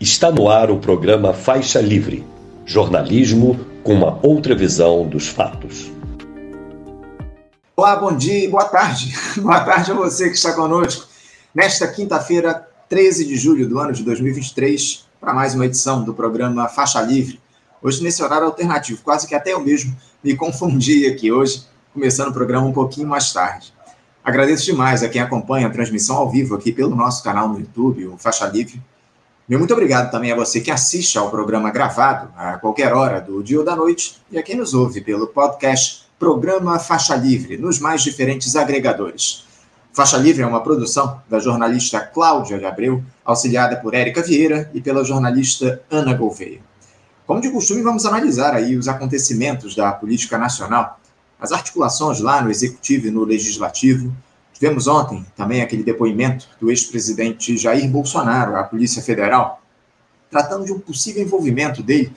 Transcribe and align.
Está 0.00 0.32
no 0.32 0.48
ar 0.48 0.70
o 0.70 0.78
programa 0.78 1.34
Faixa 1.34 1.78
Livre 1.78 2.26
jornalismo 2.64 3.60
com 3.84 3.92
uma 3.92 4.18
outra 4.22 4.54
visão 4.54 5.06
dos 5.06 5.28
fatos. 5.28 5.92
Olá, 7.76 7.96
bom 7.96 8.16
dia 8.16 8.46
e 8.46 8.48
boa 8.48 8.64
tarde. 8.64 9.14
boa 9.36 9.60
tarde 9.60 9.90
a 9.90 9.94
você 9.94 10.30
que 10.30 10.36
está 10.36 10.54
conosco 10.54 11.06
nesta 11.54 11.86
quinta-feira, 11.86 12.66
13 12.88 13.26
de 13.26 13.36
julho 13.36 13.68
do 13.68 13.78
ano 13.78 13.92
de 13.92 14.02
2023, 14.02 15.04
para 15.20 15.34
mais 15.34 15.54
uma 15.54 15.66
edição 15.66 16.02
do 16.02 16.14
programa 16.14 16.66
Faixa 16.66 17.02
Livre. 17.02 17.38
Hoje, 17.82 18.02
nesse 18.02 18.22
horário 18.22 18.46
alternativo, 18.46 19.02
quase 19.02 19.28
que 19.28 19.34
até 19.34 19.52
eu 19.52 19.60
mesmo 19.60 19.94
me 20.24 20.34
confundi 20.34 21.06
aqui 21.08 21.30
hoje, 21.30 21.66
começando 21.92 22.28
o 22.28 22.32
programa 22.32 22.66
um 22.66 22.72
pouquinho 22.72 23.06
mais 23.06 23.30
tarde. 23.34 23.70
Agradeço 24.24 24.64
demais 24.64 25.02
a 25.02 25.10
quem 25.10 25.20
acompanha 25.20 25.66
a 25.66 25.70
transmissão 25.70 26.16
ao 26.16 26.30
vivo 26.30 26.54
aqui 26.54 26.72
pelo 26.72 26.96
nosso 26.96 27.22
canal 27.22 27.50
no 27.50 27.60
YouTube, 27.60 28.06
o 28.06 28.16
Faixa 28.16 28.46
Livre, 28.46 28.80
meu 29.50 29.58
muito 29.58 29.72
obrigado 29.72 30.12
também 30.12 30.30
a 30.30 30.36
você 30.36 30.60
que 30.60 30.70
assiste 30.70 31.18
ao 31.18 31.28
programa 31.28 31.72
gravado 31.72 32.32
a 32.36 32.56
qualquer 32.58 32.92
hora 32.92 33.20
do 33.20 33.42
dia 33.42 33.58
ou 33.58 33.64
da 33.64 33.74
noite 33.74 34.16
e 34.30 34.38
a 34.38 34.44
quem 34.44 34.54
nos 34.54 34.74
ouve 34.74 35.00
pelo 35.00 35.26
podcast 35.26 36.04
Programa 36.20 36.78
Faixa 36.78 37.16
Livre, 37.16 37.56
nos 37.58 37.80
mais 37.80 38.00
diferentes 38.00 38.54
agregadores. 38.54 39.44
Faixa 39.92 40.16
Livre 40.16 40.44
é 40.44 40.46
uma 40.46 40.62
produção 40.62 41.20
da 41.28 41.40
jornalista 41.40 41.98
Cláudia 41.98 42.60
de 42.60 42.64
Abreu, 42.64 43.02
auxiliada 43.24 43.74
por 43.74 43.92
Érica 43.92 44.22
Vieira 44.22 44.70
e 44.72 44.80
pela 44.80 45.02
jornalista 45.02 45.82
Ana 45.90 46.14
Gouveia. 46.14 46.60
Como 47.26 47.40
de 47.40 47.50
costume, 47.50 47.82
vamos 47.82 48.06
analisar 48.06 48.54
aí 48.54 48.76
os 48.76 48.86
acontecimentos 48.86 49.74
da 49.74 49.90
política 49.90 50.38
nacional, 50.38 51.00
as 51.40 51.50
articulações 51.50 52.20
lá 52.20 52.40
no 52.40 52.52
Executivo 52.52 53.08
e 53.08 53.10
no 53.10 53.24
Legislativo, 53.24 54.14
Tivemos 54.60 54.86
ontem 54.86 55.24
também 55.34 55.62
aquele 55.62 55.82
depoimento 55.82 56.46
do 56.60 56.70
ex-presidente 56.70 57.56
Jair 57.56 57.88
Bolsonaro 57.88 58.56
à 58.56 58.62
Polícia 58.62 59.02
Federal, 59.02 59.62
tratando 60.30 60.66
de 60.66 60.72
um 60.72 60.78
possível 60.78 61.22
envolvimento 61.22 61.82
dele 61.82 62.12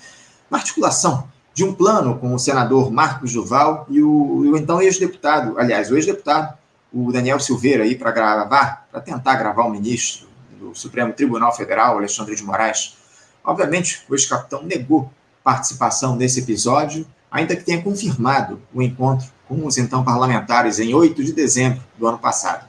na 0.51 0.57
articulação 0.57 1.25
de 1.53 1.63
um 1.63 1.73
plano 1.73 2.19
com 2.19 2.33
o 2.33 2.37
senador 2.37 2.91
Marcos 2.91 3.31
Duval 3.31 3.87
e 3.89 4.01
o, 4.01 4.39
o 4.39 4.57
então 4.57 4.81
ex-deputado, 4.81 5.57
aliás, 5.57 5.89
o 5.89 5.95
ex-deputado, 5.95 6.57
o 6.91 7.13
Daniel 7.13 7.39
Silveira, 7.39 7.85
aí 7.85 7.95
para 7.95 8.11
gravar, 8.11 8.87
para 8.91 8.99
tentar 8.99 9.37
gravar 9.37 9.63
o 9.63 9.69
ministro 9.69 10.27
do 10.59 10.75
Supremo 10.75 11.13
Tribunal 11.13 11.55
Federal, 11.55 11.97
Alexandre 11.97 12.35
de 12.35 12.43
Moraes. 12.43 12.97
Obviamente, 13.41 14.03
o 14.09 14.15
ex-capitão 14.15 14.63
negou 14.63 15.09
participação 15.41 16.17
nesse 16.17 16.41
episódio, 16.41 17.07
ainda 17.31 17.55
que 17.55 17.63
tenha 17.63 17.81
confirmado 17.81 18.61
o 18.73 18.81
encontro 18.81 19.29
com 19.47 19.65
os 19.65 19.77
então 19.77 20.03
parlamentares 20.03 20.79
em 20.79 20.93
8 20.93 21.23
de 21.23 21.33
dezembro 21.33 21.81
do 21.97 22.07
ano 22.07 22.17
passado. 22.17 22.67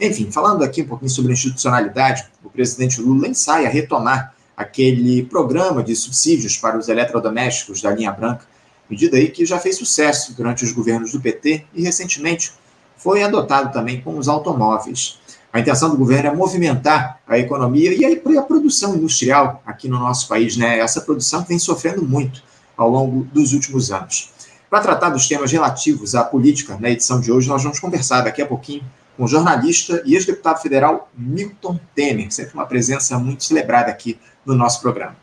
Enfim, 0.00 0.30
falando 0.30 0.62
aqui 0.62 0.82
um 0.82 0.86
pouquinho 0.86 1.10
sobre 1.10 1.32
institucionalidade, 1.32 2.26
o 2.42 2.48
presidente 2.48 3.00
Lula 3.00 3.28
ensaia 3.28 3.68
retomar 3.68 4.34
aquele 4.56 5.24
programa 5.24 5.82
de 5.82 5.94
subsídios 5.96 6.56
para 6.56 6.78
os 6.78 6.88
eletrodomésticos 6.88 7.82
da 7.82 7.90
linha 7.90 8.12
branca, 8.12 8.44
medida 8.88 9.16
aí 9.16 9.28
que 9.28 9.44
já 9.46 9.58
fez 9.58 9.76
sucesso 9.76 10.34
durante 10.34 10.64
os 10.64 10.72
governos 10.72 11.12
do 11.12 11.20
PT 11.20 11.64
e 11.74 11.82
recentemente 11.82 12.52
foi 12.96 13.22
adotado 13.22 13.72
também 13.72 14.00
com 14.00 14.18
os 14.18 14.28
automóveis. 14.28 15.18
A 15.52 15.58
intenção 15.58 15.90
do 15.90 15.96
governo 15.96 16.28
é 16.28 16.34
movimentar 16.34 17.18
a 17.26 17.38
economia 17.38 17.92
e 17.92 18.04
a 18.36 18.42
produção 18.42 18.94
industrial 18.94 19.62
aqui 19.66 19.88
no 19.88 19.98
nosso 19.98 20.28
país, 20.28 20.56
né? 20.56 20.78
Essa 20.78 21.00
produção 21.00 21.44
vem 21.44 21.58
sofrendo 21.58 22.02
muito 22.02 22.42
ao 22.76 22.88
longo 22.88 23.24
dos 23.32 23.52
últimos 23.52 23.90
anos. 23.90 24.30
Para 24.70 24.82
tratar 24.82 25.10
dos 25.10 25.26
temas 25.26 25.50
relativos 25.50 26.14
à 26.14 26.22
política, 26.22 26.78
na 26.78 26.88
edição 26.88 27.20
de 27.20 27.32
hoje, 27.32 27.48
nós 27.48 27.60
vamos 27.60 27.80
conversar 27.80 28.20
daqui 28.20 28.40
a 28.40 28.46
pouquinho 28.46 28.84
com 29.16 29.24
o 29.24 29.28
jornalista 29.28 30.00
e 30.06 30.14
ex-deputado 30.14 30.62
federal 30.62 31.10
Milton 31.18 31.76
Temer, 31.92 32.32
sempre 32.32 32.54
uma 32.54 32.64
presença 32.64 33.18
muito 33.18 33.42
celebrada 33.42 33.90
aqui 33.90 34.16
no 34.46 34.54
nosso 34.54 34.80
programa. 34.80 35.16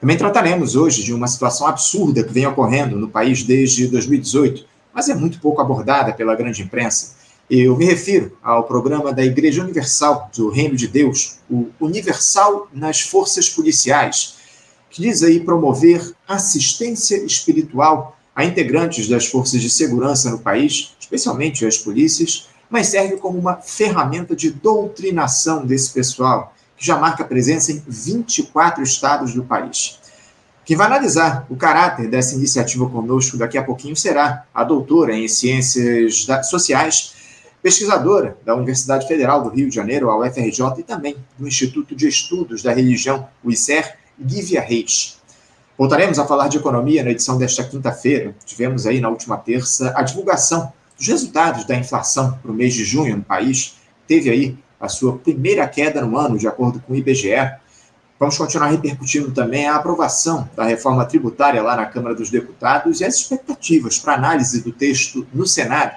Também 0.00 0.16
trataremos 0.16 0.76
hoje 0.76 1.04
de 1.04 1.12
uma 1.12 1.26
situação 1.26 1.66
absurda 1.66 2.24
que 2.24 2.32
vem 2.32 2.46
ocorrendo 2.46 2.96
no 2.96 3.06
país 3.06 3.42
desde 3.42 3.86
2018, 3.86 4.64
mas 4.94 5.10
é 5.10 5.14
muito 5.14 5.40
pouco 5.40 5.60
abordada 5.60 6.14
pela 6.14 6.34
grande 6.34 6.62
imprensa. 6.62 7.16
Eu 7.50 7.76
me 7.76 7.84
refiro 7.84 8.38
ao 8.42 8.64
programa 8.64 9.12
da 9.12 9.22
Igreja 9.22 9.62
Universal 9.62 10.30
do 10.34 10.48
Reino 10.48 10.74
de 10.74 10.88
Deus, 10.88 11.36
o 11.50 11.68
Universal 11.78 12.66
nas 12.72 13.02
Forças 13.02 13.50
Policiais, 13.50 14.36
que 14.88 15.02
diz 15.02 15.22
aí 15.22 15.38
promover 15.38 16.14
assistência 16.26 17.22
espiritual 17.22 18.15
a 18.36 18.44
integrantes 18.44 19.08
das 19.08 19.26
forças 19.26 19.62
de 19.62 19.70
segurança 19.70 20.30
no 20.30 20.38
país, 20.38 20.94
especialmente 21.00 21.64
as 21.64 21.78
polícias, 21.78 22.50
mas 22.68 22.88
serve 22.88 23.16
como 23.16 23.38
uma 23.38 23.56
ferramenta 23.56 24.36
de 24.36 24.50
doutrinação 24.50 25.64
desse 25.64 25.90
pessoal, 25.90 26.54
que 26.76 26.84
já 26.84 26.98
marca 26.98 27.24
presença 27.24 27.72
em 27.72 27.82
24 27.88 28.82
estados 28.82 29.32
do 29.32 29.42
país. 29.42 29.98
Quem 30.66 30.76
vai 30.76 30.86
analisar 30.86 31.46
o 31.48 31.56
caráter 31.56 32.08
dessa 32.08 32.34
iniciativa 32.34 32.86
conosco 32.90 33.38
daqui 33.38 33.56
a 33.56 33.62
pouquinho 33.62 33.96
será 33.96 34.44
a 34.52 34.64
doutora 34.64 35.16
em 35.16 35.28
Ciências 35.28 36.26
Sociais, 36.50 37.14
pesquisadora 37.62 38.36
da 38.44 38.54
Universidade 38.54 39.08
Federal 39.08 39.42
do 39.42 39.48
Rio 39.48 39.68
de 39.68 39.74
Janeiro, 39.74 40.10
a 40.10 40.18
UFRJ, 40.18 40.80
e 40.80 40.82
também 40.82 41.16
do 41.38 41.48
Instituto 41.48 41.94
de 41.94 42.06
Estudos 42.06 42.62
da 42.62 42.72
Religião, 42.72 43.26
o 43.42 43.50
ICER, 43.50 43.96
Gívia 44.22 44.60
Reis. 44.60 45.16
Voltaremos 45.78 46.18
a 46.18 46.26
falar 46.26 46.48
de 46.48 46.56
economia 46.56 47.04
na 47.04 47.10
edição 47.10 47.36
desta 47.36 47.62
quinta-feira. 47.62 48.34
Tivemos 48.46 48.86
aí 48.86 48.98
na 48.98 49.10
última 49.10 49.36
terça 49.36 49.92
a 49.94 50.02
divulgação 50.02 50.72
dos 50.96 51.06
resultados 51.06 51.66
da 51.66 51.76
inflação 51.76 52.32
para 52.40 52.50
o 52.50 52.54
mês 52.54 52.72
de 52.72 52.82
junho 52.82 53.18
no 53.18 53.22
país. 53.22 53.76
Teve 54.06 54.30
aí 54.30 54.58
a 54.80 54.88
sua 54.88 55.18
primeira 55.18 55.68
queda 55.68 56.00
no 56.00 56.16
ano, 56.16 56.38
de 56.38 56.48
acordo 56.48 56.80
com 56.80 56.94
o 56.94 56.96
IBGE. 56.96 57.52
Vamos 58.18 58.38
continuar 58.38 58.68
repercutindo 58.68 59.30
também 59.32 59.68
a 59.68 59.76
aprovação 59.76 60.48
da 60.56 60.64
reforma 60.64 61.04
tributária 61.04 61.62
lá 61.62 61.76
na 61.76 61.84
Câmara 61.84 62.14
dos 62.14 62.30
Deputados 62.30 63.02
e 63.02 63.04
as 63.04 63.16
expectativas 63.16 63.98
para 63.98 64.14
análise 64.14 64.62
do 64.62 64.72
texto 64.72 65.26
no 65.34 65.46
Senado, 65.46 65.94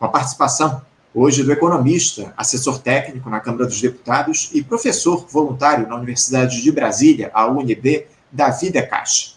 com 0.00 0.04
a 0.04 0.08
participação 0.08 0.82
hoje 1.14 1.44
do 1.44 1.52
economista, 1.52 2.34
assessor 2.36 2.80
técnico 2.80 3.30
na 3.30 3.38
Câmara 3.38 3.66
dos 3.66 3.80
Deputados 3.80 4.50
e 4.52 4.64
professor 4.64 5.28
voluntário 5.30 5.86
na 5.86 5.94
Universidade 5.94 6.60
de 6.60 6.72
Brasília, 6.72 7.30
a 7.32 7.46
UNB, 7.46 8.06
Davi 8.32 8.72
Caixa. 8.72 9.32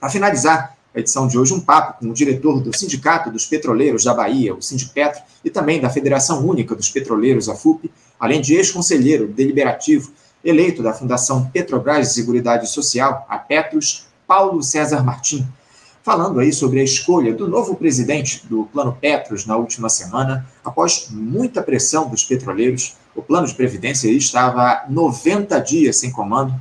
Para 0.00 0.08
finalizar 0.08 0.76
a 0.94 1.00
edição 1.00 1.26
de 1.26 1.36
hoje, 1.36 1.52
um 1.52 1.60
papo 1.60 1.98
com 1.98 2.10
o 2.10 2.14
diretor 2.14 2.60
do 2.60 2.76
Sindicato 2.76 3.30
dos 3.30 3.44
Petroleiros 3.44 4.04
da 4.04 4.14
Bahia, 4.14 4.54
o 4.54 4.62
Sindipetro, 4.62 5.20
e 5.44 5.50
também 5.50 5.80
da 5.80 5.90
Federação 5.90 6.46
Única 6.46 6.74
dos 6.74 6.88
Petroleiros, 6.88 7.48
a 7.48 7.54
FUP, 7.54 7.90
além 8.18 8.40
de 8.40 8.54
ex-conselheiro 8.54 9.26
deliberativo 9.26 10.12
eleito 10.44 10.82
da 10.82 10.94
Fundação 10.94 11.46
Petrobras 11.50 12.08
de 12.08 12.14
Seguridade 12.14 12.68
Social, 12.70 13.26
a 13.28 13.38
Petros, 13.38 14.06
Paulo 14.26 14.62
César 14.62 15.02
Martim, 15.02 15.46
falando 16.02 16.40
aí 16.40 16.52
sobre 16.52 16.80
a 16.80 16.84
escolha 16.84 17.34
do 17.34 17.48
novo 17.48 17.74
presidente 17.74 18.46
do 18.46 18.64
Plano 18.64 18.96
Petros 18.98 19.44
na 19.44 19.56
última 19.56 19.88
semana, 19.88 20.46
após 20.64 21.08
muita 21.10 21.62
pressão 21.62 22.08
dos 22.08 22.24
petroleiros. 22.24 22.96
O 23.14 23.22
plano 23.22 23.46
de 23.46 23.54
previdência 23.54 24.08
estava 24.10 24.84
90 24.88 25.58
dias 25.60 25.98
sem 25.98 26.10
comando, 26.10 26.54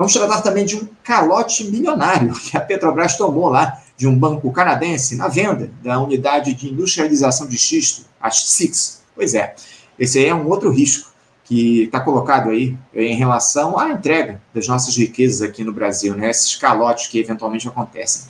Vamos 0.00 0.14
tratar 0.14 0.40
também 0.40 0.64
de 0.64 0.76
um 0.76 0.88
calote 1.04 1.62
milionário 1.70 2.32
que 2.32 2.56
a 2.56 2.60
Petrobras 2.60 3.18
tomou 3.18 3.50
lá 3.50 3.82
de 3.98 4.08
um 4.08 4.18
banco 4.18 4.50
canadense 4.50 5.14
na 5.14 5.28
venda 5.28 5.70
da 5.82 6.00
unidade 6.00 6.54
de 6.54 6.70
industrialização 6.70 7.46
de 7.46 7.58
xisto, 7.58 8.06
a 8.18 8.30
SIX. 8.30 9.02
Pois 9.14 9.34
é, 9.34 9.54
esse 9.98 10.18
aí 10.18 10.24
é 10.24 10.34
um 10.34 10.48
outro 10.48 10.70
risco 10.70 11.12
que 11.44 11.82
está 11.82 12.00
colocado 12.00 12.48
aí 12.48 12.78
em 12.94 13.14
relação 13.14 13.78
à 13.78 13.90
entrega 13.90 14.40
das 14.54 14.66
nossas 14.66 14.96
riquezas 14.96 15.42
aqui 15.42 15.62
no 15.62 15.70
Brasil, 15.70 16.14
né? 16.14 16.30
esses 16.30 16.56
calotes 16.56 17.06
que 17.08 17.18
eventualmente 17.18 17.68
acontecem. 17.68 18.22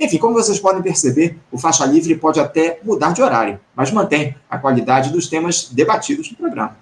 Enfim, 0.00 0.18
como 0.18 0.34
vocês 0.34 0.58
podem 0.58 0.82
perceber, 0.82 1.38
o 1.52 1.56
Faixa 1.56 1.86
Livre 1.86 2.16
pode 2.16 2.40
até 2.40 2.80
mudar 2.82 3.12
de 3.12 3.22
horário, 3.22 3.60
mas 3.76 3.92
mantém 3.92 4.34
a 4.50 4.58
qualidade 4.58 5.12
dos 5.12 5.28
temas 5.28 5.68
debatidos 5.70 6.32
no 6.32 6.36
programa. 6.36 6.76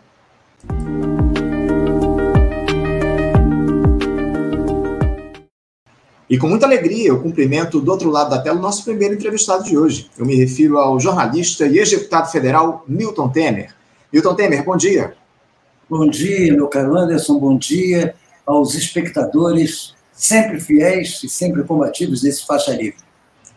E 6.31 6.39
com 6.39 6.47
muita 6.47 6.65
alegria 6.65 7.09
eu 7.09 7.21
cumprimento 7.21 7.81
do 7.81 7.91
outro 7.91 8.09
lado 8.09 8.31
da 8.31 8.41
tela 8.41 8.57
o 8.57 8.63
nosso 8.63 8.85
primeiro 8.85 9.15
entrevistado 9.15 9.65
de 9.65 9.77
hoje. 9.77 10.09
Eu 10.17 10.25
me 10.25 10.37
refiro 10.37 10.79
ao 10.79 11.01
jornalista 11.01 11.67
e 11.67 11.77
ex-deputado 11.77 12.31
federal 12.31 12.85
Milton 12.87 13.29
Temer. 13.31 13.75
Milton 14.13 14.37
Temer, 14.37 14.65
bom 14.65 14.77
dia. 14.77 15.17
Bom 15.89 16.09
dia, 16.09 16.55
meu 16.55 16.69
caro 16.69 16.97
Anderson, 16.97 17.37
bom 17.37 17.59
dia 17.59 18.15
aos 18.47 18.77
espectadores 18.77 19.93
sempre 20.13 20.61
fiéis 20.61 21.21
e 21.25 21.29
sempre 21.29 21.65
combativos 21.65 22.23
desse 22.23 22.47
faixa 22.47 22.71
livre. 22.71 23.10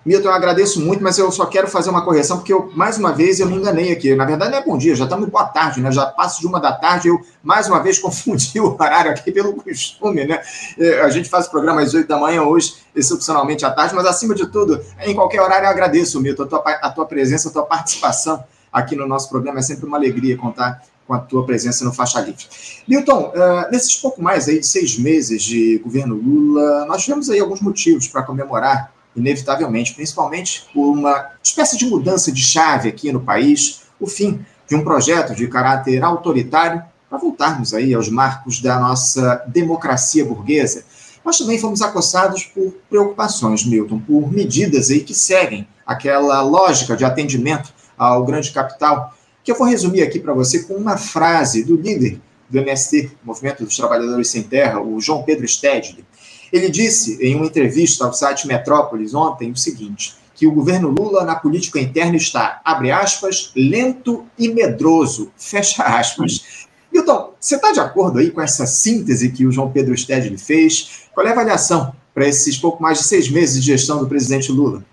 Milton, 0.06 0.28
eu 0.28 0.34
agradeço 0.34 0.82
muito, 0.82 1.02
mas 1.02 1.18
eu 1.18 1.32
só 1.32 1.46
quero 1.46 1.68
fazer 1.68 1.90
uma 1.90 2.04
correção, 2.04 2.38
porque 2.38 2.52
eu, 2.52 2.70
mais 2.76 2.98
uma 2.98 3.14
vez, 3.14 3.40
eu 3.40 3.48
me 3.48 3.56
enganei 3.56 3.92
aqui. 3.92 4.14
Na 4.16 4.26
verdade, 4.26 4.52
não 4.52 4.58
é 4.58 4.64
bom 4.64 4.78
dia, 4.78 4.96
já 4.96 5.06
estamos 5.06 5.30
boa 5.30 5.46
tarde, 5.46 5.82
né? 5.82 5.92
Já 5.92 6.06
passo 6.06 6.42
de 6.42 6.48
uma 6.48 6.60
da 6.60 6.74
tarde, 6.74 7.08
eu, 7.08 7.22
mais 7.42 7.68
uma 7.68 7.82
vez, 7.82 8.00
confundi 8.00 8.60
o 8.60 8.74
horário 8.74 9.12
aqui 9.12 9.32
pelo 9.32 9.54
costume, 9.54 10.26
né? 10.26 10.42
É, 10.78 11.02
a 11.02 11.10
gente 11.10 11.30
faz 11.30 11.48
o 11.48 11.52
programa 11.52 11.82
às 11.82 11.94
oito 11.94 12.08
da 12.08 12.18
manhã 12.18 12.44
hoje, 12.44 12.76
excepcionalmente 12.96 13.66
à 13.66 13.72
tarde, 13.72 13.96
mas, 13.96 14.06
acima 14.06 14.36
de 14.36 14.46
tudo, 14.48 14.84
em 15.02 15.16
qualquer 15.16 15.42
horário, 15.42 15.66
eu 15.66 15.72
agradeço, 15.72 16.20
Milton, 16.20 16.44
a 16.44 16.48
tua, 16.48 16.60
a 16.60 16.90
tua 16.90 17.06
presença, 17.06 17.50
a 17.50 17.52
tua 17.52 17.64
participação 17.64 18.44
aqui 18.72 18.96
no 18.96 19.08
nosso 19.08 19.30
programa. 19.30 19.60
É 19.60 19.62
sempre 19.62 19.86
uma 19.86 19.98
alegria 19.98 20.36
contar 20.36 20.82
com 21.08 21.14
a 21.14 21.20
tua 21.20 21.46
presença 21.46 21.84
no 21.84 21.94
Faixa 21.94 22.20
Livre. 22.20 22.46
Milton, 22.88 23.32
uh, 23.36 23.72
nesses 23.72 23.96
pouco 23.96 24.22
mais 24.22 24.48
aí 24.48 24.60
de 24.60 24.68
seis 24.68 24.98
meses 24.98 25.44
de 25.44 25.78
governo 25.80 26.16
Lula, 26.16 26.86
nós 26.86 27.04
tivemos 27.04 27.30
aí 27.30 27.40
alguns 27.40 27.62
motivos 27.62 28.08
para 28.08 28.24
comemorar, 28.24 28.93
inevitavelmente, 29.16 29.94
principalmente 29.94 30.68
por 30.74 30.92
uma 30.92 31.32
espécie 31.44 31.78
de 31.78 31.86
mudança 31.86 32.32
de 32.32 32.42
chave 32.42 32.90
aqui 32.90 33.12
no 33.12 33.22
país, 33.22 33.84
o 34.00 34.08
fim 34.08 34.46
de 34.68 34.76
um 34.76 34.84
projeto 34.84 35.36
de 35.36 35.48
caráter 35.48 36.04
autoritário 36.04 36.84
para 37.10 37.20
voltarmos 37.20 37.74
aí 37.74 37.94
aos 37.94 38.10
marcos 38.10 38.60
da 38.60 38.80
nossa 38.80 39.44
democracia 39.48 40.26
burguesa. 40.26 40.84
Nós 41.24 41.38
também 41.38 41.60
fomos 41.60 41.82
acossados 41.82 42.44
por 42.44 42.74
preocupações, 42.90 43.64
Milton, 43.66 44.00
por 44.00 44.32
medidas 44.32 44.90
aí 44.90 45.02
que 45.02 45.14
seguem 45.14 45.68
aquela 45.86 46.42
lógica 46.42 46.96
de 46.98 47.06
atendimento 47.06 47.74
ao 47.98 48.26
grande 48.26 48.52
capital, 48.52 49.14
que 49.44 49.52
eu 49.52 49.58
vou 49.58 49.68
resumir 49.68 50.02
aqui 50.02 50.20
para 50.20 50.34
você 50.34 50.64
com 50.64 50.74
uma 50.74 50.98
frase 50.98 51.64
do 51.64 51.76
líder 51.76 52.20
do 52.50 52.60
MST, 52.60 53.12
Movimento 53.24 53.64
dos 53.64 53.76
Trabalhadores 53.76 54.30
Sem 54.30 54.44
Terra, 54.44 54.82
o 54.82 55.00
João 55.00 55.24
Pedro 55.24 55.48
Stedley. 55.48 56.06
Ele 56.54 56.70
disse 56.70 57.18
em 57.20 57.36
uma 57.36 57.48
entrevista 57.48 58.06
ao 58.06 58.14
site 58.14 58.48
Metrópolis 58.48 59.16
ontem 59.16 59.52
o 59.52 59.58
seguinte: 59.58 60.16
que 60.36 60.46
o 60.46 60.52
governo 60.52 60.90
Lula 60.90 61.26
na 61.26 61.36
política 61.36 61.80
interna 61.80 62.16
está, 62.16 62.62
abre 62.64 62.92
aspas, 62.92 63.52
lento 63.56 64.24
e 64.38 64.48
medroso, 64.48 65.32
fecha 65.36 65.82
aspas. 65.82 66.68
Milton, 66.92 67.34
você 67.40 67.56
está 67.56 67.72
de 67.72 67.80
acordo 67.80 68.20
aí 68.20 68.30
com 68.30 68.40
essa 68.40 68.68
síntese 68.68 69.32
que 69.32 69.48
o 69.48 69.52
João 69.52 69.72
Pedro 69.72 69.98
Stedley 69.98 70.38
fez? 70.38 71.08
Qual 71.12 71.26
é 71.26 71.30
a 71.32 71.34
avaliação 71.34 71.92
para 72.14 72.28
esses 72.28 72.56
pouco 72.56 72.84
mais 72.84 73.00
de 73.00 73.06
seis 73.06 73.32
meses 73.32 73.64
de 73.64 73.72
gestão 73.72 73.98
do 73.98 74.08
presidente 74.08 74.52
Lula? 74.52 74.86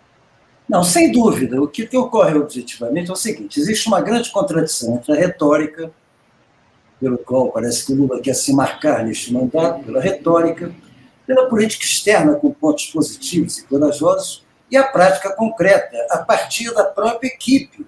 Não, 0.67 0.83
sem 0.83 1.13
dúvida. 1.13 1.61
O 1.61 1.69
que, 1.69 1.87
que 1.87 1.97
ocorre 1.97 2.39
objetivamente 2.39 3.11
é 3.11 3.13
o 3.13 3.17
seguinte: 3.17 3.61
existe 3.61 3.87
uma 3.87 4.01
grande 4.01 4.33
contradição 4.33 4.95
entre 4.95 5.13
a 5.13 5.17
retórica, 5.17 5.93
pelo 6.99 7.19
qual 7.19 7.53
parece 7.53 7.85
que 7.85 7.93
Lula 7.93 8.19
quer 8.23 8.35
se 8.35 8.51
marcar 8.55 9.05
neste 9.05 9.31
mandato, 9.31 9.85
pela 9.85 10.01
retórica, 10.01 10.73
pela 11.31 11.49
política 11.49 11.85
externa 11.85 12.35
com 12.35 12.51
pontos 12.51 12.87
positivos 12.87 13.59
e 13.59 13.65
corajosos, 13.65 14.45
e 14.69 14.77
a 14.77 14.83
prática 14.83 15.31
concreta, 15.31 15.97
a 16.11 16.19
partir 16.19 16.75
da 16.75 16.83
própria 16.83 17.29
equipe 17.29 17.87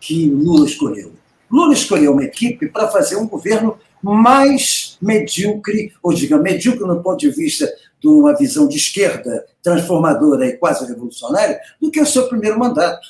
que 0.00 0.28
Lula 0.28 0.66
escolheu. 0.66 1.12
Lula 1.48 1.74
escolheu 1.74 2.10
uma 2.10 2.24
equipe 2.24 2.66
para 2.66 2.88
fazer 2.88 3.14
um 3.14 3.28
governo 3.28 3.78
mais 4.02 4.98
medíocre, 5.00 5.92
ou 6.02 6.12
diga, 6.12 6.38
medíocre 6.38 6.84
no 6.84 7.00
ponto 7.00 7.20
de 7.20 7.30
vista 7.30 7.72
de 8.00 8.08
uma 8.08 8.36
visão 8.36 8.66
de 8.66 8.78
esquerda 8.78 9.46
transformadora 9.62 10.44
e 10.44 10.56
quase 10.56 10.84
revolucionária, 10.84 11.60
do 11.80 11.88
que 11.88 12.00
o 12.00 12.06
seu 12.06 12.26
primeiro 12.28 12.58
mandato. 12.58 13.06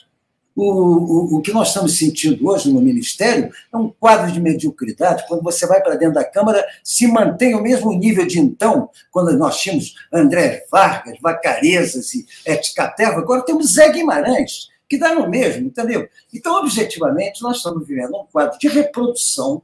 O, 0.55 0.65
o, 0.65 1.37
o 1.37 1.41
que 1.41 1.53
nós 1.53 1.69
estamos 1.69 1.97
sentindo 1.97 2.47
hoje 2.47 2.71
no 2.71 2.81
Ministério 2.81 3.51
é 3.73 3.77
um 3.77 3.89
quadro 3.89 4.31
de 4.31 4.41
mediocridade. 4.41 5.25
Quando 5.27 5.43
você 5.43 5.67
vai 5.67 5.83
para 5.83 5.97
dentro 5.97 6.15
da 6.15 6.25
Câmara, 6.25 6.65
se 6.85 7.07
mantém 7.07 7.55
o 7.55 7.63
mesmo 7.63 7.93
nível 7.93 8.27
de 8.27 8.39
então, 8.39 8.91
quando 9.11 9.37
nós 9.37 9.59
tínhamos 9.59 9.95
André 10.13 10.67
Vargas, 10.71 11.19
Vacarezas 11.21 12.15
e 12.15 12.27
Etcaterva, 12.45 13.21
agora 13.21 13.43
temos 13.43 13.73
Zé 13.75 13.91
Guimarães, 13.91 14.69
que 14.89 14.99
dá 14.99 15.15
no 15.15 15.29
mesmo, 15.29 15.67
entendeu? 15.67 16.07
Então, 16.33 16.57
objetivamente, 16.57 17.43
nós 17.43 17.57
estamos 17.57 17.87
vivendo 17.87 18.15
um 18.15 18.27
quadro 18.27 18.59
de 18.59 18.69
reprodução 18.69 19.63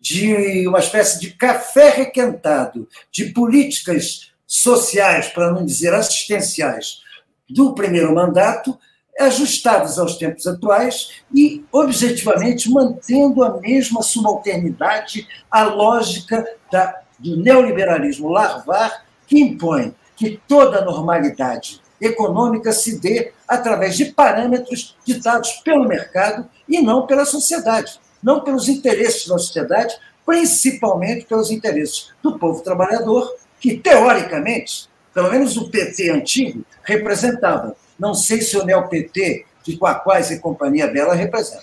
de 0.00 0.66
uma 0.66 0.78
espécie 0.78 1.20
de 1.20 1.32
café 1.32 1.90
requentado 1.90 2.88
de 3.12 3.26
políticas 3.26 4.32
sociais, 4.46 5.28
para 5.28 5.52
não 5.52 5.64
dizer 5.64 5.94
assistenciais, 5.94 7.02
do 7.48 7.74
primeiro 7.74 8.12
mandato, 8.14 8.76
ajustadas 9.20 9.98
aos 9.98 10.16
tempos 10.16 10.46
atuais 10.46 11.22
e, 11.32 11.64
objetivamente, 11.70 12.70
mantendo 12.70 13.44
a 13.44 13.60
mesma 13.60 14.02
subalternidade 14.02 15.28
à 15.50 15.64
lógica 15.64 16.44
da, 16.70 17.00
do 17.18 17.36
neoliberalismo 17.36 18.28
larvar, 18.28 19.04
que 19.26 19.38
impõe 19.38 19.94
que 20.16 20.40
toda 20.48 20.84
normalidade 20.84 21.80
econômica 22.00 22.72
se 22.72 22.98
dê 22.98 23.32
através 23.46 23.96
de 23.96 24.06
parâmetros 24.06 24.96
ditados 25.04 25.52
pelo 25.64 25.86
mercado 25.86 26.48
e 26.68 26.80
não 26.80 27.06
pela 27.06 27.24
sociedade 27.24 28.00
não 28.22 28.40
pelos 28.40 28.68
interesses 28.68 29.26
da 29.26 29.38
sociedade, 29.38 29.96
principalmente 30.24 31.26
pelos 31.26 31.50
interesses 31.50 32.10
do 32.22 32.38
povo 32.38 32.62
trabalhador, 32.62 33.34
que, 33.58 33.76
teoricamente, 33.76 34.88
pelo 35.12 35.30
menos 35.30 35.56
o 35.56 35.70
PT 35.70 36.10
antigo, 36.10 36.64
representava. 36.82 37.74
Não 38.00 38.14
sei 38.14 38.40
se 38.40 38.56
o 38.56 38.64
neo-PT 38.64 39.44
de 39.62 39.76
Quaquás 39.76 40.30
e 40.30 40.38
Companhia 40.38 40.86
Bela 40.86 41.14
representa. 41.14 41.62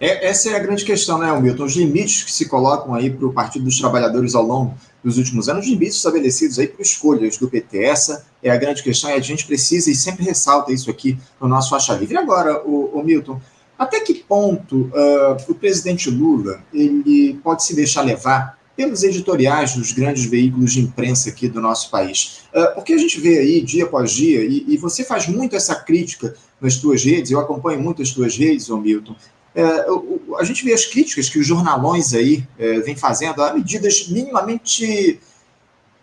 É, 0.00 0.28
essa 0.28 0.50
é 0.50 0.56
a 0.56 0.58
grande 0.58 0.84
questão, 0.84 1.18
né, 1.18 1.30
Milton? 1.38 1.64
Os 1.64 1.76
limites 1.76 2.22
que 2.22 2.32
se 2.32 2.48
colocam 2.48 2.94
aí 2.94 3.10
para 3.10 3.26
o 3.26 3.32
Partido 3.32 3.64
dos 3.66 3.78
Trabalhadores 3.78 4.34
ao 4.34 4.42
longo 4.42 4.74
dos 5.04 5.18
últimos 5.18 5.48
anos, 5.48 5.66
limites 5.66 5.96
estabelecidos 5.96 6.58
aí 6.58 6.66
por 6.66 6.80
escolhas 6.80 7.36
do 7.36 7.48
PT. 7.48 7.84
Essa 7.84 8.24
é 8.42 8.50
a 8.50 8.56
grande 8.56 8.82
questão 8.82 9.10
e 9.10 9.14
a 9.14 9.20
gente 9.20 9.46
precisa 9.46 9.90
e 9.90 9.94
sempre 9.94 10.24
ressalta 10.24 10.72
isso 10.72 10.90
aqui 10.90 11.18
no 11.40 11.46
nosso 11.46 11.70
faixa 11.70 11.92
livre. 11.94 12.14
E 12.14 12.18
agora, 12.18 12.62
o, 12.66 12.98
o 12.98 13.04
Milton, 13.04 13.40
até 13.78 14.00
que 14.00 14.14
ponto 14.14 14.90
uh, 14.94 15.36
o 15.48 15.54
presidente 15.54 16.10
Lula 16.10 16.62
ele 16.72 17.38
pode 17.44 17.64
se 17.64 17.74
deixar 17.74 18.02
levar 18.02 18.57
pelos 18.78 19.02
editoriais 19.02 19.74
dos 19.74 19.90
grandes 19.90 20.24
veículos 20.24 20.74
de 20.74 20.80
imprensa 20.80 21.30
aqui 21.30 21.48
do 21.48 21.60
nosso 21.60 21.90
país? 21.90 22.42
Uh, 22.54 22.74
porque 22.76 22.92
a 22.92 22.96
gente 22.96 23.20
vê 23.20 23.40
aí 23.40 23.60
dia 23.60 23.82
após 23.82 24.12
dia, 24.12 24.44
e, 24.44 24.64
e, 24.68 24.76
você 24.76 25.02
faz 25.02 25.26
muito 25.26 25.56
essa 25.56 25.74
crítica 25.74 26.36
nas 26.60 26.76
tuas 26.76 27.02
redes, 27.02 27.32
eu 27.32 27.40
acompanho 27.40 27.80
muito 27.82 28.00
as 28.00 28.10
tuas 28.10 28.36
redes, 28.36 28.70
ô 28.70 28.78
Milton, 28.78 29.16
uh, 29.56 30.36
a 30.36 30.44
gente 30.44 30.64
vê 30.64 30.72
as 30.72 30.84
críticas 30.84 31.28
que 31.28 31.40
os 31.40 31.46
jornalões 31.46 32.14
aí 32.14 32.46
uh, 32.56 32.84
vêm 32.84 32.94
fazendo 32.94 33.42
a 33.42 33.52
medidas 33.52 34.06
minimamente 34.10 35.18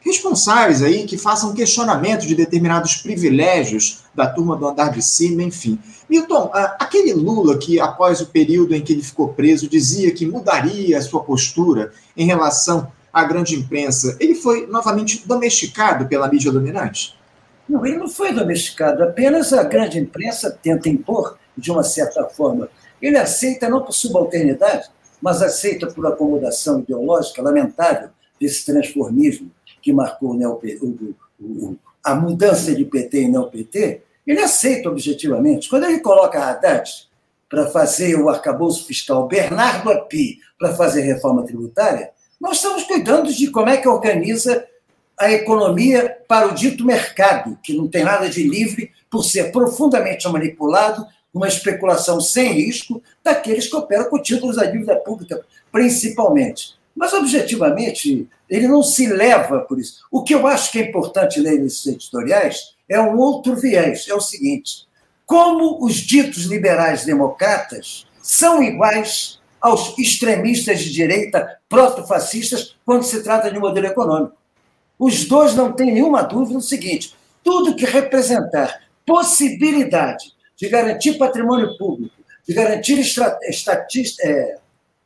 responsáveis 0.06 0.84
aí 0.84 1.04
que 1.06 1.18
façam 1.18 1.56
questionamento 1.56 2.28
de 2.28 2.36
determinados 2.36 2.98
privilégios 2.98 4.04
da 4.14 4.28
turma 4.28 4.56
do 4.56 4.68
andar 4.68 4.92
de 4.92 5.02
cima, 5.02 5.42
enfim. 5.42 5.80
Milton, 6.08 6.52
aquele 6.54 7.12
Lula 7.12 7.58
que, 7.58 7.80
após 7.80 8.22
o 8.22 8.28
período 8.28 8.76
em 8.76 8.84
que 8.84 8.94
ele 8.94 9.02
ficou 9.02 9.30
preso, 9.30 9.68
dizia 9.68 10.14
que 10.14 10.28
mudaria 10.28 11.00
a 11.00 11.02
sua 11.02 11.24
postura 11.24 11.92
em 12.16 12.28
relação 12.28 12.92
à 13.12 13.24
grande 13.24 13.56
imprensa, 13.56 14.16
ele 14.20 14.36
foi 14.36 14.68
novamente 14.68 15.28
domesticado 15.28 16.06
pela 16.06 16.30
mídia 16.30 16.52
dominante? 16.52 17.18
Não, 17.68 17.84
ele 17.84 17.98
não 17.98 18.08
foi 18.08 18.32
domesticado, 18.32 19.04
apenas 19.04 19.52
a 19.54 19.64
grande 19.64 19.98
imprensa 19.98 20.56
tenta 20.62 20.88
impor, 20.88 21.36
de 21.58 21.72
uma 21.72 21.84
certa 21.84 22.26
forma. 22.26 22.70
Ele 23.02 23.18
aceita 23.18 23.68
não 23.68 23.82
por 23.82 23.94
subalternidade, 23.94 24.88
mas 25.20 25.42
aceita 25.42 25.88
por 25.88 26.06
acomodação 26.06 26.82
ideológica 26.82 27.42
lamentável 27.42 28.10
desse 28.40 28.66
transformismo 28.66 29.50
que 29.86 29.94
marcou 29.94 30.36
o, 30.36 31.14
o, 31.40 31.78
a 32.04 32.16
mudança 32.16 32.74
de 32.74 32.84
PT 32.84 33.20
em 33.20 33.32
não 33.32 33.52
PT, 33.52 34.02
ele 34.26 34.42
aceita 34.42 34.90
objetivamente. 34.90 35.70
Quando 35.70 35.84
ele 35.84 36.00
coloca 36.00 36.44
Haddad 36.44 36.90
para 37.48 37.68
fazer 37.68 38.16
o 38.16 38.28
arcabouço 38.28 38.88
fiscal, 38.88 39.28
Bernardo 39.28 39.92
Api 39.92 40.40
para 40.58 40.74
fazer 40.74 41.02
reforma 41.02 41.46
tributária, 41.46 42.10
nós 42.42 42.58
estamos 42.58 42.82
cuidando 42.86 43.32
de 43.32 43.52
como 43.52 43.70
é 43.70 43.78
que 43.78 43.88
organiza 43.88 44.66
a 45.20 45.32
economia 45.32 46.18
para 46.28 46.48
o 46.48 46.56
dito 46.56 46.84
mercado, 46.84 47.56
que 47.62 47.78
não 47.78 47.88
tem 47.88 48.04
nada 48.04 48.28
de 48.28 48.42
livre 48.42 48.92
por 49.08 49.24
ser 49.24 49.52
profundamente 49.52 50.28
manipulado, 50.28 51.06
uma 51.32 51.48
especulação 51.48 52.20
sem 52.20 52.54
risco 52.54 53.04
daqueles 53.24 53.68
que 53.68 53.76
operam 53.76 54.10
com 54.10 54.20
títulos 54.20 54.56
da 54.56 54.66
dívida 54.66 54.96
pública, 54.96 55.46
principalmente. 55.72 56.76
Mas, 56.96 57.14
objetivamente, 57.14 58.28
ele 58.50 58.68
não 58.68 58.82
se 58.82 59.08
leva 59.08 59.60
por 59.62 59.80
isso. 59.80 60.06
O 60.12 60.24
que 60.24 60.34
eu 60.34 60.48
acho 60.48 60.72
que 60.72 60.80
é 60.80 60.88
importante 60.88 61.40
ler 61.40 61.60
nesses 61.60 61.86
editoriais 61.86 62.76
é 62.88 63.00
um 63.00 63.18
outro 63.18 63.56
viés: 63.56 64.08
é 64.08 64.14
o 64.14 64.22
seguinte. 64.22 64.88
Como 65.26 65.84
os 65.84 65.96
ditos 65.96 66.46
liberais 66.46 67.04
democratas 67.04 68.06
são 68.22 68.64
iguais 68.64 69.40
aos 69.60 69.98
extremistas 69.98 70.80
de 70.80 70.92
direita 70.92 71.60
proto-fascistas 71.68 72.76
quando 72.86 73.04
se 73.04 73.24
trata 73.24 73.52
de 73.52 73.60
modelo 73.60 73.88
econômico. 73.88 74.38
Os 74.98 75.26
dois 75.26 75.56
não 75.56 75.74
têm 75.74 75.92
nenhuma 75.92 76.22
dúvida 76.22 76.54
no 76.54 76.62
seguinte: 76.62 77.16
tudo 77.44 77.76
que 77.76 77.86
representar 77.86 78.82
possibilidade 79.06 80.34
de 80.56 80.70
garantir 80.70 81.18
patrimônio 81.18 81.78
público, 81.78 82.16
de 82.48 82.54
garantir 82.54 83.00
é, 83.00 84.30
é, 84.30 84.58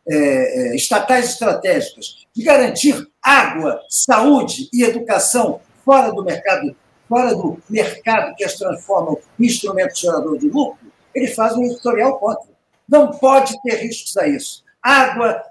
é, 0.10 0.76
estatais 0.76 1.30
estratégicas, 1.32 2.26
de 2.36 2.44
garantir 2.44 3.08
água, 3.22 3.82
saúde 3.90 4.70
e 4.74 4.84
educação 4.84 5.62
fora 5.86 6.12
do 6.12 6.24
mercado, 6.24 6.76
fora 7.08 7.36
do 7.36 7.62
mercado 7.70 8.36
que 8.36 8.44
as 8.44 8.56
transformam 8.56 9.18
em 9.40 9.46
instrumento 9.46 9.98
gerador 9.98 10.38
de 10.38 10.48
lucro, 10.48 10.80
ele 11.14 11.28
faz 11.28 11.56
um 11.56 11.64
editorial 11.64 12.18
contra. 12.18 12.50
Não 12.88 13.12
pode 13.12 13.60
ter 13.62 13.76
riscos 13.76 14.16
a 14.18 14.28
isso. 14.28 14.64
Água, 14.82 15.44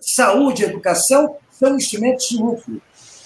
saúde 0.00 0.62
e 0.62 0.66
educação 0.66 1.36
são 1.50 1.76
instrumentos 1.76 2.28
de 2.28 2.36
lucro. 2.36 2.80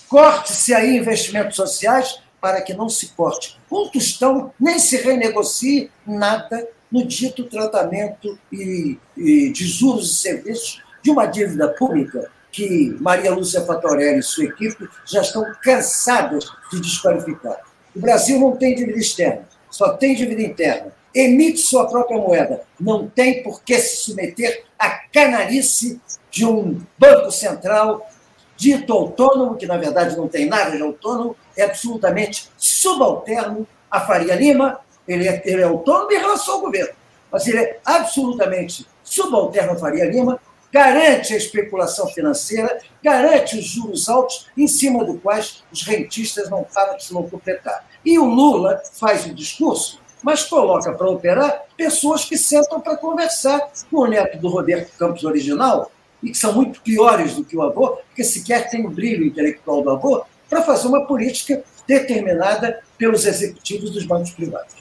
Corte-se 0.09 0.73
aí 0.75 0.97
investimentos 0.97 1.57
sociais 1.57 2.21
para 2.41 2.63
que 2.63 2.73
não 2.73 2.89
se 2.89 3.09
corte 3.09 3.59
um 3.71 3.89
tostão, 3.89 4.53
nem 4.59 4.79
se 4.79 4.97
renegocie 4.97 5.91
nada 6.07 6.67
no 6.91 7.07
dito 7.07 7.45
tratamento 7.45 8.39
e, 8.53 8.99
e 9.17 9.51
de 9.51 9.67
juros 9.67 10.11
e 10.11 10.17
serviços 10.17 10.83
de 11.03 11.11
uma 11.11 11.27
dívida 11.27 11.69
pública 11.69 12.31
que 12.51 12.97
Maria 13.01 13.33
Lúcia 13.33 13.65
Fatorelli 13.65 14.21
e 14.21 14.23
sua 14.23 14.45
equipe 14.45 14.89
já 15.07 15.21
estão 15.21 15.45
cansadas 15.63 16.45
de 16.73 16.81
desqualificar. 16.81 17.59
O 17.95 18.01
Brasil 18.01 18.39
não 18.39 18.57
tem 18.57 18.75
dívida 18.75 18.99
externa, 18.99 19.43
só 19.71 19.97
tem 19.97 20.15
dívida 20.15 20.43
interna. 20.43 20.93
Emite 21.15 21.59
sua 21.59 21.89
própria 21.89 22.19
moeda. 22.19 22.63
Não 22.79 23.09
tem 23.09 23.43
por 23.43 23.63
que 23.63 23.79
se 23.79 24.05
submeter 24.05 24.65
à 24.79 24.91
canalice 25.13 26.01
de 26.31 26.45
um 26.45 26.81
banco 26.99 27.31
central 27.31 28.09
dito 28.57 28.93
autônomo, 28.93 29.57
que 29.57 29.67
na 29.67 29.77
verdade 29.77 30.17
não 30.17 30.29
tem 30.29 30.47
nada 30.47 30.77
de 30.77 30.83
autônomo, 30.83 31.37
é 31.57 31.63
absolutamente 31.63 32.51
subalterno 32.59 33.67
a 33.91 34.01
Faria 34.01 34.35
Lima, 34.35 34.81
ele 35.09 35.27
é, 35.27 35.43
ele 35.45 35.63
é 35.63 35.65
autônomo 35.65 36.13
em 36.13 36.19
relação 36.19 36.55
ao 36.55 36.61
governo, 36.61 36.93
mas 37.33 37.47
ele 37.47 37.59
é 37.59 37.81
absolutamente 37.85 38.87
subalterno 39.03 39.73
a 39.73 39.77
Faria 39.77 40.05
Lima, 40.05 40.39
garante 40.71 41.33
a 41.33 41.37
especulação 41.37 42.07
financeira, 42.09 42.79
garante 43.03 43.59
os 43.59 43.65
juros 43.65 44.09
altos 44.09 44.47
em 44.57 44.69
cima 44.69 45.05
do 45.05 45.19
quais 45.19 45.65
os 45.73 45.83
rentistas 45.83 46.51
não 46.51 46.63
param 46.63 46.97
de 46.97 47.05
se 47.05 47.13
locupletar. 47.13 47.87
E 48.05 48.19
o 48.19 48.25
Lula 48.25 48.83
faz 48.93 49.25
o 49.25 49.35
discurso, 49.35 49.99
mas 50.23 50.45
coloca 50.45 50.93
para 50.93 51.09
operar 51.09 51.63
pessoas 51.77 52.25
que 52.25 52.37
sentam 52.37 52.81
para 52.81 52.97
conversar 52.97 53.71
com 53.91 54.01
o 54.01 54.07
neto 54.07 54.39
do 54.39 54.49
Roberto 54.49 54.97
Campos 54.99 55.25
original, 55.25 55.91
e 56.23 56.31
que 56.31 56.37
são 56.37 56.53
muito 56.53 56.81
piores 56.83 57.35
do 57.35 57.45
que 57.45 57.57
o 57.57 57.63
avô, 57.63 57.99
porque 58.09 58.25
sequer 58.25 58.69
tem 58.69 58.85
o 58.85 58.91
brilho 58.91 59.25
intelectual 59.25 59.83
do 59.83 59.91
avô, 59.91 60.25
para 60.49 60.63
fazer 60.63 60.89
uma 60.89 61.07
política 61.07 61.63
determinada 61.87 62.83
pelos 62.97 63.25
executivos 63.25 63.91
dos 63.91 64.05
bancos 64.05 64.31
privados. 64.33 64.75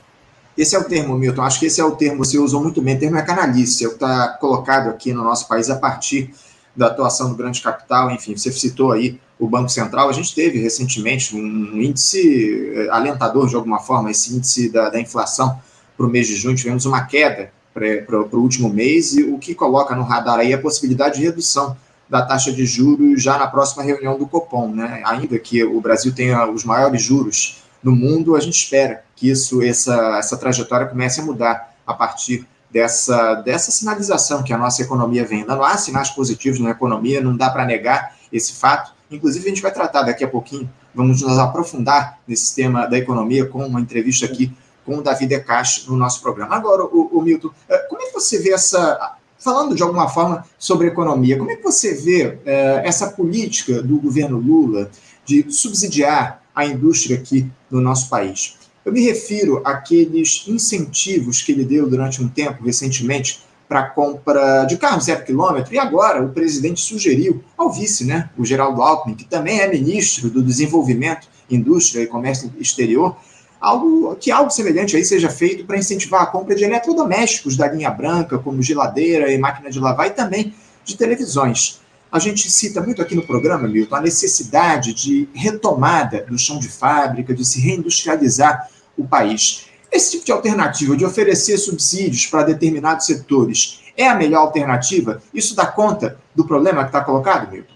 Esse 0.57 0.75
é 0.75 0.79
o 0.79 0.83
termo, 0.83 1.15
Milton. 1.15 1.43
Acho 1.43 1.59
que 1.59 1.67
esse 1.67 1.79
é 1.79 1.85
o 1.85 1.91
termo, 1.91 2.25
você 2.25 2.39
usou 2.39 2.61
muito 2.61 2.81
bem. 2.81 2.95
O 2.95 2.99
termo 2.99 3.17
é 3.17 3.21
canalice, 3.21 3.83
é 3.83 3.87
o 3.87 3.91
que 3.91 3.97
está 3.97 4.29
colocado 4.29 4.89
aqui 4.89 5.13
no 5.13 5.23
nosso 5.23 5.47
país 5.47 5.69
a 5.69 5.75
partir 5.75 6.33
da 6.75 6.87
atuação 6.87 7.29
do 7.29 7.35
grande 7.35 7.61
capital. 7.61 8.09
Enfim, 8.09 8.35
você 8.35 8.51
citou 8.51 8.91
aí 8.91 9.19
o 9.37 9.47
Banco 9.47 9.69
Central. 9.69 10.09
A 10.09 10.13
gente 10.13 10.33
teve 10.33 10.59
recentemente 10.59 11.35
um 11.35 11.79
índice 11.79 12.71
eh, 12.73 12.89
alentador, 12.89 13.47
de 13.47 13.55
alguma 13.55 13.79
forma, 13.79 14.09
esse 14.09 14.35
índice 14.35 14.69
da, 14.69 14.89
da 14.89 14.99
inflação 14.99 15.59
para 15.95 16.07
o 16.07 16.09
mês 16.09 16.27
de 16.27 16.35
junho. 16.35 16.55
Tivemos 16.55 16.85
uma 16.85 17.03
queda 17.03 17.51
para 17.71 18.19
o 18.19 18.41
último 18.41 18.69
mês, 18.69 19.13
e 19.15 19.21
o 19.21 19.37
que 19.37 19.53
coloca 19.53 19.95
no 19.95 20.01
radar 20.01 20.39
aí 20.39 20.51
é 20.51 20.55
a 20.55 20.61
possibilidade 20.61 21.19
de 21.19 21.25
redução 21.25 21.77
da 22.09 22.23
taxa 22.23 22.51
de 22.51 22.65
juros 22.65 23.21
já 23.21 23.37
na 23.37 23.45
próxima 23.45 23.83
reunião 23.83 24.17
do 24.17 24.25
Copom. 24.25 24.73
Né? 24.73 25.03
Ainda 25.05 25.37
que 25.37 25.63
o 25.63 25.79
Brasil 25.79 26.11
tenha 26.11 26.49
os 26.49 26.63
maiores 26.63 27.03
juros 27.03 27.61
no 27.83 27.91
mundo, 27.91 28.35
a 28.35 28.39
gente 28.39 28.55
espera 28.55 29.03
que 29.17 29.29
isso, 29.29 29.61
essa, 29.61 30.17
essa 30.17 30.37
trajetória 30.37 30.87
comece 30.87 31.19
a 31.19 31.25
mudar 31.25 31.73
a 31.85 31.93
partir 31.93 32.47
dessa, 32.71 33.33
dessa 33.35 33.71
sinalização 33.71 34.43
que 34.43 34.53
a 34.53 34.57
nossa 34.57 34.81
economia 34.81 35.25
vem 35.25 35.43
dando. 35.43 35.63
Há 35.63 35.75
sinais 35.75 36.11
positivos 36.11 36.59
na 36.59 36.69
economia, 36.69 37.19
não 37.19 37.35
dá 37.35 37.49
para 37.49 37.65
negar 37.65 38.15
esse 38.31 38.53
fato. 38.53 38.93
Inclusive, 39.09 39.45
a 39.45 39.49
gente 39.49 39.61
vai 39.61 39.71
tratar 39.71 40.03
daqui 40.03 40.23
a 40.23 40.27
pouquinho, 40.27 40.69
vamos 40.93 41.21
nos 41.21 41.39
aprofundar 41.39 42.19
nesse 42.27 42.53
tema 42.53 42.85
da 42.85 42.97
economia 42.97 43.45
com 43.45 43.65
uma 43.65 43.81
entrevista 43.81 44.25
aqui 44.25 44.53
com 44.85 44.97
o 44.97 45.01
Davi 45.01 45.25
Decache 45.25 45.89
no 45.89 45.97
nosso 45.97 46.21
programa. 46.21 46.55
Agora, 46.55 46.83
o, 46.83 47.09
o 47.11 47.21
Milton, 47.21 47.49
eh, 47.67 47.77
como 47.89 48.01
é 48.01 48.05
que 48.05 48.13
você 48.13 48.39
vê 48.39 48.51
essa. 48.51 49.15
Falando 49.39 49.75
de 49.75 49.83
alguma 49.83 50.09
forma 50.09 50.43
sobre 50.57 50.87
economia, 50.87 51.37
como 51.37 51.51
é 51.51 51.55
que 51.55 51.63
você 51.63 51.93
vê 51.93 52.39
eh, 52.45 52.81
essa 52.83 53.11
política 53.11 53.83
do 53.83 53.99
governo 53.99 54.37
Lula 54.37 54.89
de 55.25 55.45
subsidiar 55.51 56.41
a 56.55 56.65
indústria 56.65 57.17
aqui 57.17 57.49
no 57.69 57.79
nosso 57.79 58.09
país? 58.09 58.56
Eu 58.87 58.93
me 58.93 59.01
refiro 59.01 59.61
àqueles 59.65 60.45
incentivos 60.47 61.41
que 61.41 61.51
ele 61.51 61.65
deu 61.65 61.89
durante 61.89 62.23
um 62.23 62.29
tempo, 62.29 62.63
recentemente, 62.63 63.43
para 63.67 63.89
compra 63.89 64.63
de 64.63 64.77
carros 64.77 65.03
zero 65.03 65.25
quilômetro, 65.25 65.73
e 65.73 65.77
agora 65.77 66.23
o 66.23 66.29
presidente 66.29 66.79
sugeriu 66.79 67.43
ao 67.57 67.69
vice, 67.69 68.05
né, 68.05 68.29
o 68.37 68.45
Geraldo 68.45 68.81
Alckmin, 68.81 69.13
que 69.13 69.25
também 69.25 69.59
é 69.59 69.67
ministro 69.67 70.29
do 70.29 70.41
Desenvolvimento, 70.41 71.27
Indústria 71.51 72.01
e 72.01 72.07
Comércio 72.07 72.49
Exterior, 72.57 73.17
algo 73.59 74.15
que 74.15 74.31
algo 74.31 74.49
semelhante 74.49 74.95
aí 74.95 75.03
seja 75.03 75.29
feito 75.29 75.65
para 75.65 75.77
incentivar 75.77 76.21
a 76.21 76.27
compra 76.27 76.55
de 76.55 76.63
eletrodomésticos 76.63 77.57
da 77.57 77.69
linha 77.69 77.89
branca, 77.89 78.39
como 78.39 78.61
geladeira 78.61 79.29
e 79.29 79.37
máquina 79.37 79.69
de 79.69 79.81
lavar, 79.81 80.07
e 80.07 80.11
também 80.11 80.53
de 80.85 80.95
televisões. 80.95 81.81
A 82.09 82.19
gente 82.19 82.49
cita 82.49 82.79
muito 82.79 83.01
aqui 83.01 83.15
no 83.15 83.27
programa, 83.27 83.67
Milton, 83.67 83.97
a 83.97 84.01
necessidade 84.01 84.93
de 84.93 85.27
retomada 85.33 86.23
do 86.23 86.39
chão 86.39 86.57
de 86.57 86.69
fábrica, 86.69 87.33
de 87.33 87.43
se 87.43 87.59
reindustrializar 87.59 88.69
o 88.97 89.07
país. 89.07 89.67
Esse 89.91 90.11
tipo 90.11 90.25
de 90.25 90.31
alternativa 90.31 90.97
de 90.97 91.05
oferecer 91.05 91.57
subsídios 91.57 92.25
para 92.25 92.43
determinados 92.43 93.05
setores 93.05 93.81
é 93.95 94.07
a 94.07 94.15
melhor 94.15 94.41
alternativa? 94.41 95.21
Isso 95.33 95.55
dá 95.55 95.65
conta 95.65 96.17
do 96.35 96.45
problema 96.45 96.83
que 96.83 96.89
está 96.89 97.01
colocado, 97.01 97.51
Milton? 97.51 97.73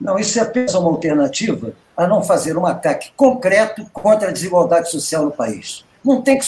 Não, 0.00 0.18
isso 0.18 0.38
é 0.38 0.42
apenas 0.42 0.74
uma 0.74 0.88
alternativa 0.88 1.74
a 1.96 2.06
não 2.06 2.22
fazer 2.22 2.56
um 2.56 2.64
ataque 2.64 3.12
concreto 3.14 3.84
contra 3.92 4.30
a 4.30 4.32
desigualdade 4.32 4.90
social 4.90 5.24
no 5.24 5.30
país. 5.30 5.84
Não 6.02 6.22
tem 6.22 6.38
que 6.38 6.46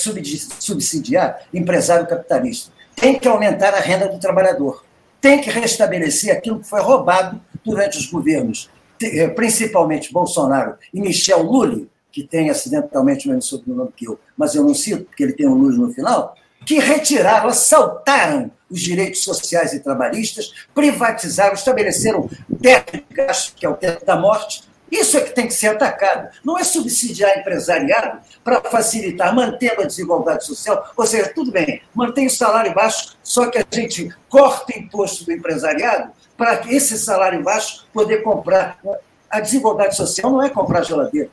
subsidiar 0.58 1.42
empresário 1.52 2.06
capitalista. 2.06 2.72
Tem 2.96 3.18
que 3.18 3.28
aumentar 3.28 3.74
a 3.74 3.80
renda 3.80 4.08
do 4.08 4.18
trabalhador. 4.18 4.82
Tem 5.20 5.40
que 5.40 5.50
restabelecer 5.50 6.34
aquilo 6.34 6.60
que 6.60 6.68
foi 6.68 6.80
roubado 6.80 7.38
durante 7.62 7.98
os 7.98 8.06
governos, 8.06 8.70
eh, 9.02 9.28
principalmente 9.28 10.12
Bolsonaro 10.12 10.76
e 10.92 11.00
Michel 11.00 11.42
Lula, 11.42 11.82
que 12.12 12.22
tem 12.22 12.50
acidentalmente 12.50 13.26
o 13.26 13.30
mesmo 13.30 13.42
sobrenome 13.42 13.90
que 13.96 14.06
eu, 14.06 14.20
mas 14.36 14.54
eu 14.54 14.62
não 14.62 14.74
cito 14.74 15.04
porque 15.04 15.22
ele 15.22 15.32
tem 15.32 15.48
um 15.48 15.54
Lula 15.54 15.86
no 15.86 15.92
final, 15.92 16.36
que 16.66 16.78
retiraram, 16.78 17.48
assaltaram 17.48 18.50
os 18.70 18.80
direitos 18.80 19.24
sociais 19.24 19.72
e 19.72 19.80
trabalhistas, 19.80 20.52
privatizaram, 20.74 21.54
estabeleceram 21.54 22.28
teto 22.60 22.98
de 22.98 23.04
gasto, 23.14 23.54
que 23.56 23.66
é 23.66 23.68
o 23.68 23.74
teto 23.74 24.04
da 24.04 24.16
morte. 24.16 24.62
Isso 24.90 25.16
é 25.16 25.22
que 25.22 25.34
tem 25.34 25.46
que 25.46 25.54
ser 25.54 25.68
atacado. 25.68 26.28
Não 26.44 26.58
é 26.58 26.64
subsidiar 26.64 27.38
empresariado 27.38 28.20
para 28.44 28.60
facilitar, 28.60 29.34
mantendo 29.34 29.80
a 29.80 29.86
desigualdade 29.86 30.44
social. 30.44 30.92
Ou 30.96 31.06
seja, 31.06 31.32
tudo 31.34 31.50
bem, 31.50 31.82
mantém 31.94 32.26
o 32.26 32.30
salário 32.30 32.74
baixo, 32.74 33.16
só 33.22 33.46
que 33.46 33.58
a 33.58 33.64
gente 33.70 34.14
corta 34.28 34.78
imposto 34.78 35.24
do 35.24 35.32
empresariado 35.32 36.12
para 36.36 36.60
esse 36.68 36.98
salário 36.98 37.42
baixo 37.42 37.86
poder 37.92 38.22
comprar. 38.22 38.78
A 39.30 39.40
desigualdade 39.40 39.96
social 39.96 40.30
não 40.30 40.42
é 40.42 40.50
comprar 40.50 40.82
geladeira 40.82 41.30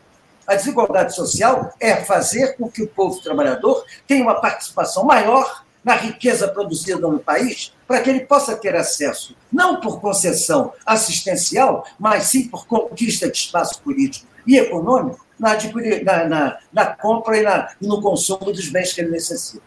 a 0.49 0.55
desigualdade 0.55 1.13
social 1.13 1.71
é 1.79 1.95
fazer 1.97 2.57
com 2.57 2.67
que 2.67 2.81
o 2.81 2.87
povo 2.87 3.21
trabalhador 3.21 3.85
tenha 4.07 4.23
uma 4.23 4.41
participação 4.41 5.05
maior 5.05 5.63
na 5.83 5.93
riqueza 5.93 6.47
produzida 6.47 7.07
no 7.07 7.19
país, 7.19 7.71
para 7.87 8.01
que 8.01 8.09
ele 8.09 8.21
possa 8.21 8.55
ter 8.57 8.75
acesso, 8.75 9.35
não 9.53 9.79
por 9.79 10.01
concessão 10.01 10.73
assistencial, 10.83 11.85
mas 11.99 12.23
sim 12.23 12.47
por 12.47 12.65
conquista 12.65 13.29
de 13.29 13.37
espaço 13.37 13.79
político 13.83 14.25
e 14.45 14.57
econômico 14.57 15.23
na, 15.39 15.55
na, 16.03 16.25
na, 16.25 16.57
na 16.73 16.85
compra 16.95 17.37
e, 17.37 17.43
na, 17.43 17.69
e 17.79 17.87
no 17.87 18.01
consumo 18.01 18.51
dos 18.51 18.69
bens 18.69 18.91
que 18.91 19.01
ele 19.01 19.11
necessita. 19.11 19.63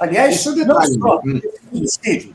Aliás, 0.00 0.44
é 0.44 0.50
não 0.64 0.82
só 0.82 1.22
subsídio, 1.72 2.34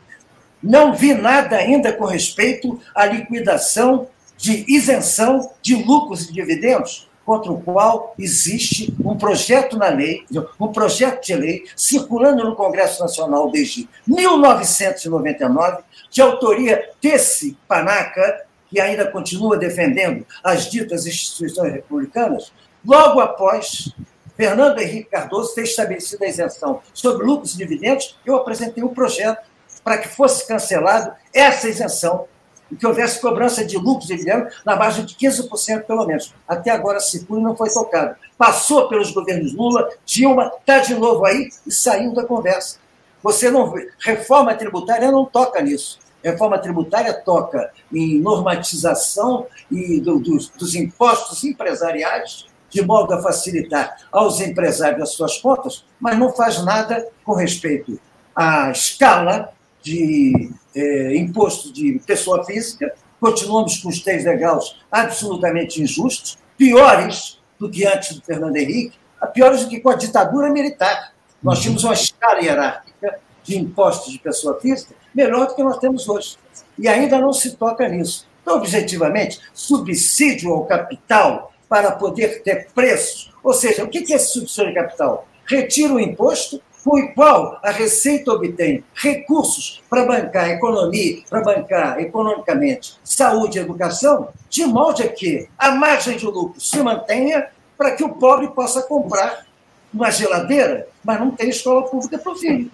não 0.63 0.93
vi 0.93 1.13
nada 1.13 1.57
ainda 1.57 1.91
com 1.91 2.05
respeito 2.05 2.79
à 2.95 3.05
liquidação 3.05 4.07
de 4.37 4.65
isenção 4.69 5.51
de 5.61 5.75
lucros 5.75 6.29
e 6.29 6.33
dividendos 6.33 7.09
contra 7.25 7.51
o 7.51 7.61
qual 7.61 8.13
existe 8.19 8.95
um 9.03 9.17
projeto 9.17 9.77
na 9.77 9.89
lei, 9.89 10.23
um 10.59 10.67
projeto 10.67 11.25
de 11.25 11.35
lei 11.35 11.63
circulando 11.75 12.43
no 12.43 12.55
Congresso 12.55 13.01
Nacional 13.01 13.49
desde 13.49 13.89
1999, 14.07 15.83
de 16.09 16.21
autoria 16.21 16.89
desse 17.01 17.57
panaca, 17.67 18.45
que 18.69 18.79
ainda 18.79 19.09
continua 19.09 19.57
defendendo 19.57 20.25
as 20.43 20.69
ditas 20.69 21.05
instituições 21.07 21.73
republicanas, 21.73 22.51
logo 22.85 23.19
após 23.19 23.93
Fernando 24.37 24.79
Henrique 24.79 25.09
Cardoso 25.09 25.55
ter 25.55 25.63
estabelecido 25.63 26.23
a 26.23 26.27
isenção 26.27 26.81
sobre 26.93 27.25
lucros 27.25 27.53
e 27.53 27.57
dividendos, 27.57 28.17
eu 28.25 28.35
apresentei 28.35 28.83
um 28.83 28.93
projeto 28.93 29.45
para 29.83 29.97
que 29.97 30.07
fosse 30.07 30.47
cancelado 30.47 31.13
essa 31.33 31.69
isenção 31.69 32.27
que 32.75 32.85
houvesse 32.85 33.19
cobrança 33.19 33.65
de 33.65 33.77
lucros 33.77 34.07
dividendos 34.07 34.55
na 34.65 34.75
base 34.75 35.03
de 35.03 35.15
15%, 35.15 35.83
pelo 35.83 36.05
menos. 36.05 36.33
Até 36.47 36.71
agora, 36.71 36.99
Secure 36.99 37.41
não 37.41 37.55
foi 37.55 37.69
tocado. 37.69 38.15
Passou 38.37 38.87
pelos 38.87 39.11
governos 39.11 39.53
Lula, 39.53 39.89
Dilma, 40.05 40.51
está 40.59 40.79
de 40.79 40.93
novo 40.95 41.25
aí 41.25 41.49
e 41.65 41.71
saiu 41.71 42.13
da 42.13 42.25
conversa. 42.25 42.77
Você 43.23 43.49
não. 43.49 43.73
Reforma 43.99 44.53
tributária 44.53 45.11
não 45.11 45.25
toca 45.25 45.61
nisso. 45.61 45.99
Reforma 46.23 46.57
tributária 46.57 47.13
toca 47.13 47.71
em 47.93 48.19
normatização 48.19 49.47
e 49.71 49.99
do, 49.99 50.19
dos, 50.19 50.49
dos 50.49 50.75
impostos 50.75 51.43
empresariais, 51.43 52.47
de 52.69 52.81
modo 52.81 53.13
a 53.13 53.21
facilitar 53.21 53.95
aos 54.11 54.41
empresários 54.41 55.01
as 55.01 55.13
suas 55.13 55.37
contas, 55.37 55.85
mas 55.99 56.17
não 56.17 56.33
faz 56.33 56.63
nada 56.63 57.07
com 57.23 57.33
respeito 57.33 57.99
à 58.35 58.71
escala 58.71 59.53
de 59.81 60.51
é, 60.75 61.15
imposto 61.15 61.71
de 61.71 61.99
pessoa 62.05 62.43
física, 62.43 62.93
continuamos 63.19 63.77
com 63.79 63.89
os 63.89 64.01
três 64.01 64.23
degraus 64.23 64.81
absolutamente 64.91 65.81
injustos, 65.81 66.37
piores 66.57 67.39
do 67.59 67.69
que 67.69 67.85
antes 67.85 68.15
do 68.15 68.21
Fernando 68.23 68.55
Henrique, 68.57 68.97
piores 69.33 69.63
do 69.63 69.69
que 69.69 69.79
com 69.79 69.89
a 69.89 69.95
ditadura 69.95 70.49
militar. 70.49 71.13
Nós 71.41 71.59
tínhamos 71.59 71.83
uma 71.83 71.93
escala 71.93 72.41
hierárquica 72.41 73.19
de 73.43 73.57
impostos 73.57 74.11
de 74.11 74.19
pessoa 74.19 74.59
física 74.59 74.95
melhor 75.13 75.47
do 75.47 75.55
que 75.55 75.63
nós 75.63 75.77
temos 75.77 76.07
hoje. 76.09 76.37
E 76.77 76.87
ainda 76.87 77.19
não 77.19 77.31
se 77.31 77.55
toca 77.55 77.87
nisso. 77.87 78.27
Então, 78.41 78.57
objetivamente, 78.57 79.39
subsídio 79.53 80.51
ao 80.51 80.65
capital 80.65 81.53
para 81.69 81.91
poder 81.91 82.43
ter 82.43 82.67
preços. 82.73 83.33
Ou 83.43 83.53
seja, 83.53 83.83
o 83.83 83.89
que 83.89 84.11
é 84.11 84.15
esse 84.15 84.33
subsídio 84.33 84.69
ao 84.69 84.73
capital? 84.73 85.27
Retira 85.45 85.93
o 85.93 85.99
imposto 85.99 86.61
com 86.85 86.99
o 86.99 87.13
qual 87.15 87.59
a 87.63 87.71
Receita 87.71 88.31
obtém 88.31 88.83
recursos 88.93 89.81
para 89.89 90.05
bancar 90.05 90.45
a 90.45 90.49
economia, 90.49 91.23
para 91.27 91.41
bancar 91.41 91.99
economicamente 91.99 92.99
saúde 93.03 93.57
e 93.57 93.61
educação, 93.61 94.29
de 94.47 94.63
modo 94.65 95.01
a 95.01 95.07
que 95.07 95.49
a 95.57 95.71
margem 95.71 96.15
de 96.15 96.25
lucro 96.25 96.61
se 96.61 96.77
mantenha 96.83 97.47
para 97.75 97.95
que 97.95 98.03
o 98.03 98.09
pobre 98.09 98.49
possa 98.49 98.83
comprar 98.83 99.47
uma 99.91 100.11
geladeira, 100.11 100.87
mas 101.03 101.19
não 101.19 101.31
tem 101.31 101.49
escola 101.49 101.89
pública 101.89 102.19
para 102.19 102.31
o 102.31 102.35
filho. 102.35 102.69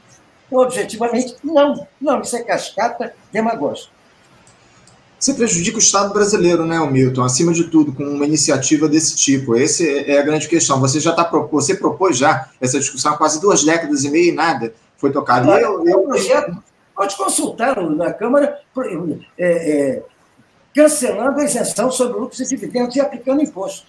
Objetivamente, 0.52 1.38
não. 1.42 1.88
Não, 2.00 2.20
isso 2.20 2.36
é 2.36 2.44
cascata 2.44 3.16
demagógica. 3.32 3.94
Você 5.22 5.36
prejudica 5.36 5.78
o 5.78 5.80
Estado 5.80 6.12
brasileiro, 6.12 6.66
né, 6.66 6.80
Milton? 6.80 7.22
Acima 7.22 7.54
de 7.54 7.66
tudo, 7.66 7.94
com 7.94 8.04
uma 8.04 8.26
iniciativa 8.26 8.90
desse 8.90 9.16
tipo. 9.16 9.56
Essa 9.56 9.84
é 9.84 10.18
a 10.18 10.24
grande 10.24 10.48
questão. 10.48 10.80
Você 10.80 11.00
já 11.00 11.12
está 11.12 11.24
você 11.52 11.76
propôs 11.76 12.18
já 12.18 12.50
essa 12.60 12.80
discussão 12.80 13.14
há 13.14 13.18
quase 13.18 13.40
duas 13.40 13.64
décadas 13.64 14.04
e 14.04 14.10
meia 14.10 14.30
e 14.30 14.32
nada 14.32 14.74
foi 14.98 15.12
tocado. 15.12 15.46
Claro, 15.46 15.64
eu, 15.64 15.88
eu... 15.88 16.00
projeto 16.06 16.58
pode 16.96 17.16
consultar 17.16 17.80
na 17.80 18.12
Câmara 18.12 18.62
é, 19.38 19.46
é, 19.48 20.04
cancelando 20.74 21.40
a 21.40 21.46
isenção 21.46 21.92
sobre 21.92 22.20
lucros 22.20 22.40
e 22.40 22.50
dividendos 22.50 22.96
e 22.96 23.00
aplicando 23.00 23.44
imposto. 23.44 23.86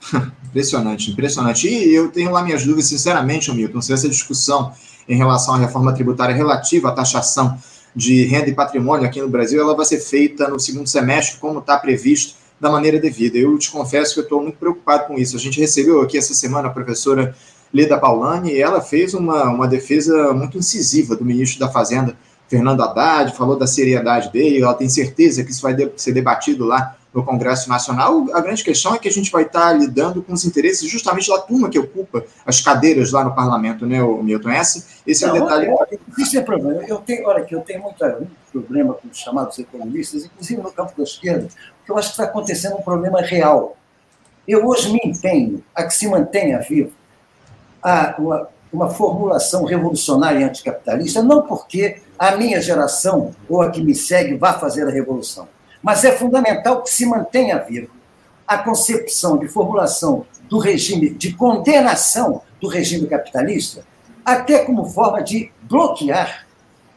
impressionante, 0.48 1.10
impressionante. 1.10 1.68
E 1.68 1.94
eu 1.94 2.10
tenho 2.10 2.30
lá 2.30 2.42
minhas 2.42 2.64
dúvidas, 2.64 2.86
sinceramente, 2.86 3.52
Milton, 3.52 3.82
se 3.82 3.92
essa 3.92 4.08
discussão 4.08 4.72
em 5.06 5.14
relação 5.14 5.56
à 5.56 5.58
reforma 5.58 5.92
tributária 5.92 6.34
relativa 6.34 6.88
à 6.88 6.92
taxação 6.92 7.58
de 7.94 8.24
renda 8.24 8.48
e 8.48 8.54
patrimônio 8.54 9.06
aqui 9.06 9.20
no 9.20 9.28
Brasil, 9.28 9.60
ela 9.60 9.74
vai 9.74 9.84
ser 9.84 9.98
feita 9.98 10.48
no 10.48 10.58
segundo 10.58 10.88
semestre, 10.88 11.38
como 11.38 11.58
está 11.58 11.76
previsto, 11.78 12.34
da 12.60 12.70
maneira 12.70 13.00
devida. 13.00 13.38
Eu 13.38 13.56
te 13.58 13.70
confesso 13.70 14.14
que 14.14 14.20
eu 14.20 14.24
estou 14.24 14.42
muito 14.42 14.58
preocupado 14.58 15.06
com 15.06 15.14
isso. 15.14 15.36
A 15.36 15.40
gente 15.40 15.58
recebeu 15.58 16.00
aqui 16.02 16.18
essa 16.18 16.34
semana 16.34 16.68
a 16.68 16.70
professora 16.70 17.34
Leda 17.72 17.98
Paulani 17.98 18.52
e 18.52 18.60
ela 18.60 18.80
fez 18.80 19.14
uma, 19.14 19.44
uma 19.44 19.66
defesa 19.66 20.32
muito 20.34 20.58
incisiva 20.58 21.16
do 21.16 21.24
ministro 21.24 21.58
da 21.58 21.70
Fazenda, 21.70 22.16
Fernando 22.48 22.82
Haddad, 22.82 23.36
falou 23.36 23.56
da 23.56 23.66
seriedade 23.66 24.32
dele, 24.32 24.60
ela 24.60 24.74
tem 24.74 24.88
certeza 24.88 25.44
que 25.44 25.52
isso 25.52 25.62
vai 25.62 25.76
ser 25.96 26.12
debatido 26.12 26.64
lá 26.66 26.96
no 27.12 27.24
Congresso 27.24 27.68
Nacional. 27.68 28.26
A 28.32 28.40
grande 28.40 28.62
questão 28.62 28.94
é 28.94 28.98
que 28.98 29.08
a 29.08 29.12
gente 29.12 29.30
vai 29.30 29.42
estar 29.42 29.72
lidando 29.72 30.22
com 30.22 30.32
os 30.32 30.44
interesses 30.44 30.88
justamente 30.88 31.28
da 31.28 31.38
turma 31.38 31.68
que 31.68 31.78
ocupa 31.78 32.24
as 32.46 32.60
cadeiras 32.60 33.12
lá 33.12 33.24
no 33.24 33.34
parlamento, 33.34 33.84
né, 33.86 34.02
o 34.02 34.22
Milton? 34.22 34.50
Esse, 34.50 34.84
esse 35.06 35.26
Não, 35.26 35.36
é 35.36 35.40
o 35.40 35.42
detalhe. 35.42 36.00
Isso 36.18 36.38
é 36.38 36.40
problema. 36.40 36.82
Eu 36.84 36.98
tenho, 36.98 37.26
olha 37.26 37.44
que 37.44 37.54
eu 37.54 37.60
tenho 37.60 37.82
muito, 37.82 38.04
muito 38.04 38.30
problema 38.52 38.94
com 38.94 39.08
os 39.08 39.18
chamados 39.18 39.58
economistas, 39.58 40.24
inclusive 40.24 40.62
no 40.62 40.72
campo 40.72 40.92
da 40.96 41.02
esquerda, 41.02 41.48
porque 41.78 41.90
eu 41.90 41.98
acho 41.98 42.08
que 42.08 42.14
está 42.14 42.24
acontecendo 42.24 42.76
um 42.76 42.82
problema 42.82 43.20
real. 43.20 43.76
Eu 44.46 44.66
hoje 44.66 44.92
me 44.92 45.00
empenho 45.04 45.62
a 45.74 45.84
que 45.84 45.94
se 45.94 46.08
mantenha 46.08 46.60
vivo 46.60 46.92
a, 47.82 48.14
uma, 48.18 48.48
uma 48.72 48.90
formulação 48.90 49.64
revolucionária 49.64 50.46
anticapitalista, 50.46 51.22
não 51.22 51.42
porque 51.42 52.00
a 52.18 52.36
minha 52.36 52.60
geração 52.60 53.32
ou 53.48 53.62
a 53.62 53.70
que 53.70 53.82
me 53.82 53.94
segue 53.94 54.36
vá 54.36 54.54
fazer 54.54 54.86
a 54.86 54.90
revolução 54.90 55.48
mas 55.82 56.04
é 56.04 56.12
fundamental 56.12 56.82
que 56.82 56.90
se 56.90 57.06
mantenha 57.06 57.58
vivo 57.58 57.90
a 58.46 58.58
concepção 58.58 59.38
de 59.38 59.46
formulação 59.48 60.26
do 60.48 60.58
regime, 60.58 61.10
de 61.10 61.32
condenação 61.34 62.42
do 62.60 62.66
regime 62.66 63.06
capitalista, 63.06 63.84
até 64.24 64.64
como 64.64 64.84
forma 64.84 65.22
de 65.22 65.52
bloquear 65.62 66.46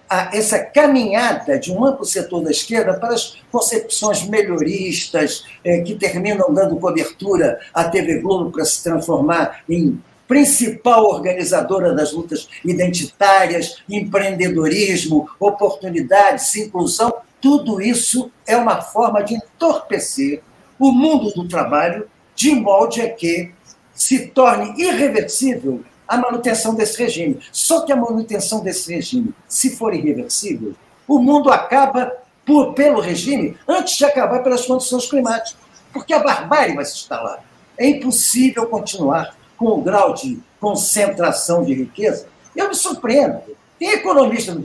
a, 0.10 0.36
essa 0.36 0.60
caminhada 0.60 1.60
de 1.60 1.72
um 1.72 1.86
amplo 1.86 2.06
setor 2.06 2.44
da 2.44 2.52
esquerda 2.52 2.96
para 2.96 3.14
as 3.14 3.38
concepções 3.52 4.28
melhoristas, 4.28 5.46
eh, 5.64 5.82
que 5.82 5.96
terminam 5.96 6.54
dando 6.54 6.76
cobertura 6.78 7.60
à 7.74 7.86
TV 7.86 8.20
Globo 8.20 8.52
para 8.52 8.66
se 8.66 8.84
transformar 8.84 9.62
em 9.70 10.02
principal 10.28 11.06
organizadora 11.06 11.94
das 11.94 12.12
lutas 12.12 12.48
identitárias, 12.64 13.84
empreendedorismo, 13.90 15.30
oportunidades, 15.40 16.56
inclusão, 16.56 17.14
tudo 17.44 17.82
isso 17.82 18.32
é 18.48 18.56
uma 18.56 18.82
forma 18.82 19.22
de 19.22 19.36
entorpecer 19.36 20.42
o 20.80 20.94
mundo 20.94 21.30
do 21.34 21.46
trabalho 21.46 22.10
de 22.34 22.56
modo 22.56 23.02
a 23.02 23.10
que 23.10 23.52
se 23.94 24.28
torne 24.28 24.82
irreversível 24.82 25.84
a 26.08 26.16
manutenção 26.16 26.74
desse 26.74 26.98
regime. 26.98 27.40
Só 27.52 27.82
que 27.82 27.92
a 27.92 27.98
manutenção 27.98 28.62
desse 28.62 28.94
regime, 28.94 29.34
se 29.46 29.76
for 29.76 29.94
irreversível, 29.94 30.74
o 31.06 31.20
mundo 31.20 31.52
acaba 31.52 32.14
por, 32.46 32.74
pelo 32.76 33.02
regime 33.02 33.58
antes 33.68 33.98
de 33.98 34.06
acabar 34.06 34.42
pelas 34.42 34.66
condições 34.66 35.06
climáticas, 35.06 35.58
porque 35.92 36.14
a 36.14 36.24
barbárie 36.24 36.76
vai 36.76 36.86
se 36.86 36.94
instalar. 36.94 37.44
É 37.78 37.86
impossível 37.86 38.68
continuar 38.68 39.36
com 39.58 39.66
o 39.66 39.82
grau 39.82 40.14
de 40.14 40.40
concentração 40.62 41.66
de 41.66 41.74
riqueza. 41.74 42.26
Eu 42.56 42.70
me 42.70 42.76
surpreendo 42.76 43.42
tem 43.84 43.92
economista, 43.92 44.58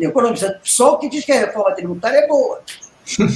economista 0.00 0.60
PSOL 0.62 0.98
que 0.98 1.10
diz 1.10 1.26
que 1.26 1.32
a 1.32 1.40
reforma 1.40 1.72
tributária 1.72 2.20
é 2.20 2.26
boa. 2.26 2.62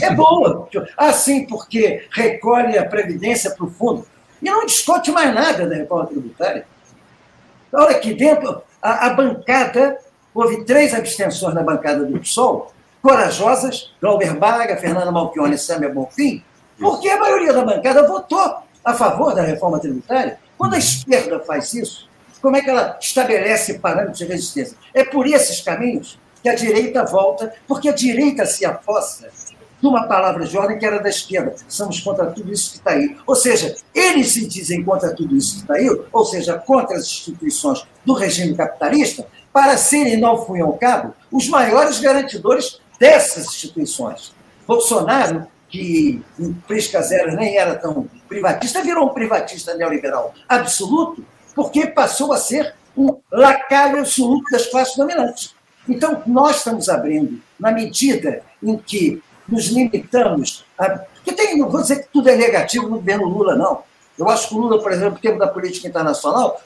É 0.00 0.14
boa. 0.14 0.66
Assim, 0.96 1.44
porque 1.44 2.06
recolhe 2.10 2.78
a 2.78 2.86
previdência 2.86 3.50
para 3.50 3.66
o 3.66 3.70
fundo. 3.70 4.06
E 4.40 4.50
não 4.50 4.64
discute 4.64 5.12
mais 5.12 5.34
nada 5.34 5.68
da 5.68 5.76
reforma 5.76 6.06
tributária. 6.06 6.66
Olha 7.70 7.90
aqui 7.90 8.14
dentro, 8.14 8.62
a, 8.80 9.08
a 9.08 9.10
bancada, 9.10 9.98
houve 10.34 10.64
três 10.64 10.94
abstenções 10.94 11.54
na 11.54 11.62
bancada 11.62 12.02
do 12.02 12.18
PSOL, 12.18 12.72
corajosas, 13.02 13.92
Glauber 14.00 14.34
Braga, 14.34 14.78
Fernanda 14.78 15.12
Malchione 15.12 15.54
e 15.54 15.58
Samia 15.58 15.90
Bonfim, 15.90 16.42
porque 16.78 17.10
a 17.10 17.20
maioria 17.20 17.52
da 17.52 17.62
bancada 17.62 18.08
votou 18.08 18.56
a 18.82 18.94
favor 18.94 19.34
da 19.34 19.42
reforma 19.42 19.78
tributária. 19.78 20.40
Quando 20.56 20.74
a 20.74 20.78
esquerda 20.78 21.38
faz 21.40 21.74
isso, 21.74 22.09
como 22.40 22.56
é 22.56 22.62
que 22.62 22.70
ela 22.70 22.98
estabelece 23.00 23.78
parâmetros 23.78 24.18
de 24.18 24.24
resistência? 24.24 24.76
É 24.94 25.04
por 25.04 25.26
esses 25.26 25.60
caminhos 25.60 26.18
que 26.42 26.48
a 26.48 26.54
direita 26.54 27.04
volta, 27.04 27.52
porque 27.66 27.88
a 27.88 27.92
direita 27.92 28.46
se 28.46 28.64
aposta 28.64 29.30
de 29.80 29.86
uma 29.86 30.06
palavra 30.06 30.44
de 30.44 30.56
ordem 30.56 30.78
que 30.78 30.84
era 30.84 30.98
da 30.98 31.08
esquerda. 31.08 31.54
Somos 31.68 32.00
contra 32.00 32.26
tudo 32.26 32.52
isso 32.52 32.72
que 32.72 32.76
está 32.78 32.90
aí. 32.92 33.16
Ou 33.26 33.34
seja, 33.34 33.74
eles 33.94 34.32
se 34.32 34.46
dizem 34.46 34.84
contra 34.84 35.14
tudo 35.14 35.36
isso 35.36 35.54
que 35.54 35.60
está 35.62 35.74
aí, 35.74 35.88
ou 36.12 36.24
seja, 36.24 36.58
contra 36.58 36.96
as 36.96 37.04
instituições 37.04 37.86
do 38.04 38.12
regime 38.12 38.54
capitalista, 38.54 39.26
para 39.52 39.76
serem, 39.76 40.22
ao 40.24 40.46
fim 40.46 40.58
e 40.58 40.60
ao 40.60 40.74
cabo, 40.74 41.14
os 41.30 41.48
maiores 41.48 41.98
garantidores 41.98 42.80
dessas 42.98 43.46
instituições. 43.46 44.32
Bolsonaro, 44.66 45.46
que 45.68 46.22
em 46.38 46.52
Prisca 46.52 47.00
Zero 47.02 47.34
nem 47.34 47.56
era 47.56 47.74
tão 47.74 48.08
privatista, 48.28 48.82
virou 48.82 49.06
um 49.06 49.14
privatista 49.14 49.74
neoliberal 49.74 50.34
absoluto, 50.48 51.24
porque 51.60 51.88
passou 51.88 52.32
a 52.32 52.38
ser 52.38 52.74
um 52.96 53.18
lacaio 53.30 53.98
absoluto 53.98 54.50
das 54.50 54.66
classes 54.66 54.96
dominantes. 54.96 55.54
Então, 55.86 56.22
nós 56.26 56.56
estamos 56.56 56.88
abrindo, 56.88 57.38
na 57.58 57.70
medida 57.70 58.42
em 58.62 58.78
que 58.78 59.22
nos 59.46 59.66
limitamos 59.66 60.64
a. 60.78 60.88
Porque 60.88 61.32
tem, 61.32 61.58
não 61.58 61.68
vou 61.68 61.82
dizer 61.82 62.02
que 62.02 62.08
tudo 62.10 62.30
é 62.30 62.36
negativo 62.36 62.88
no 62.88 62.96
governo 62.96 63.28
Lula, 63.28 63.56
não. 63.56 63.82
Eu 64.18 64.26
acho 64.30 64.48
que 64.48 64.54
o 64.54 64.58
Lula, 64.58 64.82
por 64.82 64.90
exemplo, 64.90 65.18
em 65.18 65.20
termos 65.20 65.38
da 65.38 65.48
política 65.48 65.86
internacional, 65.86 66.62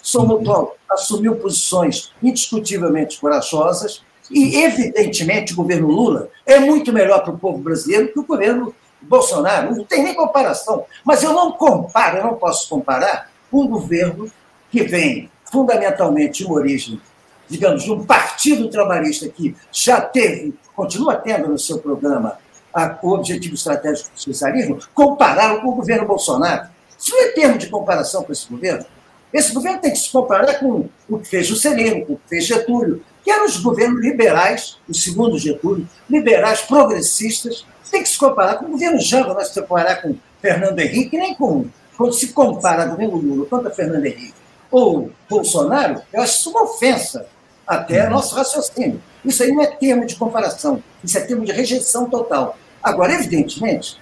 assumiu 0.89 1.35
posições 1.37 2.13
indiscutivelmente 2.23 3.19
corajosas 3.19 4.01
e, 4.31 4.63
evidentemente, 4.63 5.55
o 5.55 5.57
governo 5.57 5.89
Lula 5.89 6.29
é 6.47 6.61
muito 6.61 6.93
melhor 6.93 7.25
para 7.25 7.35
o 7.35 7.39
povo 7.39 7.59
brasileiro 7.59 8.13
que 8.13 8.21
o 8.21 8.25
governo 8.25 8.73
Bolsonaro. 9.03 9.75
Não 9.75 9.85
tem 9.85 10.05
nem 10.05 10.15
comparação. 10.15 10.85
Mas 11.05 11.25
eu 11.25 11.33
não 11.33 11.51
comparo, 11.51 12.19
eu 12.19 12.25
não 12.25 12.35
posso 12.35 12.69
comparar 12.69 13.29
um 13.53 13.67
governo 13.67 14.31
que 14.75 14.83
vem 14.83 15.31
fundamentalmente 15.53 16.39
de 16.39 16.47
uma 16.47 16.57
origem, 16.57 17.01
digamos, 17.49 17.85
de 17.85 17.93
um 17.93 18.05
partido 18.05 18.69
trabalhista 18.69 19.29
que 19.29 19.55
já 19.71 20.01
teve, 20.01 20.53
continua 20.75 21.15
tendo 21.15 21.47
no 21.47 21.57
seu 21.57 21.79
programa 21.79 22.37
a, 22.75 22.99
o 23.01 23.13
objetivo 23.13 23.55
estratégico 23.55 24.11
do 24.13 24.21
socialismo, 24.21 24.81
compararam 24.93 25.61
com 25.61 25.69
o 25.69 25.77
governo 25.77 26.09
Bolsonaro. 26.09 26.69
Isso 26.99 27.13
não 27.13 27.23
é 27.23 27.29
termo 27.29 27.57
de 27.57 27.69
comparação 27.69 28.25
com 28.25 28.33
esse 28.33 28.51
governo. 28.51 28.85
Esse 29.33 29.55
governo 29.55 29.79
tem 29.79 29.93
que 29.93 29.99
se 29.99 30.11
comparar 30.11 30.55
com 30.55 30.89
o 31.09 31.19
que 31.21 31.29
fez 31.29 31.47
Juscelino, 31.47 32.05
com 32.05 32.15
o 32.15 32.17
que 32.17 32.29
fez 32.29 32.45
Getúlio, 32.45 33.05
que 33.23 33.31
eram 33.31 33.47
os 33.47 33.59
governos 33.59 34.01
liberais, 34.01 34.79
o 34.89 34.95
segundo 34.95 35.39
Getúlio, 35.39 35.89
liberais 36.11 36.63
progressistas, 36.63 37.65
tem 37.93 38.03
que 38.03 38.09
se 38.09 38.19
comparar 38.19 38.57
com 38.57 38.67
o 38.67 38.71
governo 38.71 38.99
Jango, 38.99 39.35
não 39.35 39.45
se 39.45 39.55
comparar 39.55 40.03
com 40.03 40.17
Fernando 40.43 40.81
Henrique, 40.81 41.17
nem 41.17 41.33
com, 41.33 41.67
quando 41.97 42.13
se 42.13 42.33
compara 42.33 42.87
governo 42.87 43.19
Lula 43.19 43.47
quanto 43.47 43.69
a 43.69 43.71
Fernando 43.71 44.05
Henrique 44.05 44.44
ou 44.75 45.13
Bolsonaro, 45.31 46.03
eu 46.13 46.21
acho 46.21 46.41
isso 46.41 46.51
uma 46.51 46.65
ofensa 46.65 47.29
até 47.65 48.05
ao 48.05 48.11
nosso 48.11 48.35
raciocínio. 48.35 49.01
Isso 49.25 49.41
aí 49.45 49.53
não 49.53 49.63
é 49.63 49.69
termo 49.69 50.05
de 50.05 50.17
comparação, 50.17 50.83
isso 51.03 51.17
é 51.17 51.21
termo 51.21 51.45
de 51.45 51.53
rejeição 51.53 52.11
total. 52.11 52.59
Agora, 52.83 53.13
evidentemente, 53.13 53.97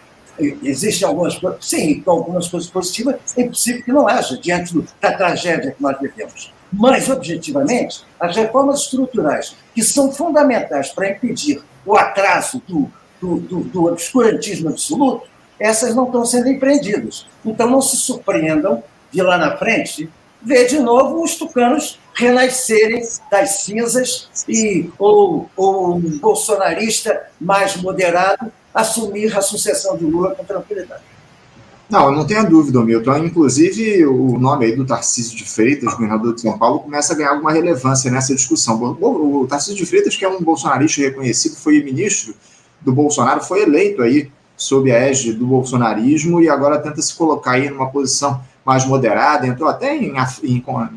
existem 0.63 1.07
algumas 1.07 1.39
coisas, 1.39 1.59
sim, 1.61 2.03
algumas 2.07 2.49
coisas 2.49 2.71
positivas, 2.71 3.17
é 3.37 3.43
impossível 3.43 3.83
que 3.85 3.93
não 3.93 4.09
haja 4.09 4.39
diante 4.39 4.75
da 4.99 5.13
tragédia 5.13 5.73
que 5.73 5.83
nós 5.83 6.01
vivemos. 6.01 6.51
Mas, 6.73 7.11
objetivamente, 7.11 8.03
as 8.19 8.35
reformas 8.35 8.81
estruturais, 8.81 9.55
que 9.75 9.83
são 9.83 10.11
fundamentais 10.11 10.89
para 10.89 11.11
impedir 11.11 11.63
o 11.85 11.99
atraso 11.99 12.63
do, 12.67 12.91
do, 13.21 13.41
do, 13.41 13.61
do 13.65 13.87
obscurantismo 13.89 14.71
absoluto, 14.71 15.29
essas 15.61 15.95
não 15.95 16.07
estão 16.07 16.25
sendo 16.25 16.49
empreendidas. 16.49 17.27
Então, 17.45 17.69
não 17.69 17.83
se 17.83 17.99
surpreendam 17.99 18.83
de 19.13 19.21
lá 19.21 19.37
na 19.37 19.55
frente 19.59 20.09
ver 20.45 20.67
de 20.67 20.79
novo 20.79 21.23
os 21.23 21.37
tucanos 21.37 21.99
renascerem 22.15 23.03
das 23.31 23.63
cinzas 23.63 24.29
e 24.49 24.91
ou 24.99 25.49
um 25.59 26.19
bolsonarista 26.19 27.29
mais 27.41 27.77
moderado 27.77 28.53
assumir 28.75 29.37
a 29.37 29.43
sucessão 29.43 29.97
de 29.97 30.05
Lula 30.05 30.35
com 30.35 30.45
tranquilidade. 30.45 31.03
Não, 31.89 32.11
não 32.11 32.27
tenha 32.27 32.43
dúvida, 32.43 32.83
Milton. 32.83 33.19
Inclusive, 33.19 34.07
o 34.07 34.39
nome 34.39 34.65
aí 34.65 34.75
do 34.75 34.87
Tarcísio 34.87 35.37
de 35.37 35.45
Freitas, 35.45 35.93
governador 35.93 36.35
de 36.35 36.41
São 36.41 36.59
Paulo, 36.59 36.81
começa 36.81 37.13
a 37.13 37.17
ganhar 37.17 37.33
alguma 37.33 37.53
relevância 37.53 38.11
nessa 38.11 38.35
discussão. 38.35 38.97
O 38.99 39.47
Tarcísio 39.47 39.77
de 39.77 39.85
Freitas, 39.85 40.17
que 40.17 40.25
é 40.25 40.29
um 40.29 40.41
bolsonarista 40.41 41.03
reconhecido, 41.03 41.55
foi 41.55 41.83
ministro 41.83 42.35
do 42.81 42.93
Bolsonaro, 42.95 43.43
foi 43.43 43.63
eleito 43.63 44.01
aí 44.01 44.31
sob 44.57 44.91
a 44.91 44.97
égide 44.97 45.35
do 45.35 45.47
bolsonarismo 45.47 46.41
e 46.41 46.49
agora 46.49 46.79
tenta 46.79 47.03
se 47.03 47.15
colocar 47.15 47.53
aí 47.53 47.69
numa 47.69 47.91
posição 47.91 48.41
mais 48.65 48.85
moderada, 48.85 49.47
entrou 49.47 49.69
até 49.69 49.97
em, 49.97 50.15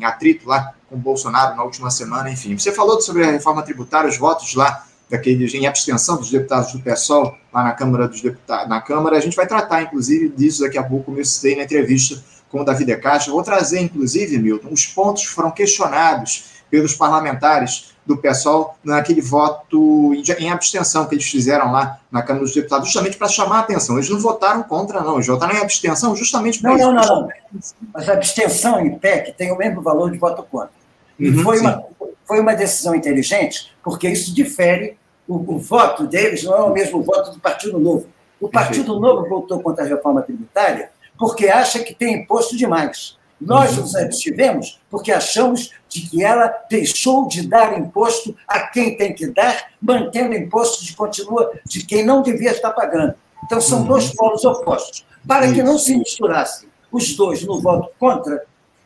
atrito 0.04 0.48
lá 0.48 0.72
com 0.88 0.96
Bolsonaro 0.96 1.56
na 1.56 1.64
última 1.64 1.90
semana, 1.90 2.30
enfim. 2.30 2.56
Você 2.56 2.72
falou 2.72 3.00
sobre 3.00 3.24
a 3.24 3.30
reforma 3.30 3.62
tributária, 3.62 4.08
os 4.08 4.16
votos 4.16 4.54
lá 4.54 4.84
daqueles 5.10 5.54
em 5.54 5.66
abstenção 5.66 6.16
dos 6.16 6.30
deputados 6.30 6.72
do 6.72 6.80
PSOL 6.80 7.36
lá 7.52 7.64
na 7.64 7.72
Câmara 7.72 8.08
dos 8.08 8.20
Deputados, 8.20 8.68
na 8.68 8.80
Câmara. 8.80 9.16
A 9.16 9.20
gente 9.20 9.36
vai 9.36 9.46
tratar, 9.46 9.82
inclusive, 9.82 10.28
disso 10.28 10.62
daqui 10.62 10.78
a 10.78 10.82
pouco, 10.82 11.06
como 11.06 11.18
eu 11.18 11.24
citei 11.24 11.56
na 11.56 11.64
entrevista 11.64 12.22
com 12.50 12.60
o 12.60 12.64
Davi 12.64 12.84
De 12.84 12.96
Castro. 12.96 13.32
Vou 13.32 13.42
trazer, 13.42 13.80
inclusive, 13.80 14.38
Milton, 14.38 14.68
os 14.70 14.86
pontos 14.86 15.22
que 15.22 15.28
foram 15.28 15.50
questionados 15.50 16.56
pelos 16.70 16.94
parlamentares 16.94 17.95
do 18.06 18.16
PSOL 18.16 18.76
naquele 18.84 19.20
voto 19.20 20.14
em 20.38 20.50
abstenção 20.50 21.06
que 21.06 21.14
eles 21.16 21.26
fizeram 21.26 21.72
lá 21.72 21.98
na 22.10 22.22
Câmara 22.22 22.44
dos 22.44 22.54
Deputados, 22.54 22.86
justamente 22.86 23.16
para 23.16 23.26
chamar 23.28 23.56
a 23.56 23.60
atenção. 23.60 23.96
Eles 23.96 24.08
não 24.08 24.20
votaram 24.20 24.62
contra, 24.62 25.00
não, 25.00 25.14
eles 25.14 25.26
votaram 25.26 25.54
em 25.54 25.60
abstenção 25.60 26.14
justamente 26.14 26.60
para 26.60 26.70
não, 26.76 26.92
Não, 26.92 26.94
não, 26.94 27.20
não. 27.22 27.28
Mas 27.92 28.08
a 28.08 28.12
abstenção 28.12 28.80
em 28.80 28.96
PEC 28.96 29.32
tem 29.32 29.50
o 29.50 29.58
mesmo 29.58 29.82
valor 29.82 30.10
de 30.10 30.18
voto 30.18 30.42
contra. 30.44 30.70
E 31.18 31.28
uhum, 31.30 31.42
foi, 31.42 31.60
uma, 31.60 31.84
foi 32.24 32.40
uma 32.40 32.54
decisão 32.54 32.94
inteligente, 32.94 33.74
porque 33.82 34.08
isso 34.08 34.32
difere. 34.32 34.96
O, 35.26 35.54
o, 35.54 35.58
voto 35.58 36.06
deles 36.06 36.44
não 36.44 36.54
é 36.54 36.60
o 36.60 36.72
mesmo 36.72 37.02
voto 37.02 37.32
do 37.32 37.40
Partido 37.40 37.80
Novo. 37.80 38.06
O 38.40 38.48
Partido 38.48 38.84
Perfeito. 38.84 39.00
Novo 39.00 39.28
votou 39.28 39.60
contra 39.60 39.84
a 39.84 39.88
reforma 39.88 40.22
tributária 40.22 40.90
porque 41.18 41.48
acha 41.48 41.80
que 41.80 41.94
tem 41.94 42.14
imposto 42.14 42.56
demais. 42.56 43.16
Nós 43.40 43.76
uhum. 43.76 43.82
nos 43.82 43.96
abstivemos 43.96 44.80
porque 44.88 45.10
achamos 45.10 45.72
de 45.96 46.10
que 46.10 46.22
ela 46.22 46.52
deixou 46.68 47.26
de 47.26 47.46
dar 47.46 47.78
imposto 47.78 48.36
a 48.46 48.60
quem 48.60 48.96
tem 48.96 49.14
que 49.14 49.26
dar, 49.28 49.70
mantendo 49.80 50.34
imposto 50.34 50.84
de 50.84 50.94
continua 50.94 51.50
de 51.64 51.84
quem 51.84 52.04
não 52.04 52.22
devia 52.22 52.50
estar 52.50 52.70
pagando. 52.72 53.14
Então 53.44 53.60
são 53.60 53.80
uhum. 53.80 53.86
dois 53.86 54.14
polos 54.14 54.44
opostos. 54.44 55.06
Para 55.26 55.52
que 55.52 55.62
não 55.62 55.78
se 55.78 55.96
misturassem 55.96 56.68
os 56.92 57.16
dois 57.16 57.42
no 57.44 57.60
voto 57.60 57.90
contra, 57.98 58.44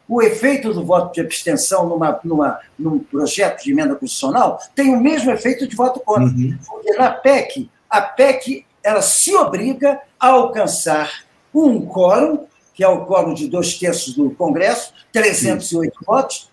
o 0.09 0.23
efeito 0.23 0.73
do 0.73 0.85
voto 0.85 1.15
de 1.15 1.21
abstenção 1.21 1.89
numa, 1.89 2.19
numa, 2.25 2.59
num 2.79 2.99
projeto 2.99 3.63
de 3.63 3.71
emenda 3.71 3.95
constitucional 3.95 4.61
tem 4.75 4.95
o 4.95 5.01
mesmo 5.01 5.31
efeito 5.31 5.67
de 5.69 5.77
voto 5.77 6.01
contra. 6.01 6.25
Uhum. 6.25 6.59
Porque 6.67 6.93
na 6.95 7.11
PEC, 7.11 7.71
a 7.89 8.01
PEC 8.01 8.67
ela 8.83 9.03
se 9.03 9.35
obriga 9.35 10.01
a 10.19 10.29
alcançar 10.29 11.25
um 11.55 11.87
quórum, 11.87 12.47
que 12.75 12.83
é 12.83 12.89
o 12.89 13.05
quórum 13.05 13.35
de 13.35 13.47
dois 13.47 13.75
terços 13.79 14.15
do 14.15 14.31
Congresso, 14.31 14.93
308 15.13 15.93
Sim. 15.99 16.05
votos, 16.05 16.50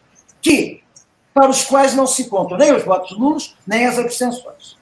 que 0.48 0.82
para 1.34 1.50
os 1.50 1.64
quais 1.66 1.94
não 1.94 2.08
se 2.08 2.26
contam 2.26 2.58
nem 2.58 2.74
os 2.74 2.84
votos 2.84 3.18
nulos, 3.18 3.56
nem 3.66 3.86
as 3.86 4.00
abstenções. 4.00 4.78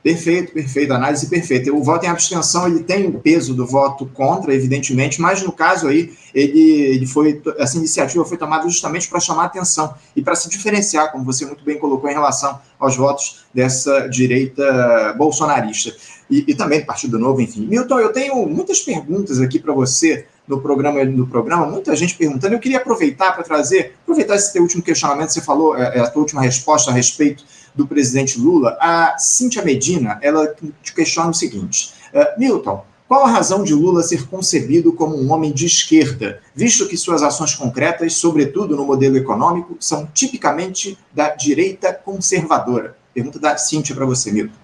Perfeito, 0.00 0.52
perfeito, 0.52 0.94
análise 0.94 1.28
perfeita. 1.28 1.72
O 1.72 1.82
voto 1.82 2.06
em 2.06 2.08
abstenção 2.08 2.66
ele 2.66 2.84
tem 2.84 3.06
o 3.06 3.18
peso 3.18 3.52
do 3.52 3.66
voto 3.66 4.06
contra, 4.06 4.54
evidentemente, 4.54 5.20
mas 5.20 5.42
no 5.42 5.52
caso 5.52 5.88
aí 5.88 6.14
ele, 6.32 6.60
ele 6.60 7.06
foi 7.06 7.42
essa 7.58 7.76
iniciativa 7.76 8.24
foi 8.24 8.38
tomada 8.38 8.66
justamente 8.68 9.08
para 9.08 9.18
chamar 9.18 9.46
atenção 9.46 9.92
e 10.14 10.22
para 10.22 10.36
se 10.36 10.48
diferenciar, 10.48 11.10
como 11.10 11.24
você 11.24 11.44
muito 11.44 11.64
bem 11.64 11.78
colocou 11.78 12.08
em 12.08 12.14
relação 12.14 12.58
aos 12.78 12.96
votos 12.96 13.44
dessa 13.52 14.08
direita 14.08 15.14
bolsonarista 15.18 15.94
e, 16.30 16.44
e 16.46 16.54
também 16.54 16.80
do 16.80 16.86
Partido 16.86 17.18
Novo, 17.18 17.40
enfim. 17.40 17.66
Milton, 17.66 17.98
eu 17.98 18.12
tenho 18.12 18.46
muitas 18.46 18.80
perguntas 18.80 19.40
aqui 19.40 19.58
para 19.58 19.74
você 19.74 20.26
no 20.48 20.60
programa, 20.60 21.04
no 21.04 21.26
programa, 21.26 21.66
muita 21.66 21.94
gente 21.94 22.16
perguntando. 22.16 22.54
Eu 22.54 22.58
queria 22.58 22.78
aproveitar 22.78 23.32
para 23.32 23.44
trazer, 23.44 23.94
aproveitar 24.02 24.34
esse 24.34 24.52
teu 24.52 24.62
último 24.62 24.82
questionamento, 24.82 25.30
você 25.30 25.42
falou, 25.42 25.76
é, 25.76 25.98
é, 25.98 26.00
a 26.00 26.08
tua 26.08 26.22
última 26.22 26.40
resposta 26.40 26.90
a 26.90 26.94
respeito 26.94 27.44
do 27.74 27.86
presidente 27.86 28.40
Lula, 28.40 28.76
a 28.80 29.18
Cíntia 29.18 29.62
Medina, 29.62 30.18
ela 30.22 30.52
te 30.82 30.94
questiona 30.94 31.30
o 31.30 31.34
seguinte, 31.34 31.92
uh, 32.12 32.40
Milton, 32.40 32.84
qual 33.06 33.24
a 33.24 33.30
razão 33.30 33.62
de 33.62 33.72
Lula 33.72 34.02
ser 34.02 34.26
concebido 34.26 34.92
como 34.92 35.16
um 35.16 35.32
homem 35.32 35.52
de 35.52 35.64
esquerda, 35.64 36.42
visto 36.54 36.88
que 36.88 36.96
suas 36.96 37.22
ações 37.22 37.54
concretas, 37.54 38.14
sobretudo 38.14 38.76
no 38.76 38.84
modelo 38.84 39.16
econômico, 39.16 39.76
são 39.80 40.06
tipicamente 40.12 40.98
da 41.12 41.34
direita 41.34 41.92
conservadora? 41.92 42.96
Pergunta 43.14 43.38
da 43.38 43.56
Cíntia 43.56 43.94
para 43.94 44.04
você, 44.04 44.32
Milton. 44.32 44.54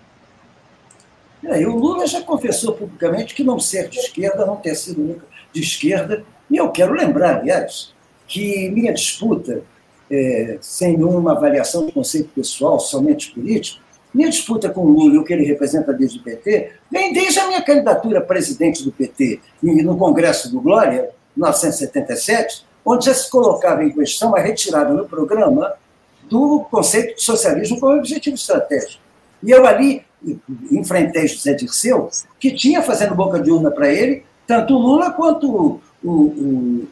É, 1.45 1.67
o 1.67 1.77
Lula 1.77 2.07
já 2.07 2.23
confessou 2.23 2.73
publicamente 2.73 3.35
que 3.35 3.45
não 3.45 3.59
ser 3.61 3.89
de 3.89 3.99
esquerda, 3.99 4.47
não 4.47 4.57
ter 4.57 4.75
sido 4.75 5.01
nunca 5.01 5.34
de 5.55 5.61
esquerda. 5.61 6.25
E 6.51 6.57
eu 6.57 6.69
quero 6.71 6.93
lembrar, 6.93 7.39
aliás, 7.39 7.95
que 8.27 8.69
minha 8.71 8.93
disputa 8.93 9.63
é, 10.11 10.59
sem 10.61 10.97
nenhuma 10.97 11.33
avaliação 11.33 11.87
de 11.87 11.93
conceito 11.93 12.29
pessoal, 12.35 12.79
somente 12.79 13.31
político, 13.33 13.83
minha 14.13 14.31
disputa 14.31 14.69
com 14.69 14.83
o 14.83 14.91
Lula 14.91 15.15
e 15.15 15.19
o 15.19 15.25
que 15.25 15.33
ele 15.33 15.45
representa 15.45 15.93
desde 15.93 16.19
o 16.19 16.23
PT 16.23 16.73
vem 16.91 17.13
desde 17.13 17.41
a 17.41 17.49
minha 17.49 17.63
candidatura 17.63 18.19
a 18.19 18.23
presidente 18.23 18.85
do 18.85 18.93
PT 18.93 19.41
e 19.63 19.83
no 19.83 19.97
Congresso 19.97 20.53
do 20.53 20.61
Glória, 20.61 21.11
em 21.37 21.41
1977, 21.41 22.65
onde 22.85 23.07
já 23.07 23.15
se 23.15 23.29
colocava 23.29 23.83
em 23.83 23.91
questão 23.91 24.37
a 24.37 24.41
retirada 24.41 24.93
no 24.93 25.07
programa 25.07 25.75
do 26.29 26.61
conceito 26.71 27.17
de 27.17 27.23
socialismo 27.23 27.81
como 27.81 27.97
objetivo 27.97 28.37
estratégico. 28.37 29.03
E 29.43 29.51
eu 29.51 29.67
ali 29.67 30.05
enfrentei 30.71 31.27
José 31.27 31.55
Dirceu, 31.55 32.09
que 32.39 32.55
tinha 32.55 32.83
fazendo 32.83 33.15
boca 33.15 33.41
de 33.41 33.51
urna 33.51 33.71
para 33.71 33.93
ele, 33.93 34.25
tanto 34.47 34.75
o 34.75 34.79
Lula 34.79 35.11
quanto 35.11 35.51
o, 35.51 35.81
o, 36.03 36.13
o 36.13 36.89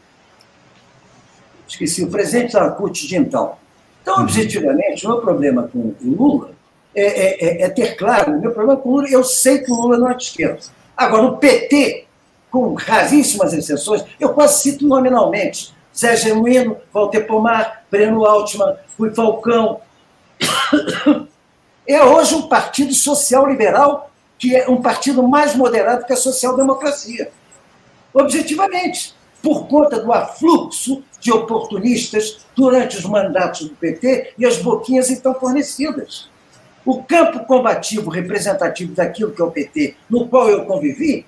esqueci, 1.67 2.03
o 2.03 2.09
presidente 2.09 2.53
da 2.53 2.69
CUT 2.69 3.07
de 3.07 3.17
então. 3.17 3.55
Então, 4.01 4.15
uhum. 4.17 4.23
objetivamente, 4.23 5.05
o 5.05 5.09
meu 5.09 5.21
problema 5.21 5.69
com 5.71 5.79
o 5.79 5.95
Lula 6.03 6.51
é, 6.95 7.03
é, 7.03 7.45
é, 7.45 7.61
é, 7.63 7.69
ter 7.69 7.95
claro, 7.95 8.33
o 8.33 8.41
meu 8.41 8.51
problema 8.51 8.79
com 8.79 8.89
o 8.89 8.91
Lula, 8.97 9.09
eu 9.09 9.23
sei 9.23 9.59
que 9.59 9.71
o 9.71 9.75
Lula 9.75 9.97
não 9.97 10.09
é 10.09 10.13
de 10.13 10.23
esquerda. 10.23 10.59
Agora, 10.95 11.23
o 11.23 11.37
PT, 11.37 12.05
com 12.51 12.73
raríssimas 12.73 13.53
exceções, 13.53 14.03
eu 14.19 14.29
quase 14.29 14.61
cito 14.61 14.87
nominalmente, 14.87 15.73
Zé 15.95 16.15
Genuíno, 16.15 16.77
Walter 16.93 17.25
Pomar, 17.25 17.83
Breno 17.89 18.25
Altman, 18.25 18.75
Rui 18.97 19.13
Falcão. 19.13 19.79
É 21.85 22.01
hoje 22.01 22.33
um 22.33 22.43
partido 22.43 22.93
social-liberal 22.93 24.09
que 24.39 24.55
é 24.55 24.69
um 24.69 24.81
partido 24.81 25.21
mais 25.21 25.53
moderado 25.53 26.05
que 26.05 26.13
a 26.13 26.15
social-democracia. 26.15 27.29
Objetivamente 28.13 29.13
por 29.41 29.67
conta 29.67 29.99
do 29.99 30.11
afluxo 30.13 31.03
de 31.19 31.31
oportunistas 31.31 32.45
durante 32.55 32.97
os 32.97 33.05
mandatos 33.05 33.67
do 33.67 33.75
PT 33.75 34.33
e 34.37 34.45
as 34.45 34.57
boquinhas 34.57 35.09
então 35.09 35.33
fornecidas. 35.35 36.29
O 36.85 37.03
campo 37.03 37.45
combativo 37.45 38.09
representativo 38.09 38.93
daquilo 38.93 39.31
que 39.31 39.41
é 39.41 39.45
o 39.45 39.51
PT, 39.51 39.95
no 40.09 40.27
qual 40.27 40.49
eu 40.49 40.65
convivi, 40.65 41.25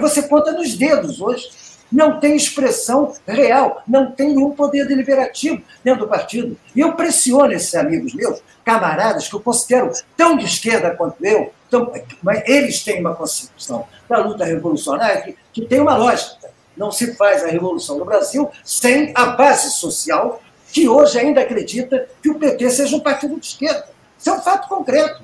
você 0.00 0.22
conta 0.22 0.52
nos 0.52 0.74
dedos 0.74 1.20
hoje. 1.20 1.48
Não 1.90 2.18
tem 2.18 2.34
expressão 2.34 3.14
real, 3.26 3.82
não 3.86 4.10
tem 4.10 4.34
nenhum 4.34 4.50
poder 4.50 4.86
deliberativo 4.86 5.62
dentro 5.84 6.00
do 6.00 6.08
partido. 6.08 6.58
E 6.74 6.80
eu 6.80 6.94
pressiono 6.94 7.52
esses 7.52 7.74
amigos 7.74 8.14
meus, 8.14 8.40
camaradas, 8.64 9.28
que 9.28 9.34
eu 9.34 9.40
considero 9.40 9.92
tão 10.16 10.36
de 10.36 10.44
esquerda 10.44 10.90
quanto 10.96 11.24
eu, 11.24 11.52
tão, 11.70 11.92
mas 12.22 12.42
eles 12.46 12.82
têm 12.82 13.00
uma 13.00 13.14
concepção 13.14 13.86
da 14.08 14.18
luta 14.18 14.44
revolucionária 14.44 15.22
que, 15.22 15.36
que 15.52 15.66
tem 15.66 15.80
uma 15.80 15.96
lógica 15.96 16.46
não 16.76 16.92
se 16.92 17.14
faz 17.14 17.42
a 17.42 17.48
revolução 17.48 17.98
no 17.98 18.04
Brasil 18.04 18.50
sem 18.62 19.12
a 19.14 19.26
base 19.26 19.70
social, 19.78 20.42
que 20.72 20.88
hoje 20.88 21.18
ainda 21.18 21.40
acredita 21.40 22.08
que 22.22 22.28
o 22.28 22.38
PT 22.38 22.70
seja 22.70 22.96
um 22.96 23.00
partido 23.00 23.40
de 23.40 23.46
esquerda. 23.46 23.88
Isso 24.18 24.28
é 24.28 24.32
um 24.32 24.42
fato 24.42 24.68
concreto. 24.68 25.22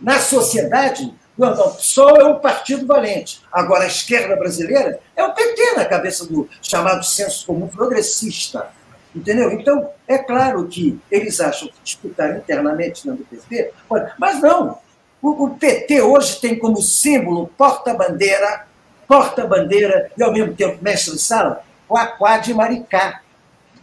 Na 0.00 0.20
sociedade, 0.20 1.12
o 1.38 1.70
PSOL 1.70 2.20
é 2.20 2.24
um 2.24 2.38
partido 2.38 2.86
valente. 2.86 3.42
Agora, 3.50 3.84
a 3.84 3.86
esquerda 3.86 4.36
brasileira 4.36 5.00
é 5.16 5.24
o 5.24 5.32
PT 5.32 5.74
na 5.76 5.84
cabeça 5.84 6.26
do 6.26 6.48
chamado 6.60 7.04
senso 7.04 7.46
comum 7.46 7.68
progressista. 7.68 8.68
Entendeu? 9.14 9.52
Então, 9.52 9.90
é 10.08 10.18
claro 10.18 10.66
que 10.68 10.98
eles 11.10 11.40
acham 11.40 11.68
que 11.68 11.74
disputar 11.84 12.36
internamente 12.36 13.06
dentro 13.06 13.24
do 13.24 13.26
PT, 13.26 13.72
mas 14.18 14.40
não. 14.40 14.78
O 15.20 15.50
PT 15.50 16.02
hoje 16.02 16.40
tem 16.40 16.58
como 16.58 16.82
símbolo 16.82 17.46
porta-bandeira 17.56 18.66
porta-bandeira 19.12 20.10
e, 20.16 20.22
ao 20.22 20.32
mesmo 20.32 20.54
tempo, 20.54 20.82
mestre 20.82 21.12
de 21.12 21.20
sala, 21.20 21.62
Quaquá 21.86 22.38
de 22.38 22.54
Maricá. 22.54 23.20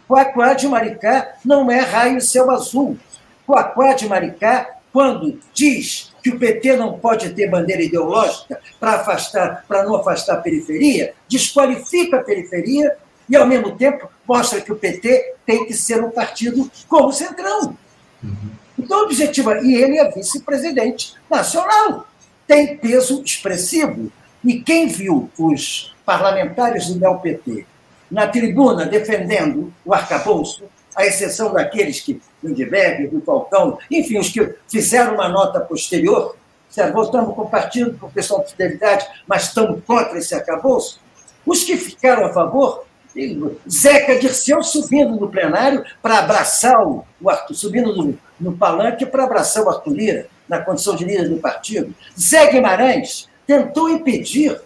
Coacoá 0.08 0.54
de 0.54 0.66
Maricá 0.66 1.36
não 1.44 1.70
é 1.70 1.78
raio 1.78 2.20
céu 2.20 2.50
azul. 2.50 2.98
Coacoá 3.46 3.92
de 3.92 4.08
Maricá, 4.08 4.68
quando 4.92 5.38
diz 5.54 6.09
que 6.22 6.30
o 6.30 6.38
PT 6.38 6.76
não 6.76 6.98
pode 6.98 7.30
ter 7.30 7.48
bandeira 7.48 7.82
ideológica 7.82 8.60
para 8.78 8.96
afastar, 8.96 9.64
para 9.66 9.84
não 9.84 9.96
afastar 9.96 10.34
a 10.34 10.40
periferia, 10.40 11.14
desqualifica 11.28 12.18
a 12.18 12.22
periferia 12.22 12.96
e, 13.28 13.36
ao 13.36 13.46
mesmo 13.46 13.76
tempo, 13.76 14.08
mostra 14.26 14.60
que 14.60 14.72
o 14.72 14.76
PT 14.76 15.34
tem 15.46 15.66
que 15.66 15.74
ser 15.74 16.02
um 16.02 16.10
partido 16.10 16.70
como 16.88 17.08
o 17.08 17.12
Centrão. 17.12 17.76
Uhum. 18.22 18.50
Então, 18.78 19.04
objetivo, 19.04 19.54
e 19.56 19.74
ele 19.74 19.98
é 19.98 20.10
vice-presidente 20.10 21.14
nacional, 21.30 22.06
tem 22.46 22.76
peso 22.76 23.22
expressivo. 23.22 24.10
E 24.42 24.60
quem 24.60 24.88
viu 24.88 25.30
os 25.38 25.94
parlamentares 26.04 26.86
do 26.88 26.98
NEO-PT 26.98 27.66
na 28.10 28.26
tribuna 28.26 28.86
defendendo 28.86 29.72
o 29.84 29.94
arcabouço, 29.94 30.64
à 30.94 31.06
exceção 31.06 31.52
daqueles 31.52 32.00
que, 32.00 32.20
Lindbergh, 32.42 33.08
do 33.08 33.20
Falcão, 33.20 33.78
enfim, 33.90 34.18
os 34.18 34.28
que 34.28 34.54
fizeram 34.68 35.14
uma 35.14 35.28
nota 35.28 35.60
posterior, 35.60 36.36
disseram, 36.68 36.92
voltamos 36.92 37.34
com 37.34 37.42
o 37.42 37.50
partido 37.50 37.98
por 37.98 38.12
questão 38.12 38.40
de 38.40 38.50
fidelidade, 38.50 39.06
mas 39.26 39.44
estamos 39.44 39.82
contra 39.84 40.18
esse 40.18 40.34
arcabouço, 40.34 41.00
os 41.46 41.64
que 41.64 41.76
ficaram 41.76 42.26
a 42.26 42.32
favor, 42.32 42.84
Zeca 43.68 44.18
Dirceu 44.18 44.62
subindo 44.62 45.16
no 45.16 45.28
plenário 45.28 45.84
para 46.00 46.18
abraçar 46.18 46.76
o 46.86 47.28
Arthur, 47.28 47.54
subindo 47.54 47.94
no, 47.94 48.18
no 48.38 48.56
palanque 48.56 49.04
para 49.04 49.24
abraçar 49.24 49.64
o 49.64 49.68
Arthur 49.68 49.92
Lira, 49.92 50.26
na 50.48 50.60
condição 50.60 50.94
de 50.94 51.04
líder 51.04 51.28
do 51.28 51.38
partido. 51.38 51.94
Zé 52.18 52.50
Guimarães 52.52 53.28
tentou 53.46 53.88
impedir 53.88 54.60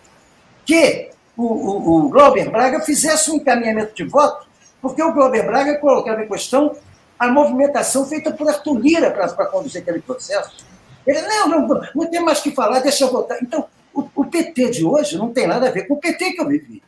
que 0.64 1.10
o, 1.36 1.42
o, 1.44 2.06
o 2.06 2.08
Glauber 2.08 2.50
Braga 2.50 2.80
fizesse 2.80 3.30
um 3.30 3.36
encaminhamento 3.36 3.94
de 3.94 4.04
voto, 4.04 4.46
porque 4.84 5.02
o 5.02 5.14
Glauber 5.14 5.46
Braga 5.46 5.78
colocava 5.78 6.22
em 6.22 6.28
questão 6.28 6.76
a 7.18 7.26
movimentação 7.26 8.04
feita 8.04 8.30
por 8.30 8.46
Arthur 8.46 8.78
Lira 8.78 9.10
para 9.10 9.46
conduzir 9.46 9.80
aquele 9.80 10.02
processo. 10.02 10.62
Ele, 11.06 11.22
não, 11.22 11.48
não, 11.48 11.80
não 11.94 12.06
tem 12.10 12.22
mais 12.22 12.40
que 12.40 12.50
falar, 12.50 12.80
deixa 12.80 13.04
eu 13.04 13.10
votar. 13.10 13.38
Então, 13.42 13.64
o, 13.94 14.06
o, 14.14 14.26
PT 14.26 14.70
de 14.72 14.84
hoje 14.84 15.16
não 15.16 15.32
tem 15.32 15.46
nada 15.46 15.68
a 15.68 15.70
ver 15.70 15.88
com 15.88 15.94
o 15.94 15.96
PT 15.96 16.32
que 16.32 16.40
eu 16.42 16.46
vivi, 16.46 16.82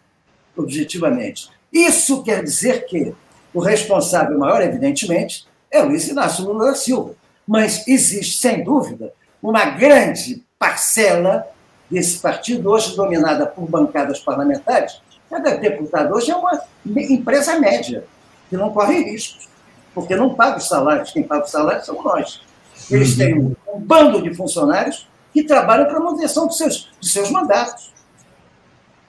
objetivamente. 0.54 1.48
Isso 1.72 2.22
quer 2.22 2.44
dizer 2.44 2.84
que 2.84 3.14
o 3.54 3.60
responsável 3.60 4.38
maior, 4.38 4.60
evidentemente, 4.60 5.48
é 5.70 5.80
Luiz 5.80 6.06
Inácio 6.06 6.44
Lula 6.44 6.66
da 6.66 6.74
Silva. 6.74 7.14
Mas 7.48 7.88
existe, 7.88 8.36
sem 8.36 8.62
dúvida, 8.62 9.10
uma 9.42 9.64
grande 9.70 10.44
parcela 10.58 11.46
desse 11.90 12.18
partido, 12.18 12.68
hoje 12.68 12.94
dominada 12.94 13.46
por 13.46 13.66
bancadas 13.66 14.20
parlamentares, 14.20 15.00
cada 15.28 15.56
deputado 15.56 16.14
hoje 16.14 16.30
é 16.30 16.36
uma 16.36 16.60
empresa 16.86 17.58
média, 17.58 18.04
que 18.48 18.56
não 18.56 18.70
corre 18.70 19.02
riscos, 19.02 19.48
porque 19.94 20.14
não 20.14 20.34
paga 20.34 20.58
os 20.58 20.68
salários, 20.68 21.12
quem 21.12 21.22
paga 21.22 21.44
os 21.44 21.50
salários 21.50 21.86
são 21.86 22.02
nós. 22.02 22.42
Eles 22.90 23.12
uhum. 23.12 23.16
têm 23.18 23.38
um, 23.38 23.56
um, 23.74 23.80
bando 23.80 24.22
de 24.22 24.34
funcionários 24.34 25.08
que 25.32 25.42
trabalham 25.42 25.86
para 25.86 25.96
a 25.96 26.00
manutenção 26.00 26.46
dos 26.46 26.56
seus, 26.56 26.90
dos 27.00 27.12
seus 27.12 27.30
mandatos. 27.30 27.92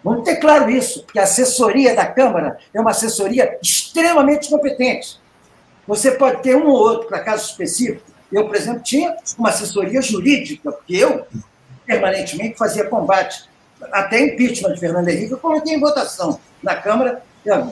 Vamos 0.03 0.23
ter 0.23 0.37
claro 0.37 0.69
isso, 0.69 1.03
porque 1.03 1.19
a 1.19 1.23
assessoria 1.23 1.95
da 1.95 2.05
Câmara 2.05 2.57
é 2.73 2.79
uma 2.79 2.91
assessoria 2.91 3.57
extremamente 3.61 4.49
competente. 4.49 5.19
Você 5.87 6.11
pode 6.11 6.41
ter 6.41 6.55
um 6.55 6.67
ou 6.67 6.77
outro 6.77 7.07
para 7.07 7.19
caso 7.19 7.49
específico. 7.49 8.03
Eu, 8.31 8.45
por 8.45 8.55
exemplo, 8.55 8.81
tinha 8.81 9.15
uma 9.37 9.49
assessoria 9.49 10.01
jurídica, 10.01 10.71
porque 10.71 10.95
eu 10.95 11.25
permanentemente 11.85 12.57
fazia 12.57 12.85
combate. 12.85 13.49
Até 13.91 14.21
impeachment 14.21 14.73
de 14.73 14.79
Fernando 14.79 15.07
Henrique, 15.07 15.31
eu 15.31 15.37
coloquei 15.37 15.73
em 15.73 15.79
votação 15.79 16.39
na 16.61 16.75
Câmara. 16.75 17.21
Eu, 17.45 17.71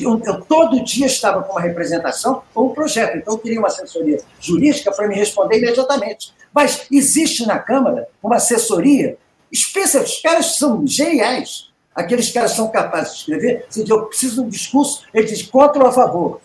eu, 0.00 0.40
todo 0.42 0.82
dia 0.82 1.06
estava 1.06 1.42
com 1.42 1.52
uma 1.52 1.60
representação 1.60 2.42
ou 2.54 2.70
um 2.70 2.74
projeto, 2.74 3.18
então 3.18 3.34
eu 3.34 3.38
queria 3.38 3.58
uma 3.58 3.68
assessoria 3.68 4.18
jurídica 4.40 4.90
para 4.92 5.06
me 5.06 5.14
responder 5.14 5.58
imediatamente. 5.58 6.34
Mas 6.52 6.86
existe 6.90 7.46
na 7.46 7.58
Câmara 7.58 8.08
uma 8.22 8.36
assessoria 8.36 9.16
especial, 9.52 10.02
os 10.02 10.20
caras 10.20 10.56
são 10.56 10.86
geniais. 10.86 11.70
Aqueles 11.94 12.30
caras 12.30 12.52
são 12.52 12.68
capazes 12.68 13.14
de 13.14 13.18
escrever, 13.20 13.66
se 13.70 13.88
eu 13.88 14.04
preciso 14.04 14.34
de 14.34 14.40
um 14.42 14.48
discurso, 14.48 15.04
ele 15.14 15.26
diz 15.26 15.42
contra 15.42 15.82
ou 15.82 15.88
a 15.88 15.92
favor. 15.92 16.40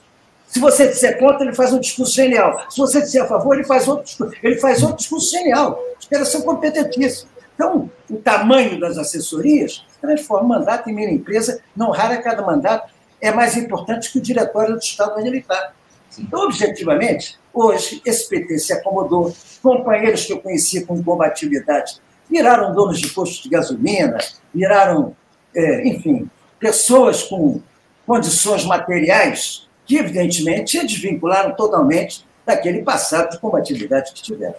Se 0.48 0.60
você 0.60 0.88
disser 0.88 1.18
contra, 1.18 1.46
ele 1.46 1.56
faz 1.56 1.72
um 1.72 1.80
discurso 1.80 2.14
genial. 2.14 2.66
Se 2.70 2.78
você 2.78 3.02
disser 3.02 3.24
a 3.24 3.28
favor, 3.28 3.56
ele 3.56 3.64
faz 3.64 3.88
outro 3.88 4.04
discurso, 4.04 4.34
ele 4.44 4.58
faz 4.58 4.82
outro 4.82 4.98
discurso 4.98 5.32
genial. 5.32 5.82
Os 5.98 6.06
caras 6.08 6.28
são 6.28 6.42
competentíssimos. 6.42 7.32
Então, 7.56 7.90
o 8.10 8.18
tamanho 8.18 8.80
das 8.80 8.98
assessorias 8.98 9.86
transforma 10.00 10.46
o 10.46 10.60
mandato 10.60 10.90
em 10.90 10.96
minha 10.96 11.12
empresa, 11.12 11.62
não 11.76 11.92
rara 11.92 12.22
cada 12.22 12.42
mandato 12.42 12.92
é 13.20 13.32
mais 13.32 13.56
importante 13.56 14.12
que 14.12 14.18
o 14.18 14.22
diretório 14.22 14.74
do 14.74 14.80
Estado 14.80 15.14
onde 15.18 15.28
ele 15.28 15.40
está. 15.40 15.74
Então, 16.18 16.42
objetivamente, 16.42 17.40
hoje, 17.54 18.02
esse 18.04 18.28
PT 18.28 18.58
se 18.60 18.74
acomodou, 18.74 19.34
companheiros 19.62 20.26
que 20.26 20.34
eu 20.34 20.42
conhecia 20.42 20.86
com 20.86 21.02
combatividade 21.04 22.02
viraram 22.32 22.74
donos 22.74 23.00
de 23.00 23.10
postos 23.10 23.44
de 23.44 23.50
gasolina, 23.50 24.18
viraram, 24.56 25.14
é, 25.54 25.88
enfim, 25.88 26.30
pessoas 26.58 27.24
com 27.24 27.60
condições 28.08 28.64
materiais 28.64 29.68
que, 29.86 29.98
evidentemente, 29.98 30.80
se 30.80 30.88
desvincularam 30.88 31.54
totalmente 31.54 32.26
daquele 32.46 32.84
passado 32.84 33.32
de 33.32 33.40
combatividade 33.40 34.14
que 34.14 34.22
tiveram. 34.24 34.56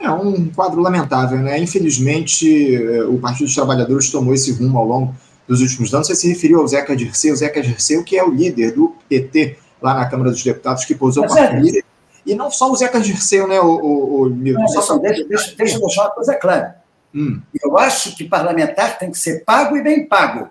É 0.00 0.10
um 0.10 0.48
quadro 0.50 0.80
lamentável, 0.80 1.38
né? 1.38 1.58
Infelizmente, 1.58 2.74
eh, 2.74 3.04
o 3.04 3.18
Partido 3.18 3.44
dos 3.44 3.54
Trabalhadores 3.54 4.10
tomou 4.10 4.32
esse 4.32 4.50
rumo 4.50 4.78
ao 4.78 4.86
longo 4.86 5.14
dos 5.46 5.60
últimos 5.60 5.92
anos. 5.92 6.06
Você 6.06 6.14
se 6.14 6.28
referiu 6.28 6.60
ao 6.60 6.66
Zeca 6.66 6.96
Dirceu, 6.96 7.34
o 7.34 7.36
Zeca 7.36 7.60
Dirceu, 7.60 8.02
que 8.02 8.16
é 8.16 8.24
o 8.24 8.30
líder 8.30 8.72
do 8.72 8.96
PT 9.08 9.58
lá 9.82 9.94
na 9.94 10.06
Câmara 10.06 10.30
dos 10.30 10.42
Deputados, 10.42 10.86
que 10.86 10.94
pousou 10.94 11.26
com 11.26 11.34
a 11.34 11.36
família. 11.36 11.84
E 12.24 12.34
não 12.34 12.50
só 12.50 12.70
o 12.70 12.76
Zeca 12.76 12.98
Dirceu, 12.98 13.46
né, 13.46 13.60
o, 13.60 13.66
o, 13.66 14.22
o 14.22 14.30
Milton? 14.30 14.60
Não, 14.60 14.68
só 14.68 14.96
deixa, 14.98 15.24
deixa, 15.24 15.54
deixa 15.54 15.76
eu 15.76 15.80
deixar 15.80 16.02
uma 16.02 16.10
coisa 16.10 16.34
clara. 16.34 16.76
Hum. 17.14 17.40
Eu 17.62 17.76
acho 17.76 18.16
que 18.16 18.24
parlamentar 18.24 18.98
tem 18.98 19.10
que 19.10 19.18
ser 19.18 19.44
pago 19.44 19.76
e 19.76 19.82
bem 19.82 20.06
pago. 20.06 20.48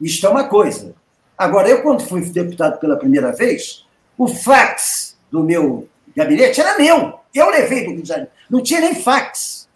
Isto 0.00 0.26
é 0.26 0.30
uma 0.30 0.44
coisa. 0.44 0.94
Agora, 1.36 1.68
eu, 1.68 1.82
quando 1.82 2.02
fui 2.02 2.22
deputado 2.22 2.78
pela 2.78 2.96
primeira 2.96 3.32
vez, 3.32 3.84
o 4.16 4.26
fax 4.26 5.16
do 5.30 5.42
meu 5.42 5.86
gabinete 6.16 6.60
era 6.60 6.78
meu. 6.78 7.14
Eu 7.38 7.50
levei 7.50 7.84
do 7.84 7.90
Rio 7.90 8.02
de 8.02 8.08
Janeiro. 8.08 8.30
Não 8.50 8.62
tinha 8.62 8.80
nem 8.80 8.94
fax. 8.94 9.68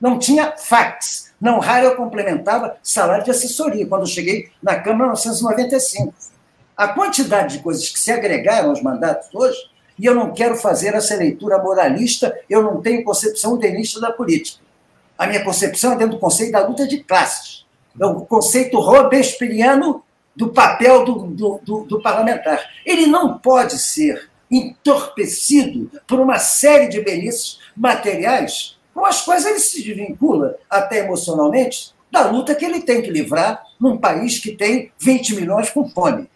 Não 0.00 0.18
tinha 0.18 0.54
fax. 0.56 1.32
Não 1.40 1.58
raro 1.58 1.86
eu 1.86 1.96
complementava 1.96 2.76
salário 2.82 3.24
de 3.24 3.30
assessoria, 3.30 3.86
quando 3.86 4.02
eu 4.02 4.06
cheguei 4.06 4.50
na 4.62 4.74
Câmara 4.76 5.12
em 5.12 5.14
1995. 5.14 6.14
A 6.76 6.88
quantidade 6.88 7.56
de 7.56 7.62
coisas 7.62 7.88
que 7.88 7.98
se 7.98 8.12
agregaram 8.12 8.70
aos 8.70 8.82
mandatos 8.82 9.28
hoje, 9.32 9.58
e 9.98 10.04
eu 10.04 10.14
não 10.14 10.32
quero 10.32 10.56
fazer 10.56 10.94
essa 10.94 11.16
leitura 11.16 11.58
moralista, 11.58 12.36
eu 12.48 12.62
não 12.62 12.80
tenho 12.80 13.02
concepção 13.02 13.54
utenista 13.54 14.00
da 14.00 14.12
política. 14.12 14.62
A 15.16 15.26
minha 15.26 15.42
concepção 15.42 15.92
é 15.92 15.96
dentro 15.96 16.14
do 16.14 16.20
conceito 16.20 16.52
da 16.52 16.64
luta 16.66 16.86
de 16.86 17.02
classes. 17.02 17.66
É 18.00 18.06
o 18.06 18.20
conceito 18.20 18.78
robespierriano 18.78 20.04
do 20.36 20.50
papel 20.50 21.04
do, 21.04 21.14
do, 21.26 21.60
do, 21.64 21.80
do 21.84 22.00
parlamentar. 22.00 22.64
Ele 22.86 23.06
não 23.06 23.38
pode 23.38 23.76
ser 23.78 24.30
entorpecido 24.50 25.90
por 26.06 26.20
uma 26.20 26.38
série 26.38 26.88
de 26.88 27.00
benesses 27.00 27.58
materiais 27.76 28.78
com 28.94 29.04
as 29.04 29.22
quais 29.22 29.46
ele 29.46 29.60
se 29.60 29.82
desvincula, 29.82 30.56
até 30.68 30.98
emocionalmente, 30.98 31.92
da 32.10 32.28
luta 32.28 32.54
que 32.54 32.64
ele 32.64 32.80
tem 32.80 33.00
que 33.02 33.10
livrar 33.10 33.62
num 33.78 33.96
país 33.96 34.38
que 34.38 34.52
tem 34.52 34.90
20 34.98 35.36
milhões 35.36 35.70
com 35.70 35.88
fome. 35.88 36.28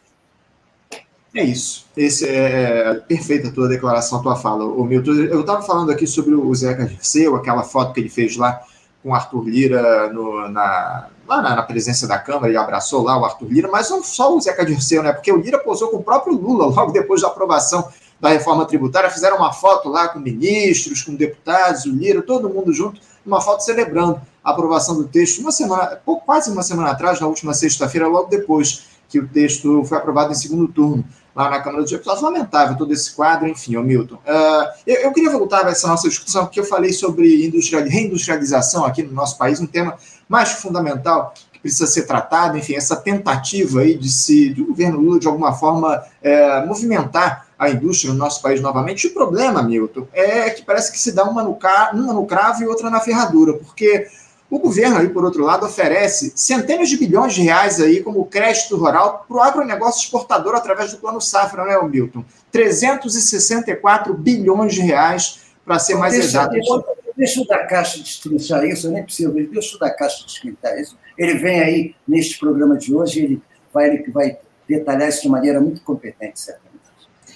É 1.35 1.42
isso. 1.42 1.87
Esse 1.96 2.29
é, 2.29 2.90
é 2.90 2.94
perfeita 2.94 3.48
a 3.48 3.51
tua 3.51 3.66
declaração, 3.66 4.20
a 4.20 4.22
tua 4.22 4.37
fala, 4.37 4.64
o 4.64 4.85
Milton. 4.85 5.12
Eu 5.12 5.40
estava 5.40 5.62
falando 5.62 5.90
aqui 5.90 6.07
sobre 6.07 6.35
o 6.35 6.55
Zeca 6.55 6.85
Dirceu, 6.85 7.35
aquela 7.35 7.62
foto 7.62 7.94
que 7.94 8.01
ele 8.01 8.11
fez 8.11 8.37
lá 8.37 8.62
com 9.03 9.14
Arthur 9.14 9.44
Lira 9.48 10.12
no, 10.12 10.48
na, 10.48 11.09
lá 11.27 11.42
na, 11.42 11.57
na, 11.57 11.62
presença 11.62 12.07
da 12.07 12.18
Câmara 12.18 12.53
e 12.53 12.57
abraçou 12.57 13.03
lá 13.03 13.18
o 13.18 13.25
Arthur 13.25 13.48
Lira, 13.48 13.68
mas 13.68 13.90
não 13.90 14.05
só 14.05 14.37
o 14.37 14.40
Zeca 14.40 14.64
Dirceu, 14.64 15.03
né? 15.03 15.12
Porque 15.12 15.33
o 15.33 15.38
Lira 15.38 15.59
posou 15.59 15.88
com 15.88 15.96
o 15.96 16.05
próprio 16.05 16.35
Lula 16.35 16.66
logo 16.66 16.92
depois 16.92 17.22
da 17.22 17.29
aprovação 17.29 17.88
da 18.22 18.28
reforma 18.28 18.64
tributária, 18.64 19.11
fizeram 19.11 19.37
uma 19.37 19.52
foto 19.52 19.88
lá 19.88 20.06
com 20.06 20.20
ministros, 20.20 21.02
com 21.02 21.12
deputados, 21.16 21.85
o 21.87 21.90
Lira, 21.90 22.22
todo 22.22 22.48
mundo 22.48 22.72
junto, 22.72 23.00
uma 23.26 23.40
foto 23.40 23.64
celebrando 23.64 24.22
a 24.44 24.52
aprovação 24.52 24.94
do 24.94 25.08
texto, 25.08 25.40
uma 25.40 25.50
semana, 25.50 26.00
quase 26.24 26.48
uma 26.48 26.62
semana 26.62 26.90
atrás, 26.90 27.20
na 27.20 27.26
última 27.26 27.52
sexta-feira, 27.52 28.06
logo 28.06 28.28
depois 28.28 28.85
que 29.08 29.18
o 29.18 29.26
texto 29.26 29.85
foi 29.85 29.98
aprovado 29.98 30.30
em 30.30 30.37
segundo 30.37 30.68
turno 30.68 31.04
lá 31.35 31.50
na 31.50 31.61
Câmara 31.61 31.82
dos 31.82 31.90
Deputados. 31.90 32.22
Lamentável 32.22 32.76
todo 32.76 32.92
esse 32.92 33.12
quadro, 33.12 33.48
enfim, 33.48 33.76
ô 33.76 33.82
Milton. 33.82 34.14
Uh, 34.14 34.70
eu, 34.87 35.00
eu, 35.02 35.12
queria 35.12 35.30
voltar 35.30 35.66
a 35.66 35.70
essa 35.70 35.88
nossa 35.88 36.08
discussão, 36.08 36.44
porque 36.44 36.61
eu 36.61 36.64
falei 36.64 36.92
sobre 36.92 37.44
industrial, 37.44 37.82
reindustrialização 37.82 38.85
aqui 38.85 39.02
no 39.02 39.12
nosso 39.12 39.37
país, 39.37 39.61
um 39.61 39.66
tema 39.66 39.96
mais 40.28 40.52
fundamental 40.52 41.35
que 41.52 41.58
precisa 41.58 41.87
ser 41.87 42.02
tratado, 42.06 42.56
enfim, 42.56 42.74
essa 42.74 42.94
tentativa 42.96 43.80
aí 43.80 43.98
de 43.98 44.11
se, 44.11 44.50
do 44.50 44.66
governo 44.66 45.00
Lula, 45.00 45.18
de 45.18 45.26
alguma 45.26 45.52
forma, 45.52 46.02
é, 46.22 46.64
movimentar 46.64 47.48
a 47.62 47.70
indústria 47.70 48.12
no 48.12 48.18
nosso 48.18 48.42
país 48.42 48.61
novamente. 48.61 49.07
O 49.07 49.14
problema, 49.14 49.62
Milton, 49.62 50.09
é 50.12 50.51
que 50.51 50.64
parece 50.64 50.90
que 50.90 50.98
se 50.98 51.12
dá 51.12 51.22
uma 51.22 51.44
no, 51.44 51.57
uma 51.94 52.12
no 52.12 52.27
cravo 52.27 52.62
e 52.62 52.66
outra 52.66 52.90
na 52.90 53.01
ferradura, 53.01 53.55
porque 53.55 54.09
O 54.51 54.59
governo, 54.59 54.98
aí, 54.98 55.09
por 55.09 55.25
outro 55.25 55.42
lado, 55.42 55.64
oferece 55.64 56.31
centenas 56.37 56.90
de 56.90 56.98
bilhões 56.98 57.33
de 57.33 57.40
reais 57.40 57.81
aí 57.81 58.03
como 58.03 58.27
crédito 58.27 58.77
rural 58.77 59.25
para 59.27 59.37
o 59.38 59.40
agronegócio 59.40 60.03
exportador 60.03 60.55
através 60.55 60.92
do 60.92 60.98
Plano 60.98 61.22
Safra, 61.22 61.64
não 61.64 61.72
é, 61.72 61.88
Milton? 61.88 62.22
364 62.51 64.12
bilhões 64.12 64.75
de 64.75 64.83
reais, 64.83 65.40
para 65.64 65.79
ser 65.79 65.94
mais 65.94 66.12
exato. 66.12 66.55
Deixa, 67.16 67.40
o 67.40 67.46
da 67.46 67.64
Caixa 67.64 67.98
destrinchar 67.98 68.62
isso, 68.64 68.88
eu 68.88 68.90
nem 68.90 69.03
preciso, 69.03 69.33
deixa 69.33 69.77
o 69.77 69.79
da 69.79 69.88
Caixa 69.88 70.25
destrinchar 70.27 70.79
isso. 70.79 70.98
Ele 71.16 71.35
vem 71.35 71.61
aí 71.61 71.94
neste 72.07 72.38
programa 72.38 72.77
de 72.77 72.94
hoje, 72.94 73.22
ele 73.22 73.42
vai, 73.72 73.88
ele 73.88 74.11
vai 74.11 74.37
detalhar 74.68 75.09
isso 75.09 75.22
de 75.22 75.31
maneira 75.31 75.62
muito 75.62 75.81
competente, 75.83 76.38
certamente. 76.38 76.71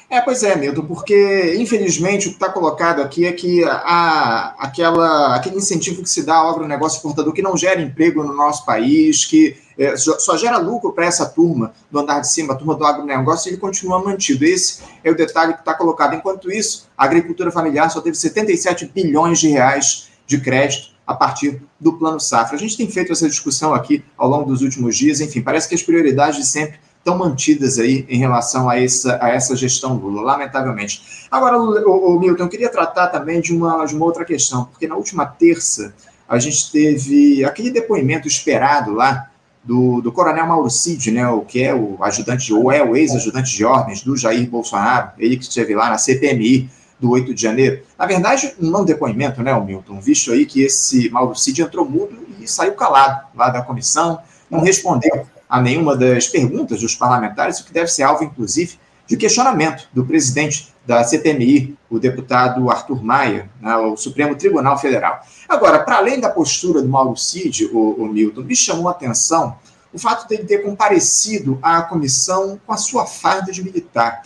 É, 0.09 0.21
pois 0.21 0.45
é, 0.45 0.55
Milton, 0.55 0.87
porque 0.87 1.57
infelizmente 1.59 2.29
o 2.29 2.31
que 2.31 2.37
está 2.37 2.49
colocado 2.49 3.03
aqui 3.03 3.27
é 3.27 3.33
que 3.33 3.65
a, 3.65 4.55
aquela, 4.59 5.35
aquele 5.35 5.57
incentivo 5.57 6.01
que 6.01 6.09
se 6.09 6.25
dá 6.25 6.37
ao 6.37 6.51
agronegócio 6.51 6.97
exportador 6.97 7.33
que 7.33 7.43
não 7.43 7.57
gera 7.57 7.83
emprego 7.83 8.23
no 8.23 8.33
nosso 8.33 8.65
país, 8.65 9.25
que 9.25 9.57
é, 9.77 9.97
só, 9.97 10.17
só, 10.21 10.37
gera 10.37 10.59
lucro 10.59 10.93
para 10.93 11.07
essa 11.07 11.27
turma 11.27 11.75
do 11.91 11.99
andar 11.99 12.21
de 12.21 12.31
cima, 12.33 12.55
a 12.55 12.57
turma 12.57 12.77
do 12.77 12.87
agronegócio, 12.87 13.49
ele 13.51 13.57
continua 13.57 14.03
mantido. 14.03 14.45
Esse 14.45 14.81
é 15.03 15.11
o 15.11 15.17
detalhe 15.17 15.55
que 15.55 15.61
está 15.61 15.75
colocado. 15.75 16.15
Enquanto 16.15 16.53
isso, 16.53 16.89
a 16.97 17.05
agricultura 17.05 17.51
familiar 17.51 17.91
só 17.91 18.01
teve 18.01 18.17
77 18.17 18.87
bilhões 18.95 19.41
de 19.41 19.49
reais 19.49 20.09
de 20.25 20.41
crédito 20.41 20.95
a 21.05 21.15
partir 21.15 21.63
do 21.81 21.93
Plano 21.93 22.19
Safra. 22.21 22.57
A 22.57 22.59
gente 22.59 22.77
tem 22.77 22.89
feito 22.89 23.13
essa 23.13 23.29
discussão 23.29 23.75
aqui 23.75 24.05
ao 24.17 24.29
longo 24.29 24.51
dos 24.51 24.63
últimos 24.63 24.97
dias, 24.97 25.21
enfim, 25.21 25.43
parece 25.43 25.69
que 25.69 25.75
as 25.75 25.83
prioridades 25.83 26.39
de 26.39 26.47
sempre 26.47 26.79
estão 27.07 27.17
mantidas 27.17 27.79
aí 27.79 28.05
em 28.09 28.19
relação 28.19 28.69
a 28.69 28.83
essa, 28.83 29.17
a 29.23 29.29
essa 29.29 29.55
gestão 29.55 29.95
Lula, 29.95 30.23
lamentavelmente. 30.23 31.29
Agora, 31.31 31.57
o, 31.57 32.17
o 32.17 32.19
Milton, 32.19 32.43
eu 32.43 32.49
queria 32.49 32.69
tratar 32.69 33.07
também 33.07 33.41
de 33.41 33.55
uma, 33.55 33.85
de 33.85 33.95
uma 33.95 34.05
outra 34.05 34.25
questão, 34.25 34.65
porque 34.65 34.89
na 34.89 34.97
última 34.97 35.25
terça 35.25 35.95
a 36.29 36.37
gente 36.41 36.73
teve 36.73 37.45
aquele 37.45 37.71
depoimento 37.71 38.27
esperado 38.27 38.93
lá 38.93 39.31
do, 39.63 40.01
do 40.01 40.11
coronel 40.11 40.49
Mauro 40.49 40.69
Cid, 40.69 41.13
né, 41.13 41.29
o 41.29 41.43
que 41.43 41.63
é 41.63 41.73
o 41.73 41.97
ajudante, 42.03 42.53
ou 42.53 42.73
é 42.73 42.83
o 42.83 42.97
ex-ajudante 42.97 43.55
de 43.55 43.65
ordens 43.65 44.03
do 44.03 44.17
Jair 44.17 44.49
Bolsonaro, 44.51 45.11
ele 45.17 45.37
que 45.37 45.45
esteve 45.45 45.77
lá 45.77 45.89
na 45.89 45.99
CPMI 45.99 46.69
do 46.99 47.11
8 47.11 47.33
de 47.33 47.41
janeiro. 47.41 47.83
Na 47.97 48.07
verdade, 48.07 48.53
não 48.59 48.85
depoimento, 48.85 49.43
né, 49.45 49.55
o 49.55 49.65
Milton, 49.65 50.01
visto 50.01 50.33
aí 50.33 50.45
que 50.45 50.63
esse 50.63 51.09
Mauro 51.11 51.37
Cid 51.37 51.63
entrou 51.63 51.89
mudo 51.89 52.27
e 52.41 52.49
saiu 52.49 52.73
calado 52.73 53.27
lá 53.35 53.51
da 53.51 53.63
comissão, 53.63 54.19
não 54.51 54.61
respondeu 54.61 55.27
a 55.49 55.61
nenhuma 55.61 55.97
das 55.97 56.29
perguntas 56.29 56.81
dos 56.81 56.95
parlamentares, 56.95 57.61
o 57.61 57.65
que 57.65 57.73
deve 57.73 57.89
ser 57.89 58.03
alvo, 58.03 58.25
inclusive, 58.25 58.79
de 59.07 59.17
questionamento 59.17 59.89
do 59.93 60.05
presidente 60.05 60.75
da 60.87 61.03
CPMI, 61.05 61.77
o 61.89 61.99
deputado 61.99 62.69
Arthur 62.71 63.03
Maia, 63.03 63.49
né, 63.61 63.77
o 63.77 63.97
Supremo 63.97 64.35
Tribunal 64.35 64.79
Federal. 64.79 65.21
Agora, 65.49 65.81
para 65.81 65.97
além 65.97 66.21
da 66.21 66.29
postura 66.29 66.83
do 66.83 66.89
Mauro 66.89 67.17
Cid, 67.17 67.67
o, 67.73 67.91
o 67.93 68.07
Milton, 68.07 68.43
me 68.43 68.57
chamou 68.57 68.89
a 68.89 68.93
atenção 68.93 69.57
o 69.93 69.99
fato 69.99 70.29
dele 70.29 70.45
ter 70.45 70.59
comparecido 70.59 71.59
à 71.63 71.83
comissão 71.83 72.61
com 72.67 72.73
a 72.73 72.77
sua 72.77 73.07
farda 73.07 73.51
de 73.51 73.63
militar. 73.63 74.23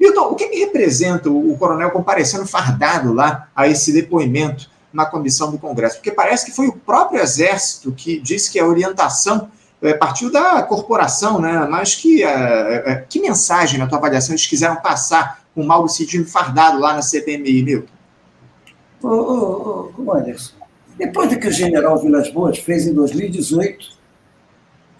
Milton, 0.00 0.32
o 0.32 0.34
que, 0.34 0.48
que 0.48 0.58
representa 0.58 1.30
o, 1.30 1.52
o 1.52 1.56
coronel 1.56 1.90
comparecendo 1.90 2.46
fardado 2.46 3.12
lá 3.12 3.48
a 3.54 3.68
esse 3.68 3.92
depoimento 3.92 4.68
na 4.92 5.06
comissão 5.06 5.50
do 5.50 5.58
Congresso? 5.58 5.96
Porque 5.96 6.10
parece 6.10 6.46
que 6.46 6.52
foi 6.52 6.66
o 6.66 6.72
próprio 6.72 7.20
Exército 7.20 7.92
que 7.92 8.18
disse 8.18 8.50
que 8.50 8.58
a 8.58 8.66
orientação 8.66 9.48
é, 9.82 9.94
partiu 9.94 10.30
da 10.30 10.62
corporação, 10.62 11.40
né? 11.40 11.66
Mas 11.68 11.94
que, 11.94 12.22
é, 12.22 12.82
é, 12.86 13.04
que 13.08 13.20
mensagem, 13.20 13.78
na 13.78 13.86
tua 13.86 13.98
avaliação, 13.98 14.32
eles 14.32 14.46
quiseram 14.46 14.76
passar 14.76 15.40
com 15.54 15.62
o 15.62 15.66
Mauro 15.66 15.88
Cidinho 15.88 16.24
fardado 16.24 16.78
lá 16.78 16.94
na 16.94 17.02
CPMI, 17.02 17.62
Milton? 17.62 17.92
Ô, 19.02 19.08
ô, 19.08 19.92
ô, 19.98 20.16
Anderson, 20.16 20.54
depois 20.96 21.28
do 21.28 21.38
que 21.38 21.48
o 21.48 21.52
general 21.52 21.98
Vilas 21.98 22.30
Boas 22.30 22.58
fez 22.58 22.86
em 22.86 22.94
2018, 22.94 24.00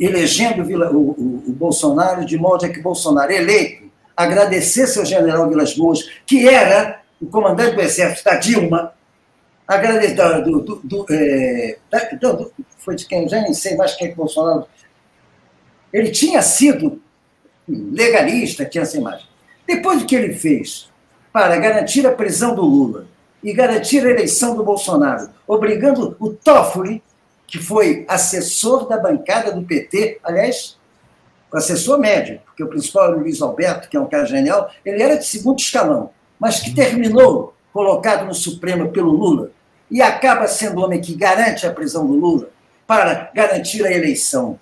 elegendo 0.00 0.62
o, 0.62 0.98
o, 0.98 1.44
o 1.48 1.52
Bolsonaro, 1.52 2.24
de 2.24 2.36
modo 2.36 2.66
a 2.66 2.68
que 2.68 2.80
Bolsonaro, 2.80 3.30
eleito, 3.30 3.84
agradecesse 4.16 4.98
ao 4.98 5.04
general 5.04 5.48
Vilas 5.48 5.76
Boas, 5.76 6.00
que 6.26 6.48
era 6.48 7.00
o 7.20 7.26
comandante 7.26 7.76
do 7.76 7.80
exército 7.80 8.24
da 8.28 8.36
Dilma, 8.36 8.92
agradecer 9.74 10.42
do, 10.42 10.60
do, 10.60 10.76
do, 10.82 11.06
é, 11.10 11.78
do, 12.20 12.52
foi 12.78 12.96
de 12.96 13.06
quem, 13.06 13.28
já 13.28 13.40
nem 13.40 13.54
sei 13.54 13.76
mais 13.76 13.94
quem 13.94 14.08
é 14.08 14.10
que 14.10 14.16
Bolsonaro. 14.16 14.66
Ele 15.92 16.10
tinha 16.10 16.42
sido 16.42 17.00
legalista, 17.68 18.64
tinha 18.64 18.82
essa 18.82 18.96
imagem. 18.96 19.26
Depois 19.66 20.00
do 20.00 20.06
que 20.06 20.16
ele 20.16 20.34
fez 20.34 20.90
para 21.32 21.56
garantir 21.56 22.06
a 22.06 22.12
prisão 22.12 22.54
do 22.54 22.62
Lula 22.62 23.06
e 23.42 23.52
garantir 23.52 24.04
a 24.06 24.10
eleição 24.10 24.54
do 24.54 24.64
Bolsonaro, 24.64 25.30
obrigando 25.46 26.16
o 26.18 26.30
Toffoli, 26.30 27.02
que 27.46 27.58
foi 27.58 28.04
assessor 28.08 28.88
da 28.88 28.96
bancada 28.96 29.52
do 29.52 29.62
PT, 29.62 30.18
aliás, 30.22 30.78
assessor 31.52 31.98
médio, 31.98 32.40
porque 32.46 32.64
o 32.64 32.68
principal 32.68 33.08
era 33.08 33.16
o 33.16 33.20
Luiz 33.20 33.42
Alberto, 33.42 33.88
que 33.88 33.96
é 33.96 34.00
um 34.00 34.06
cara 34.06 34.24
genial, 34.24 34.70
ele 34.84 35.02
era 35.02 35.16
de 35.16 35.26
segundo 35.26 35.58
escalão, 35.58 36.10
mas 36.38 36.60
que 36.60 36.74
terminou 36.74 37.54
colocado 37.72 38.26
no 38.26 38.34
Supremo 38.34 38.90
pelo 38.90 39.10
Lula 39.10 39.50
e 39.92 40.00
acaba 40.00 40.48
sendo 40.48 40.80
o 40.80 40.84
homem 40.84 41.02
que 41.02 41.14
garante 41.14 41.66
a 41.66 41.72
prisão 41.72 42.06
do 42.06 42.14
Lula 42.14 42.48
para 42.86 43.30
garantir 43.34 43.84
a 43.84 43.92
eleição 43.92 44.58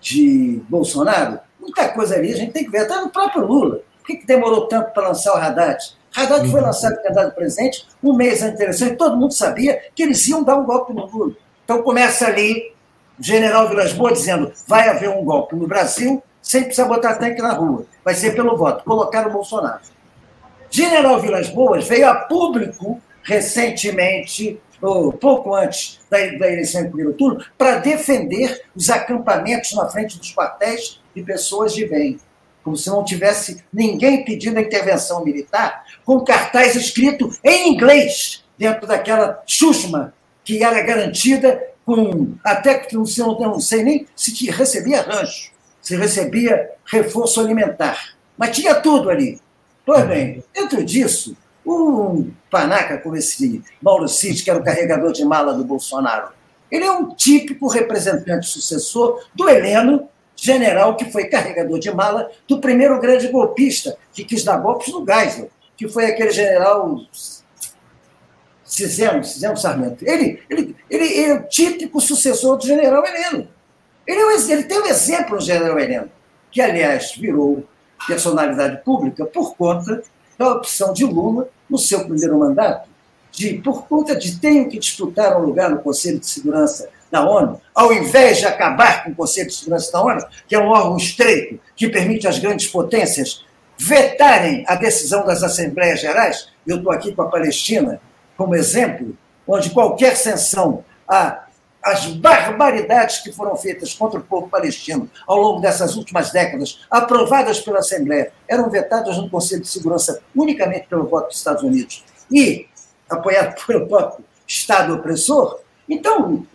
de 0.00 0.60
Bolsonaro, 0.68 1.38
muita 1.60 1.88
coisa 1.90 2.16
ali 2.16 2.32
a 2.32 2.36
gente 2.36 2.52
tem 2.52 2.64
que 2.64 2.70
ver, 2.70 2.80
até 2.80 2.96
no 2.96 3.08
próprio 3.08 3.46
Lula. 3.46 3.80
Por 3.98 4.06
que, 4.08 4.16
que 4.16 4.26
demorou 4.26 4.66
tanto 4.66 4.92
para 4.92 5.06
lançar 5.06 5.34
o 5.34 5.36
Haddad? 5.36 5.78
Haddad 6.14 6.50
foi 6.50 6.60
uhum. 6.60 6.66
lançado 6.66 7.00
candidato 7.00 7.32
presidente 7.36 7.86
um 8.02 8.12
mês 8.12 8.42
antes 8.42 8.58
da 8.58 8.64
eleição 8.64 8.88
e 8.88 8.96
todo 8.96 9.16
mundo 9.16 9.32
sabia 9.32 9.80
que 9.94 10.02
eles 10.02 10.26
iam 10.26 10.42
dar 10.42 10.56
um 10.56 10.64
golpe 10.64 10.92
no 10.92 11.06
Lula. 11.06 11.34
Então 11.64 11.80
começa 11.82 12.26
ali 12.26 12.74
o 13.16 13.22
general 13.22 13.68
Vilas 13.68 13.92
Boas 13.92 14.18
dizendo 14.18 14.52
vai 14.66 14.88
haver 14.88 15.08
um 15.08 15.24
golpe 15.24 15.54
no 15.54 15.68
Brasil 15.68 16.20
sem 16.42 16.64
precisar 16.64 16.88
botar 16.88 17.14
tanque 17.14 17.40
na 17.40 17.52
rua. 17.52 17.86
Vai 18.04 18.14
ser 18.14 18.34
pelo 18.34 18.56
voto, 18.56 18.82
colocar 18.82 19.28
o 19.28 19.30
Bolsonaro. 19.30 19.80
General 20.68 21.20
Vilas 21.20 21.48
Boas 21.50 21.86
veio 21.86 22.08
a 22.08 22.16
público 22.16 23.00
recentemente 23.22 24.60
pouco 24.82 25.54
antes 25.54 26.00
da, 26.10 26.18
da 26.18 26.52
eleição 26.52 26.80
em 26.80 26.88
primeiro 26.88 27.12
turno, 27.14 27.44
para 27.56 27.78
defender 27.78 28.62
os 28.74 28.90
acampamentos 28.90 29.72
na 29.74 29.88
frente 29.88 30.18
dos 30.18 30.34
quartéis 30.34 31.00
de 31.14 31.22
pessoas 31.22 31.72
de 31.72 31.86
bem. 31.86 32.18
Como 32.64 32.76
se 32.76 32.88
não 32.88 33.04
tivesse 33.04 33.62
ninguém 33.72 34.24
pedindo 34.24 34.58
a 34.58 34.62
intervenção 34.62 35.24
militar, 35.24 35.84
com 36.04 36.20
cartaz 36.20 36.76
escrito 36.76 37.30
em 37.42 37.72
inglês, 37.72 38.44
dentro 38.56 38.86
daquela 38.86 39.42
chusma 39.46 40.14
que 40.44 40.62
era 40.62 40.80
garantida 40.82 41.62
com. 41.84 42.34
Até 42.44 42.78
que 42.78 42.94
não 42.94 43.06
sei, 43.06 43.24
não 43.24 43.60
sei 43.60 43.82
nem 43.82 44.06
se 44.14 44.50
recebia 44.50 45.02
rancho, 45.02 45.50
se 45.80 45.96
recebia 45.96 46.70
reforço 46.84 47.40
alimentar. 47.40 48.14
Mas 48.36 48.56
tinha 48.56 48.74
tudo 48.76 49.10
ali. 49.10 49.40
Pois 49.84 50.06
bem, 50.06 50.44
dentro 50.54 50.84
disso, 50.84 51.36
um 51.64 52.32
panaca 52.50 52.98
como 52.98 53.16
esse 53.16 53.62
Mauro 53.80 54.08
Cid, 54.08 54.42
que 54.42 54.50
era 54.50 54.58
o 54.58 54.64
carregador 54.64 55.12
de 55.12 55.24
mala 55.24 55.54
do 55.54 55.64
Bolsonaro, 55.64 56.28
ele 56.70 56.84
é 56.84 56.90
um 56.90 57.14
típico 57.14 57.68
representante 57.68 58.46
sucessor 58.46 59.24
do 59.34 59.48
Heleno, 59.48 60.08
general 60.34 60.96
que 60.96 61.10
foi 61.12 61.26
carregador 61.26 61.78
de 61.78 61.90
mala 61.92 62.30
do 62.48 62.60
primeiro 62.60 62.98
grande 62.98 63.28
golpista 63.28 63.96
que 64.12 64.24
quis 64.24 64.42
dar 64.42 64.56
golpes 64.56 64.92
no 64.92 65.04
Geisel, 65.06 65.50
que 65.76 65.88
foi 65.88 66.06
aquele 66.06 66.30
general 66.30 66.98
Ciseno, 68.64 69.22
Ciseno 69.22 69.56
Sarmento. 69.56 70.02
Ele, 70.02 70.42
ele, 70.48 70.74
ele, 70.88 71.20
é 71.20 71.34
o 71.34 71.42
típico 71.44 72.00
sucessor 72.00 72.56
do 72.56 72.66
general 72.66 73.04
Heleno. 73.06 73.48
Ele, 74.06 74.18
é 74.18 74.26
um, 74.26 74.50
ele 74.50 74.64
tem 74.64 74.80
um 74.80 74.86
exemplo 74.86 75.34
no 75.34 75.40
general 75.40 75.78
Heleno, 75.78 76.10
que, 76.50 76.60
aliás, 76.60 77.12
virou 77.14 77.64
personalidade 78.06 78.82
pública 78.82 79.26
por 79.26 79.54
conta 79.56 80.02
da 80.42 80.52
opção 80.52 80.92
de 80.92 81.04
Lula, 81.04 81.48
no 81.68 81.78
seu 81.78 82.04
primeiro 82.04 82.38
mandato, 82.38 82.88
de, 83.30 83.54
por 83.54 83.86
conta 83.86 84.14
de 84.14 84.38
tenho 84.38 84.68
que 84.68 84.78
disputar 84.78 85.40
um 85.40 85.44
lugar 85.44 85.70
no 85.70 85.78
Conselho 85.78 86.18
de 86.18 86.26
Segurança 86.26 86.88
da 87.10 87.28
ONU, 87.28 87.60
ao 87.74 87.92
invés 87.92 88.38
de 88.38 88.46
acabar 88.46 89.04
com 89.04 89.10
o 89.10 89.14
Conselho 89.14 89.48
de 89.48 89.54
Segurança 89.54 89.92
da 89.92 90.02
ONU, 90.02 90.24
que 90.46 90.54
é 90.54 90.58
um 90.58 90.68
órgão 90.68 90.96
estreito 90.96 91.58
que 91.76 91.88
permite 91.88 92.26
às 92.26 92.38
grandes 92.38 92.66
potências 92.66 93.44
vetarem 93.78 94.64
a 94.68 94.74
decisão 94.74 95.24
das 95.24 95.42
Assembleias 95.42 96.00
Gerais, 96.00 96.48
eu 96.66 96.76
estou 96.76 96.92
aqui 96.92 97.12
com 97.14 97.22
a 97.22 97.28
Palestina 97.28 98.00
como 98.36 98.54
exemplo, 98.54 99.16
onde 99.46 99.70
qualquer 99.70 100.16
sanção 100.16 100.84
a 101.08 101.41
as 101.82 102.06
barbaridades 102.06 103.18
que 103.18 103.32
foram 103.32 103.56
feitas 103.56 103.92
contra 103.92 104.20
o 104.20 104.22
povo 104.22 104.48
palestino 104.48 105.10
ao 105.26 105.36
longo 105.38 105.60
dessas 105.60 105.96
últimas 105.96 106.30
décadas, 106.30 106.80
aprovadas 106.90 107.60
pela 107.60 107.80
Assembleia, 107.80 108.32
eram 108.46 108.70
vetadas 108.70 109.16
no 109.16 109.28
Conselho 109.28 109.62
de 109.62 109.68
Segurança 109.68 110.22
unicamente 110.34 110.86
pelo 110.86 111.06
voto 111.06 111.28
dos 111.28 111.38
Estados 111.38 111.62
Unidos 111.62 112.04
e 112.30 112.68
apoiado 113.10 113.56
pelo 113.66 113.88
próprio 113.88 114.24
Estado 114.46 114.94
opressor. 114.94 115.60
Então, 115.88 116.46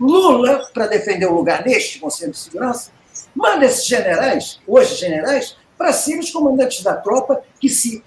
Lula, 0.00 0.68
para 0.72 0.86
defender 0.86 1.26
o 1.26 1.34
lugar 1.34 1.64
neste 1.64 1.98
Conselho 1.98 2.32
de 2.32 2.38
Segurança, 2.38 2.90
manda 3.34 3.66
esses 3.66 3.86
generais, 3.86 4.60
hoje 4.66 4.94
generais, 4.96 5.56
para 5.76 5.92
serem 5.92 6.20
os 6.20 6.30
comandantes 6.30 6.82
da 6.82 6.94
tropa 6.94 7.42
que 7.60 7.68
se 7.68 8.02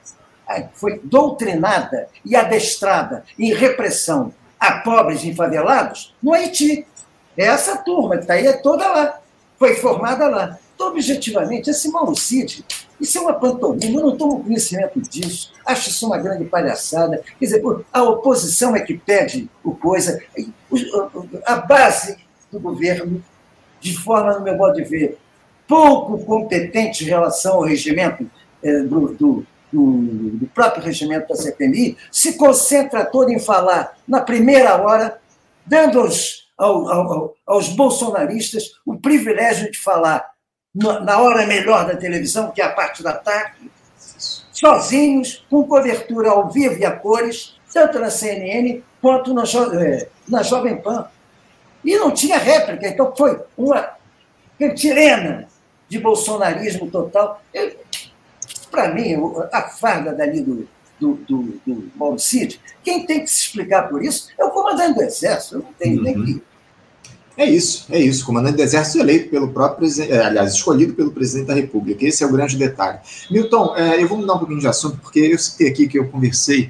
foi 0.73 0.99
doutrinada 1.03 2.07
e 2.25 2.35
adestrada 2.35 3.23
em 3.37 3.53
repressão 3.53 4.33
a 4.59 4.79
pobres 4.79 5.23
e 5.23 5.33
favelados 5.33 6.13
no 6.21 6.33
Haiti. 6.33 6.85
É 7.37 7.45
essa 7.45 7.77
turma 7.77 8.15
que 8.17 8.23
está 8.23 8.33
aí, 8.33 8.45
é 8.45 8.53
toda 8.53 8.87
lá. 8.87 9.19
Foi 9.57 9.75
formada 9.75 10.27
lá. 10.27 10.59
Então, 10.75 10.87
objetivamente, 10.87 11.69
esse 11.69 11.91
Cid, 12.15 12.65
isso 13.01 13.17
é 13.17 13.21
uma 13.21 13.33
pantomima, 13.33 13.99
eu 13.99 14.05
não 14.07 14.17
tomo 14.17 14.43
conhecimento 14.43 15.01
disso, 15.01 15.51
acho 15.65 15.89
isso 15.89 16.05
uma 16.05 16.17
grande 16.17 16.45
palhaçada. 16.45 17.21
Quer 17.37 17.45
dizer, 17.45 17.63
a 17.91 18.03
oposição 18.03 18.75
é 18.75 18.79
que 18.79 18.97
pede 18.97 19.49
o 19.61 19.75
coisa, 19.75 20.21
a 21.45 21.55
base 21.57 22.17
do 22.49 22.61
governo, 22.61 23.21
de 23.81 23.97
forma, 23.97 24.37
no 24.37 24.43
meu 24.43 24.55
modo 24.55 24.75
de 24.75 24.83
ver, 24.83 25.17
pouco 25.67 26.17
competente 26.25 27.03
em 27.03 27.07
relação 27.07 27.55
ao 27.55 27.63
regimento 27.63 28.29
é, 28.63 28.79
do, 28.79 29.13
do, 29.13 29.45
do, 29.71 30.37
do, 30.37 30.47
próprio 30.47 30.83
regimento 30.83 31.27
da 31.27 31.35
CPMI, 31.35 31.97
se 32.11 32.33
concentra 32.33 33.05
todo 33.05 33.31
em 33.31 33.39
falar 33.39 33.97
na 34.07 34.21
primeira 34.21 34.81
hora, 34.81 35.19
dando 35.65 35.99
aos, 35.99 36.49
ao, 36.57 36.87
ao, 36.89 37.35
aos 37.45 37.69
bolsonaristas 37.69 38.71
o 38.85 38.97
privilégio 38.97 39.71
de 39.71 39.77
falar 39.77 40.29
na 40.73 41.19
hora 41.19 41.45
melhor 41.45 41.85
da 41.87 41.95
televisão, 41.95 42.51
que 42.51 42.61
é 42.61 42.65
a 42.65 42.71
parte 42.71 43.01
da 43.01 43.13
tarde, 43.13 43.71
sozinhos, 44.51 45.45
com 45.49 45.63
cobertura 45.63 46.29
ao 46.29 46.49
vivo 46.49 46.77
e 46.79 46.85
a 46.85 46.91
cores, 46.91 47.55
tanto 47.73 47.99
na 47.99 48.09
CNN 48.09 48.83
quanto 49.01 49.33
na, 49.33 49.43
é, 49.81 50.07
na 50.27 50.43
Jovem 50.43 50.77
Pan. 50.77 51.07
E 51.83 51.95
não 51.97 52.11
tinha 52.11 52.37
réplica, 52.37 52.87
então 52.87 53.13
foi 53.15 53.39
uma 53.57 53.95
tirena 54.75 55.47
de 55.87 55.97
bolsonarismo 55.97 56.91
total. 56.91 57.41
Para 58.69 58.93
mim, 58.93 59.15
a 59.51 59.61
farda 59.63 60.13
dali 60.13 60.41
do, 60.41 60.67
do, 60.99 61.13
do, 61.27 61.61
do 61.65 61.91
Mauro 61.95 62.19
Cid, 62.19 62.59
quem 62.83 63.05
tem 63.05 63.21
que 63.21 63.27
se 63.27 63.41
explicar 63.41 63.89
por 63.89 64.03
isso 64.03 64.29
é 64.37 64.43
o 64.43 64.51
comandante 64.51 64.95
do 64.95 65.03
Exército. 65.03 65.55
Eu 65.55 65.59
não 65.61 65.73
tenho 65.73 65.97
uhum. 65.97 66.03
nem 66.03 66.25
que 66.25 66.49
é 67.39 67.45
isso, 67.45 67.85
é 67.89 67.97
isso. 67.97 68.25
Comandante 68.25 68.57
do 68.57 68.61
Exército 68.61 68.99
eleito 68.99 69.29
pelo 69.29 69.47
próprio 69.47 69.77
presidente, 69.77 70.11
é, 70.11 70.25
aliás, 70.25 70.53
escolhido 70.53 70.93
pelo 70.93 71.09
presidente 71.09 71.47
da 71.47 71.53
República. 71.53 72.05
Esse 72.05 72.21
é 72.21 72.27
o 72.27 72.31
grande 72.33 72.57
detalhe. 72.57 72.99
Milton, 73.31 73.77
é, 73.77 74.03
eu 74.03 74.09
vou 74.09 74.17
mudar 74.17 74.33
um 74.33 74.39
pouquinho 74.39 74.59
de 74.59 74.67
assunto, 74.67 74.97
porque 74.97 75.19
eu 75.19 75.39
citei 75.39 75.69
aqui 75.69 75.87
que 75.87 75.97
eu 75.97 76.09
conversei 76.09 76.69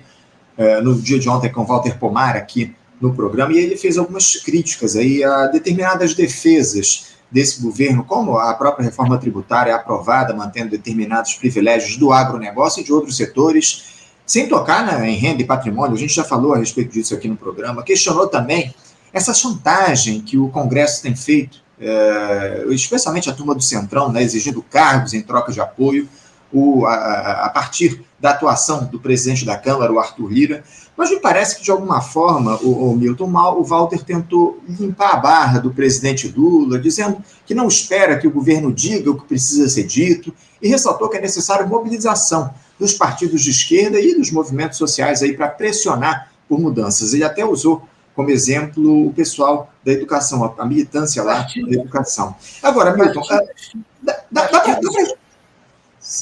é, 0.56 0.80
no 0.80 0.94
dia 0.94 1.18
de 1.18 1.28
ontem 1.28 1.52
com 1.52 1.62
o 1.62 1.66
Walter 1.66 1.98
Pomar 1.98 2.36
aqui 2.36 2.76
no 3.02 3.16
programa, 3.16 3.52
e 3.52 3.58
ele 3.58 3.78
fez 3.78 3.98
algumas 3.98 4.36
críticas 4.36 4.96
aí 4.96 5.24
a 5.24 5.48
determinadas 5.48 6.14
defesas 6.14 7.16
desse 7.32 7.62
governo, 7.62 8.04
como 8.04 8.38
a 8.38 8.54
própria 8.54 8.86
reforma 8.86 9.18
tributária 9.18 9.76
aprovada, 9.76 10.34
mantendo 10.34 10.72
determinados 10.72 11.34
privilégios 11.36 11.98
do 11.98 12.12
agronegócio 12.12 12.82
e 12.82 12.84
de 12.84 12.92
outros 12.92 13.18
setores, 13.18 14.10
sem 14.26 14.48
tocar 14.48 14.86
né, 14.86 15.10
em 15.10 15.16
renda 15.16 15.42
e 15.42 15.46
patrimônio. 15.46 15.96
A 15.96 16.00
gente 16.00 16.14
já 16.14 16.24
falou 16.24 16.54
a 16.54 16.58
respeito 16.58 16.92
disso 16.92 17.14
aqui 17.14 17.28
no 17.28 17.36
programa. 17.38 17.84
Questionou 17.84 18.28
também 18.28 18.74
essa 19.14 19.34
chantagem 19.34 20.22
que 20.22 20.38
o 20.38 20.50
Congresso 20.50 21.02
tem 21.02 21.16
feito, 21.16 21.60
é, 21.80 22.66
especialmente 22.70 23.30
a 23.30 23.34
turma 23.34 23.56
do 23.56 23.62
Centrão, 23.62 24.12
né, 24.12 24.22
exigindo 24.22 24.62
cargos 24.62 25.14
em 25.14 25.22
troca 25.22 25.52
de 25.52 25.60
apoio, 25.60 26.08
o, 26.52 26.86
a, 26.86 27.46
a, 27.46 27.50
partir 27.50 28.04
da 28.20 28.32
atuação 28.32 28.86
do 28.86 29.00
presidente 29.00 29.46
da 29.46 29.58
Câmara, 29.58 29.92
o 29.92 30.00
Arthur 30.00 30.32
Lira, 30.32 30.64
mas 30.98 31.10
me 31.10 31.20
parece 31.20 31.58
que, 31.58 31.64
de 31.64 31.72
alguma 31.72 32.02
forma, 32.02 32.58
o, 32.62 32.92
o 32.92 32.96
Milton 32.96 33.28
Mal, 33.28 33.60
o 33.60 33.64
Walter 33.64 34.04
tentou 34.04 34.62
limpar 34.68 35.14
a 35.14 35.18
barra 35.18 35.60
do 35.60 35.72
presidente 35.72 36.28
Lula, 36.28 36.78
dizendo 36.80 37.24
que 37.46 37.54
não 37.54 37.68
espera 37.68 38.18
que 38.18 38.28
o 38.28 38.32
governo 38.32 38.74
diga 38.74 39.12
o 39.12 39.18
que 39.18 39.26
precisa 39.26 39.70
ser 39.70 39.84
dito, 39.84 40.34
e 40.62 40.68
ressaltou 40.68 41.08
que 41.08 41.18
é 41.18 41.22
necessário 41.22 41.68
mobilização 41.68 42.54
dos 42.78 42.94
partidos 42.94 43.42
de 43.42 43.52
esquerda 43.52 44.00
e 44.00 44.16
dos 44.16 44.32
movimentos 44.32 44.78
sociais 44.78 45.22
aí 45.22 45.36
para 45.36 45.48
pressionar 45.48 46.32
por 46.48 46.60
mudanças. 46.60 47.14
Ele 47.14 47.24
até 47.24 47.46
usou 47.46 47.88
como 48.16 48.32
exemplo 48.32 49.08
o 49.08 49.14
pessoal 49.14 49.72
da 49.86 49.94
educação, 49.94 50.54
a, 50.58 50.66
militância 50.66 51.24
lá 51.24 51.44
da 51.44 51.74
educação. 51.74 52.36
Agora, 52.62 52.94
Milton, 52.94 53.22
partidos, 53.22 53.84
dá, 54.02 54.20
dá, 54.30 54.48
dá, 54.48 54.80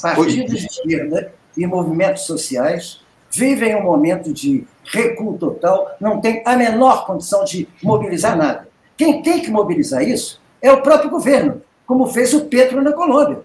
partidos 0.00 0.60
de 0.60 0.66
esquerda 0.66 1.32
e 1.56 1.66
movimentos 1.66 2.22
sociais 2.22 3.00
vivem 3.30 3.76
um 3.76 3.82
momento 3.82 4.32
de 4.32 4.66
recuo 4.84 5.36
total, 5.36 5.96
não 6.00 6.20
tem 6.20 6.42
a 6.46 6.56
menor 6.56 7.06
condição 7.06 7.44
de 7.44 7.68
mobilizar 7.82 8.36
nada. 8.36 8.68
Quem 8.96 9.22
tem 9.22 9.40
que 9.40 9.50
mobilizar 9.50 10.02
isso 10.02 10.40
é 10.62 10.72
o 10.72 10.82
próprio 10.82 11.10
governo, 11.10 11.62
como 11.86 12.06
fez 12.06 12.32
o 12.34 12.46
Petro 12.46 12.82
na 12.82 12.92
Colômbia. 12.92 13.42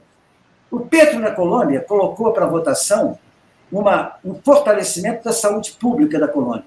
O 0.71 0.79
Petro 0.79 1.19
na 1.19 1.31
Colômbia 1.31 1.81
colocou 1.81 2.31
para 2.31 2.45
votação 2.45 3.19
uma, 3.71 4.15
um 4.23 4.35
fortalecimento 4.35 5.23
da 5.23 5.33
saúde 5.33 5.71
pública 5.79 6.19
da 6.19 6.27
Colômbia. 6.27 6.65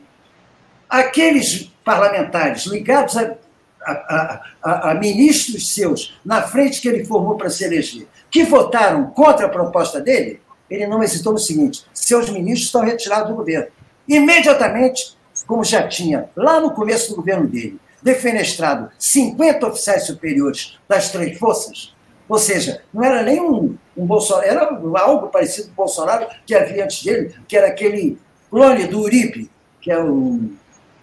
Aqueles 0.88 1.72
parlamentares 1.84 2.66
ligados 2.66 3.16
a, 3.16 3.36
a, 3.82 4.42
a, 4.62 4.90
a, 4.90 4.94
ministros 4.94 5.72
seus, 5.72 6.18
na 6.24 6.42
frente 6.42 6.80
que 6.80 6.88
ele 6.88 7.04
formou 7.04 7.36
para 7.36 7.50
se 7.50 7.64
eleger, 7.64 8.06
que 8.30 8.44
votaram 8.44 9.06
contra 9.10 9.46
a 9.46 9.50
proposta 9.50 10.00
dele, 10.00 10.40
ele 10.70 10.86
não 10.86 11.02
hesitou 11.02 11.32
no 11.32 11.38
seguinte: 11.38 11.84
seus 11.92 12.28
ministros 12.30 12.66
estão 12.66 12.82
retirados 12.82 13.30
do 13.30 13.36
governo. 13.36 13.68
Imediatamente, 14.08 15.16
como 15.46 15.64
já 15.64 15.86
tinha 15.86 16.28
lá 16.36 16.60
no 16.60 16.72
começo 16.72 17.10
do 17.10 17.16
governo 17.16 17.46
dele, 17.46 17.80
defenestrado 18.02 18.90
50 18.98 19.66
oficiais 19.66 20.04
superiores 20.04 20.78
das 20.88 21.10
três 21.10 21.38
forças, 21.38 21.94
ou 22.28 22.38
seja, 22.38 22.82
não 22.92 23.04
era 23.04 23.22
nem 23.22 23.40
um, 23.40 23.76
um 23.96 24.06
Bolsonaro, 24.06 24.46
era 24.46 25.00
algo 25.00 25.28
parecido 25.28 25.68
com 25.68 25.72
o 25.72 25.86
Bolsonaro 25.86 26.26
que 26.44 26.54
havia 26.54 26.84
antes 26.84 27.04
dele, 27.04 27.34
que 27.46 27.56
era 27.56 27.68
aquele 27.68 28.18
clone 28.50 28.86
do 28.86 29.00
Uribe, 29.00 29.50
que 29.80 29.90
é 29.90 29.98
o 29.98 30.50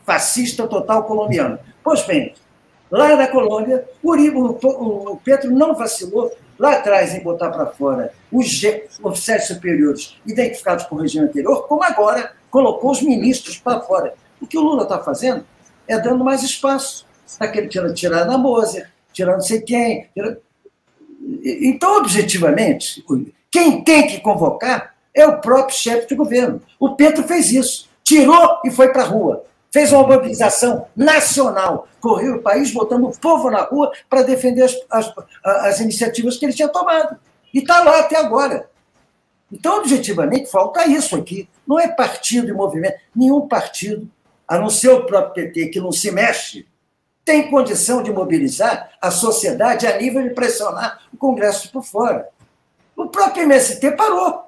fascista 0.06 0.68
total 0.68 1.04
colombiano. 1.04 1.58
Pois 1.84 2.06
bem, 2.06 2.34
lá 2.92 3.16
na 3.16 3.28
Colômbia, 3.28 3.88
o, 4.02 4.12
Uribe, 4.12 4.38
o 4.38 5.20
Petro 5.24 5.52
não 5.52 5.76
vacilou 5.76 6.32
lá 6.58 6.74
atrás 6.74 7.14
em 7.14 7.22
botar 7.22 7.50
para 7.50 7.68
fora 7.68 8.14
os 8.32 8.62
oficiais 9.02 9.48
superiores 9.48 10.18
identificados 10.26 10.86
com 10.86 10.96
o 10.96 11.00
regime 11.00 11.26
anterior, 11.26 11.68
como 11.68 11.84
agora 11.84 12.34
colocou 12.50 12.92
os 12.92 13.02
ministros 13.02 13.58
para 13.58 13.82
fora. 13.82 14.14
O 14.42 14.48
que 14.48 14.58
o 14.58 14.62
Lula 14.62 14.84
está 14.84 15.00
fazendo 15.00 15.46
é 15.88 15.98
dando 15.98 16.24
mais 16.24 16.44
espaço. 16.44 17.06
Está 17.26 17.48
querendo 17.48 17.94
tirar 17.94 18.26
na 18.26 18.38
Moser, 18.38 18.90
tirar 19.12 19.34
não 19.34 19.42
sei 19.42 19.62
quem. 19.62 20.10
Então, 21.44 21.98
objetivamente, 21.98 23.04
quem 23.50 23.84
tem 23.84 24.08
que 24.08 24.20
convocar 24.20 24.94
é 25.14 25.26
o 25.26 25.40
próprio 25.40 25.76
chefe 25.76 26.08
de 26.08 26.16
governo. 26.16 26.62
O 26.80 26.96
Petro 26.96 27.24
fez 27.24 27.52
isso. 27.52 27.90
Tirou 28.04 28.60
e 28.66 28.72
foi 28.72 28.90
para 28.90 29.04
a 29.04 29.08
rua 29.08 29.46
fez 29.74 29.92
uma 29.92 30.08
mobilização 30.08 30.86
nacional, 30.96 31.88
correu 32.00 32.36
o 32.36 32.42
país 32.44 32.72
botando 32.72 33.06
o 33.06 33.20
povo 33.20 33.50
na 33.50 33.64
rua 33.64 33.92
para 34.08 34.22
defender 34.22 34.62
as, 34.62 34.78
as, 34.88 35.12
as, 35.44 35.80
iniciativas 35.80 36.38
que 36.38 36.46
ele 36.46 36.54
tinha 36.54 36.70
tomado. 36.70 37.18
E 37.52 37.58
está 37.58 37.84
lá 37.84 38.02
até 38.02 38.16
agora. 38.16 38.70
Então, 39.52 39.80
objetivamente, 39.80 40.52
falta 40.52 40.86
isso 40.86 41.16
aqui. 41.16 41.50
Não 41.66 41.80
é 41.80 41.88
partido 41.88 42.50
e 42.50 42.54
movimento. 42.54 43.00
Nenhum 43.16 43.48
partido, 43.48 44.08
a 44.48 44.60
não 44.60 44.70
ser 44.70 44.90
o 44.90 45.08
próprio 45.08 45.34
PT, 45.34 45.70
que 45.70 45.80
não 45.80 45.92
se 45.92 46.12
mexe, 46.12 46.68
tem 47.26 47.50
condição 47.50 48.04
de 48.04 48.12
mobilizar 48.12 48.92
a 49.02 49.10
sociedade 49.10 49.88
a 49.88 49.98
nível 49.98 50.22
de 50.22 50.36
pressionar 50.36 51.02
o 51.12 51.18
Congresso 51.18 51.72
por 51.72 51.84
fora. 51.84 52.30
O 52.96 53.08
próprio 53.08 53.44
MST 53.44 53.92
parou, 53.94 54.44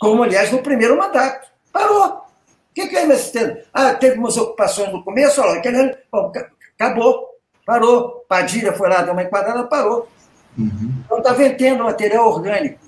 como, 0.00 0.24
aliás, 0.24 0.50
no 0.50 0.62
primeiro 0.62 0.98
mandato. 0.98 1.48
Parou 1.72 2.27
que, 2.78 2.88
que 2.88 2.96
é 2.96 3.02
MST? 3.02 3.64
Ah, 3.74 3.94
teve 3.94 4.18
umas 4.18 4.36
ocupações 4.36 4.92
no 4.92 5.02
começo, 5.02 5.40
olha, 5.40 5.58
aquele, 5.58 5.96
bom, 6.12 6.32
acabou, 6.78 7.28
parou. 7.66 8.24
Padilha 8.28 8.72
foi 8.72 8.88
lá, 8.88 9.02
deu 9.02 9.12
uma 9.12 9.22
enquadrada, 9.22 9.64
parou. 9.64 10.08
Uhum. 10.56 10.92
Então 11.04 11.18
está 11.18 11.32
vendendo 11.32 11.82
material 11.82 12.28
orgânico. 12.28 12.78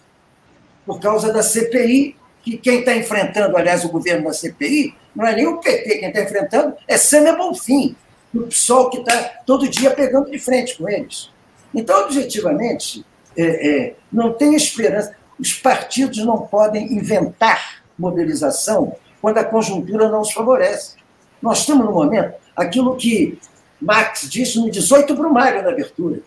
Por 0.87 1.01
causa 1.01 1.33
da 1.33 1.43
CPI, 1.43 2.17
que 2.43 2.57
quem 2.57 2.81
está 2.81 2.95
enfrentando, 2.95 3.57
aliás, 3.57 3.85
o 3.85 3.89
governo 3.89 4.25
da 4.25 4.33
CPI, 4.33 4.95
não 5.15 5.27
é 5.27 5.35
nem 5.35 5.47
o 5.47 5.59
PT, 5.59 5.99
quem 5.99 6.09
está 6.09 6.23
enfrentando 6.23 6.77
é 6.87 6.97
Sâmia 6.97 7.35
Bonfim, 7.35 7.97
o 8.35 8.43
PSOL 8.43 8.91
que 8.91 8.99
está 8.99 9.17
todo 9.45 9.69
dia 9.69 9.91
pegando 9.91 10.31
de 10.31 10.39
frente 10.39 10.79
com 10.79 10.89
eles. 10.89 11.31
Então, 11.75 12.05
objetivamente, 12.05 13.05
é, 13.37 13.69
é, 13.69 13.95
não 14.13 14.33
tem 14.33 14.55
esperança. 14.55 15.15
Os 15.39 15.55
partidos 15.55 16.19
não 16.25 16.47
podem 16.47 16.93
inventar 16.93 17.83
mobilização 17.99 18.97
quando 19.21 19.39
a 19.39 19.45
conjuntura 19.45 20.09
não 20.09 20.21
os 20.21 20.33
favorece. 20.33 20.97
Nós 21.41 21.61
estamos 21.61 21.87
no 21.87 21.93
momento, 21.93 22.35
aquilo 22.57 22.97
que 22.97 23.39
Marx 23.81 24.29
disse 24.29 24.59
no 24.59 24.71
18 24.71 25.15
Brumário 25.15 25.63
na 25.63 25.71
abertura. 25.71 26.21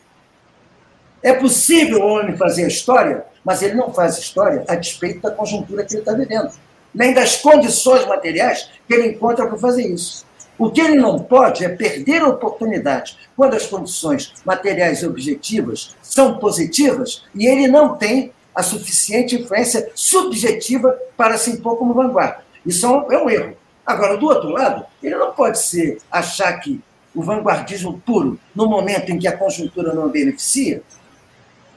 É 1.22 1.34
possível 1.34 2.02
o 2.02 2.08
homem 2.08 2.36
fazer 2.36 2.68
história, 2.68 3.26
mas 3.46 3.62
ele 3.62 3.76
não 3.76 3.94
faz 3.94 4.18
história 4.18 4.66
a 4.68 4.76
despeito 4.76 5.22
da 5.22 5.32
conjuntura 5.32 5.86
que 5.86 5.94
ele 5.94 6.02
está 6.02 6.14
vivendo, 6.14 6.52
nem 6.94 7.14
das 7.14 7.38
condições 7.38 8.06
materiais 8.06 8.70
que 8.88 8.94
ele 8.94 9.10
encontra 9.10 9.48
para 9.48 9.58
fazer 9.58 9.88
isso. 9.88 10.26
O 10.58 10.70
que 10.70 10.82
ele 10.82 10.96
não 10.96 11.20
pode 11.20 11.66
é 11.66 11.70
perder 11.70 12.22
a 12.22 12.28
oportunidade 12.28 13.18
quando 13.36 13.56
as 13.56 13.66
condições 13.66 14.34
materiais 14.46 15.02
e 15.02 15.08
objetivas 15.08 15.96
são 16.02 16.38
positivas 16.38 17.24
e 17.34 17.48
ele 17.48 17.68
não 17.68 17.96
tem 17.96 18.32
a 18.54 18.62
suficiente 18.62 19.36
influência 19.36 19.92
subjetiva 19.96 20.96
para 21.18 21.38
se 21.38 21.52
impor 21.52 21.78
como 21.78 21.94
vanguarda. 21.94 22.44
Isso 22.66 22.86
é 22.86 22.90
um, 22.90 23.12
é 23.12 23.24
um 23.24 23.30
erro. 23.30 23.58
Agora, 23.86 24.18
do 24.18 24.26
outro 24.26 24.50
lado, 24.50 24.86
ele 25.02 25.16
não 25.16 25.34
pode 25.34 25.60
ser 25.60 26.00
achar 26.12 26.54
que 26.60 26.82
o 27.14 27.22
vanguardismo 27.22 28.02
puro, 28.06 28.40
no 28.56 28.68
momento 28.68 29.12
em 29.12 29.20
que 29.20 29.28
a 29.28 29.38
conjuntura 29.38 29.94
não 29.94 30.10
beneficia, 30.10 30.82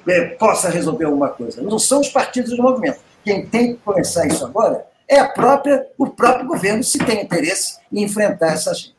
é, 0.07 0.22
possa 0.22 0.68
resolver 0.70 1.05
alguma 1.05 1.28
coisa. 1.28 1.61
Não 1.61 1.78
são 1.78 2.01
os 2.01 2.09
partidos 2.09 2.57
do 2.57 2.62
movimento. 2.62 3.01
Quem 3.24 3.45
tem 3.45 3.74
que 3.74 3.80
começar 3.82 4.26
isso 4.26 4.45
agora 4.45 4.87
é 5.09 5.18
a 5.18 5.28
própria, 5.28 5.87
o 5.99 6.07
próprio 6.07 6.47
governo, 6.47 6.82
se 6.82 6.99
tem 6.99 7.22
interesse 7.22 7.78
em 7.93 8.05
enfrentar 8.05 8.53
essa 8.53 8.72
gente. 8.72 8.95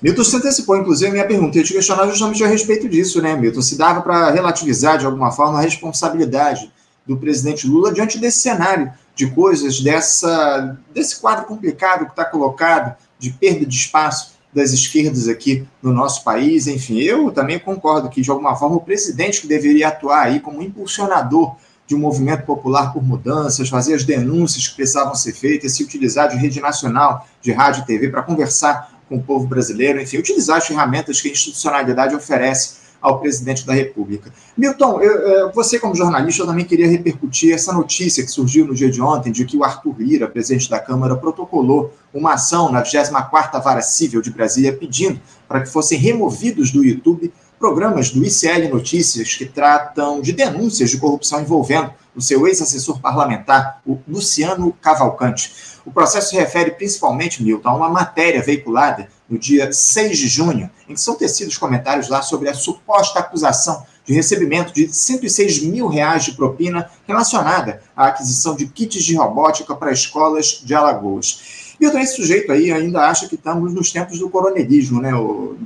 Milton, 0.00 0.24
você 0.24 0.36
antecipou, 0.36 0.76
inclusive, 0.76 1.08
a 1.08 1.12
minha 1.12 1.26
pergunta. 1.26 1.56
Eu 1.56 1.64
te 1.64 1.72
questionava 1.72 2.10
justamente 2.10 2.42
a 2.42 2.48
respeito 2.48 2.88
disso, 2.88 3.22
né, 3.22 3.36
Milton? 3.36 3.62
Se 3.62 3.78
dava 3.78 4.02
para 4.02 4.30
relativizar, 4.30 4.98
de 4.98 5.06
alguma 5.06 5.30
forma, 5.30 5.58
a 5.58 5.62
responsabilidade 5.62 6.72
do 7.06 7.16
presidente 7.16 7.66
Lula 7.66 7.92
diante 7.92 8.18
desse 8.18 8.40
cenário 8.40 8.92
de 9.14 9.30
coisas, 9.30 9.80
dessa, 9.80 10.76
desse 10.94 11.20
quadro 11.20 11.46
complicado 11.46 12.06
que 12.06 12.12
está 12.12 12.24
colocado, 12.24 12.96
de 13.18 13.30
perda 13.30 13.66
de 13.66 13.74
espaço 13.74 14.32
das 14.52 14.72
esquerdas 14.72 15.28
aqui 15.28 15.66
no 15.82 15.92
nosso 15.92 16.24
país. 16.24 16.66
Enfim, 16.66 16.98
eu 16.98 17.30
também 17.30 17.58
concordo 17.58 18.08
que, 18.08 18.20
de 18.20 18.30
alguma 18.30 18.56
forma, 18.56 18.76
o 18.76 18.80
presidente 18.80 19.40
que 19.40 19.46
deveria 19.46 19.88
atuar 19.88 20.24
aí 20.24 20.40
como 20.40 20.62
impulsionador 20.62 21.56
de 21.86 21.94
um 21.94 21.98
movimento 21.98 22.44
popular 22.44 22.92
por 22.92 23.02
mudanças, 23.02 23.68
fazer 23.68 23.94
as 23.94 24.04
denúncias 24.04 24.68
que 24.68 24.76
precisavam 24.76 25.14
ser 25.14 25.32
feitas, 25.32 25.72
se 25.72 25.82
utilizar 25.82 26.28
de 26.28 26.36
rede 26.36 26.60
nacional 26.60 27.26
de 27.40 27.52
rádio 27.52 27.82
e 27.82 27.86
TV 27.86 28.08
para 28.08 28.22
conversar 28.22 28.92
com 29.08 29.16
o 29.16 29.22
povo 29.22 29.46
brasileiro, 29.46 30.00
enfim, 30.00 30.16
utilizar 30.16 30.56
as 30.56 30.66
ferramentas 30.66 31.20
que 31.20 31.28
a 31.28 31.32
institucionalidade 31.32 32.14
oferece 32.14 32.81
ao 33.02 33.18
presidente 33.18 33.66
da 33.66 33.74
República. 33.74 34.32
Milton, 34.56 35.00
eu, 35.00 35.52
você 35.52 35.78
como 35.78 35.94
jornalista, 35.94 36.42
eu 36.42 36.46
também 36.46 36.64
queria 36.64 36.88
repercutir 36.88 37.52
essa 37.52 37.72
notícia 37.72 38.24
que 38.24 38.30
surgiu 38.30 38.64
no 38.64 38.74
dia 38.74 38.90
de 38.90 39.02
ontem, 39.02 39.32
de 39.32 39.44
que 39.44 39.56
o 39.56 39.64
Arthur 39.64 39.96
Lira, 39.98 40.28
presidente 40.28 40.70
da 40.70 40.78
Câmara, 40.78 41.16
protocolou 41.16 41.92
uma 42.14 42.34
ação 42.34 42.70
na 42.70 42.82
24ª 42.82 43.62
Vara 43.62 43.82
Civil 43.82 44.22
de 44.22 44.30
Brasília 44.30 44.72
pedindo 44.72 45.20
para 45.48 45.60
que 45.60 45.68
fossem 45.68 45.98
removidos 45.98 46.70
do 46.70 46.84
YouTube 46.84 47.32
programas 47.58 48.10
do 48.10 48.24
ICL 48.24 48.68
Notícias 48.70 49.34
que 49.34 49.46
tratam 49.46 50.20
de 50.20 50.32
denúncias 50.32 50.90
de 50.90 50.98
corrupção 50.98 51.40
envolvendo 51.40 51.92
o 52.14 52.20
seu 52.20 52.46
ex-assessor 52.46 53.00
parlamentar, 53.00 53.80
o 53.86 53.98
Luciano 54.06 54.72
Cavalcante. 54.80 55.52
O 55.84 55.92
processo 55.92 56.30
se 56.30 56.36
refere 56.36 56.72
principalmente, 56.72 57.42
Milton, 57.42 57.68
a 57.68 57.74
uma 57.74 57.88
matéria 57.88 58.42
veiculada 58.42 59.08
no 59.32 59.38
dia 59.38 59.72
6 59.72 60.18
de 60.18 60.28
junho, 60.28 60.70
em 60.86 60.92
que 60.92 61.00
são 61.00 61.14
tecidos 61.14 61.56
comentários 61.56 62.10
lá 62.10 62.20
sobre 62.20 62.50
a 62.50 62.54
suposta 62.54 63.18
acusação 63.18 63.82
de 64.04 64.12
recebimento 64.12 64.74
de 64.74 64.92
106 64.92 65.62
mil 65.62 65.86
reais 65.86 66.24
de 66.24 66.32
propina 66.32 66.90
relacionada 67.06 67.80
à 67.96 68.08
aquisição 68.08 68.54
de 68.54 68.66
kits 68.66 69.02
de 69.02 69.16
robótica 69.16 69.74
para 69.74 69.90
escolas 69.90 70.60
de 70.62 70.74
Alagoas. 70.74 71.76
Milton, 71.80 71.98
esse 71.98 72.16
sujeito 72.16 72.52
aí 72.52 72.70
ainda 72.70 73.00
acha 73.00 73.26
que 73.26 73.36
estamos 73.36 73.72
nos 73.72 73.90
tempos 73.90 74.18
do 74.18 74.28
coronelismo, 74.28 75.00
né? 75.00 75.14
O, 75.14 75.56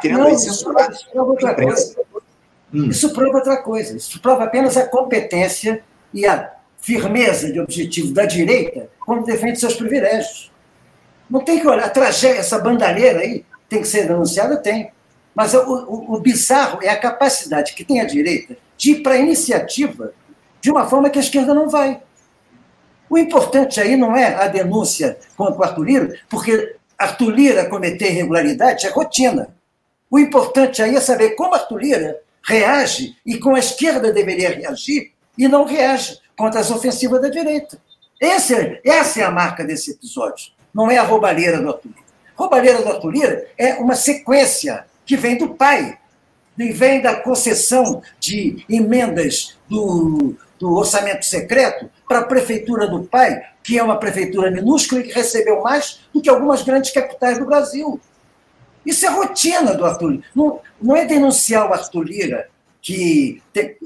querendo 0.00 0.18
Não, 0.18 0.26
aí 0.26 0.36
censurar 0.36 0.90
isso 0.90 1.08
prova 1.12 1.30
outra 1.30 1.54
coisa. 1.54 1.96
Hum. 2.74 2.88
Isso 2.88 3.12
prova 3.12 3.38
outra 3.38 3.56
coisa. 3.58 3.96
Isso 3.96 4.20
prova 4.20 4.44
apenas 4.44 4.76
a 4.76 4.84
competência 4.84 5.84
e 6.12 6.26
a 6.26 6.50
firmeza 6.80 7.52
de 7.52 7.60
objetivo 7.60 8.12
da 8.12 8.26
direita 8.26 8.90
quando 8.98 9.24
defende 9.24 9.60
seus 9.60 9.74
privilégios. 9.74 10.51
Não 11.32 11.40
tem 11.40 11.58
que 11.58 11.66
olhar, 11.66 11.86
a 11.86 11.88
tragédia, 11.88 12.40
essa 12.40 12.58
bandalheira 12.58 13.20
aí 13.20 13.42
tem 13.66 13.80
que 13.80 13.88
ser 13.88 14.06
denunciada? 14.06 14.54
Tem. 14.58 14.92
Mas 15.34 15.54
o, 15.54 15.60
o, 15.60 16.16
o 16.16 16.20
bizarro 16.20 16.80
é 16.82 16.90
a 16.90 17.00
capacidade 17.00 17.72
que 17.72 17.86
tem 17.86 18.02
a 18.02 18.04
direita 18.04 18.54
de 18.76 18.90
ir 18.90 19.02
para 19.02 19.14
a 19.14 19.16
iniciativa 19.16 20.12
de 20.60 20.70
uma 20.70 20.86
forma 20.86 21.08
que 21.08 21.18
a 21.18 21.22
esquerda 21.22 21.54
não 21.54 21.70
vai. 21.70 22.02
O 23.08 23.16
importante 23.16 23.80
aí 23.80 23.96
não 23.96 24.14
é 24.14 24.34
a 24.34 24.46
denúncia 24.46 25.18
contra 25.34 25.58
o 25.58 25.64
Arthur 25.64 25.84
Lira, 25.84 26.18
porque 26.28 26.76
Arthur 26.98 27.30
Lira 27.30 27.64
cometer 27.64 28.10
irregularidade 28.10 28.86
é 28.86 28.90
rotina. 28.90 29.56
O 30.10 30.18
importante 30.18 30.82
aí 30.82 30.94
é 30.94 31.00
saber 31.00 31.30
como 31.30 31.54
Arthur 31.54 31.78
Lira 31.78 32.20
reage 32.46 33.16
e 33.24 33.38
como 33.38 33.56
a 33.56 33.60
esquerda 33.60 34.12
deveria 34.12 34.50
reagir 34.50 35.12
e 35.38 35.48
não 35.48 35.64
reage 35.64 36.18
contra 36.36 36.60
as 36.60 36.70
ofensivas 36.70 37.22
da 37.22 37.30
direita. 37.30 37.80
Esse, 38.20 38.82
essa 38.84 39.20
é 39.20 39.24
a 39.24 39.30
marca 39.30 39.64
desse 39.64 39.92
episódio. 39.92 40.52
Não 40.74 40.90
é 40.90 40.98
a 40.98 41.02
roubalheira 41.02 41.60
do 41.60 41.68
Arthur 41.68 41.88
Lira. 41.88 42.02
Roubalheira 42.34 42.82
do 42.82 42.88
Arthur 42.88 43.10
Lira 43.10 43.46
é 43.58 43.74
uma 43.74 43.94
sequência 43.94 44.86
que 45.04 45.16
vem 45.16 45.36
do 45.36 45.54
pai, 45.54 45.98
e 46.58 46.72
vem 46.72 47.00
da 47.00 47.16
concessão 47.16 48.02
de 48.20 48.64
emendas 48.68 49.56
do, 49.68 50.36
do 50.58 50.74
orçamento 50.74 51.24
secreto 51.24 51.90
para 52.06 52.20
a 52.20 52.24
prefeitura 52.24 52.86
do 52.86 53.04
pai, 53.04 53.42
que 53.62 53.78
é 53.78 53.82
uma 53.82 53.98
prefeitura 53.98 54.50
minúscula 54.50 55.00
e 55.00 55.04
que 55.04 55.14
recebeu 55.14 55.62
mais 55.62 56.00
do 56.12 56.20
que 56.20 56.28
algumas 56.28 56.62
grandes 56.62 56.92
capitais 56.92 57.38
do 57.38 57.46
Brasil. 57.46 58.00
Isso 58.84 59.06
é 59.06 59.08
rotina 59.08 59.74
do 59.74 59.84
Arthur 59.84 60.10
Lira. 60.10 60.24
Não, 60.34 60.60
não 60.80 60.96
é 60.96 61.04
denunciar 61.04 61.68
o 61.68 61.72
Arthur 61.72 62.02
Lira, 62.02 62.48
que 62.80 63.40
tem, 63.52 63.76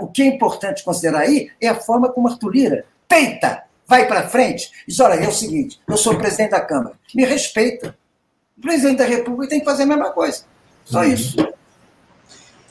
o 0.00 0.06
que 0.06 0.22
é 0.22 0.26
importante 0.26 0.82
considerar 0.82 1.20
aí 1.20 1.50
é 1.60 1.68
a 1.68 1.74
forma 1.74 2.08
como 2.08 2.28
Arthur 2.28 2.50
Lira 2.50 2.84
peita, 3.08 3.62
vai 3.86 4.06
para 4.06 4.28
frente, 4.28 4.70
diz: 4.86 4.98
olha, 5.00 5.14
é 5.14 5.28
o 5.28 5.32
seguinte, 5.32 5.80
eu 5.88 5.96
sou 5.96 6.16
presidente 6.16 6.50
da 6.50 6.60
Câmara, 6.60 6.96
me 7.14 7.24
respeita. 7.24 7.96
O 8.56 8.60
presidente 8.60 8.98
da 8.98 9.04
República 9.04 9.50
tem 9.50 9.60
que 9.60 9.66
fazer 9.66 9.82
a 9.82 9.86
mesma 9.86 10.10
coisa. 10.10 10.44
Só 10.84 11.00
uhum. 11.00 11.12
isso. 11.12 11.36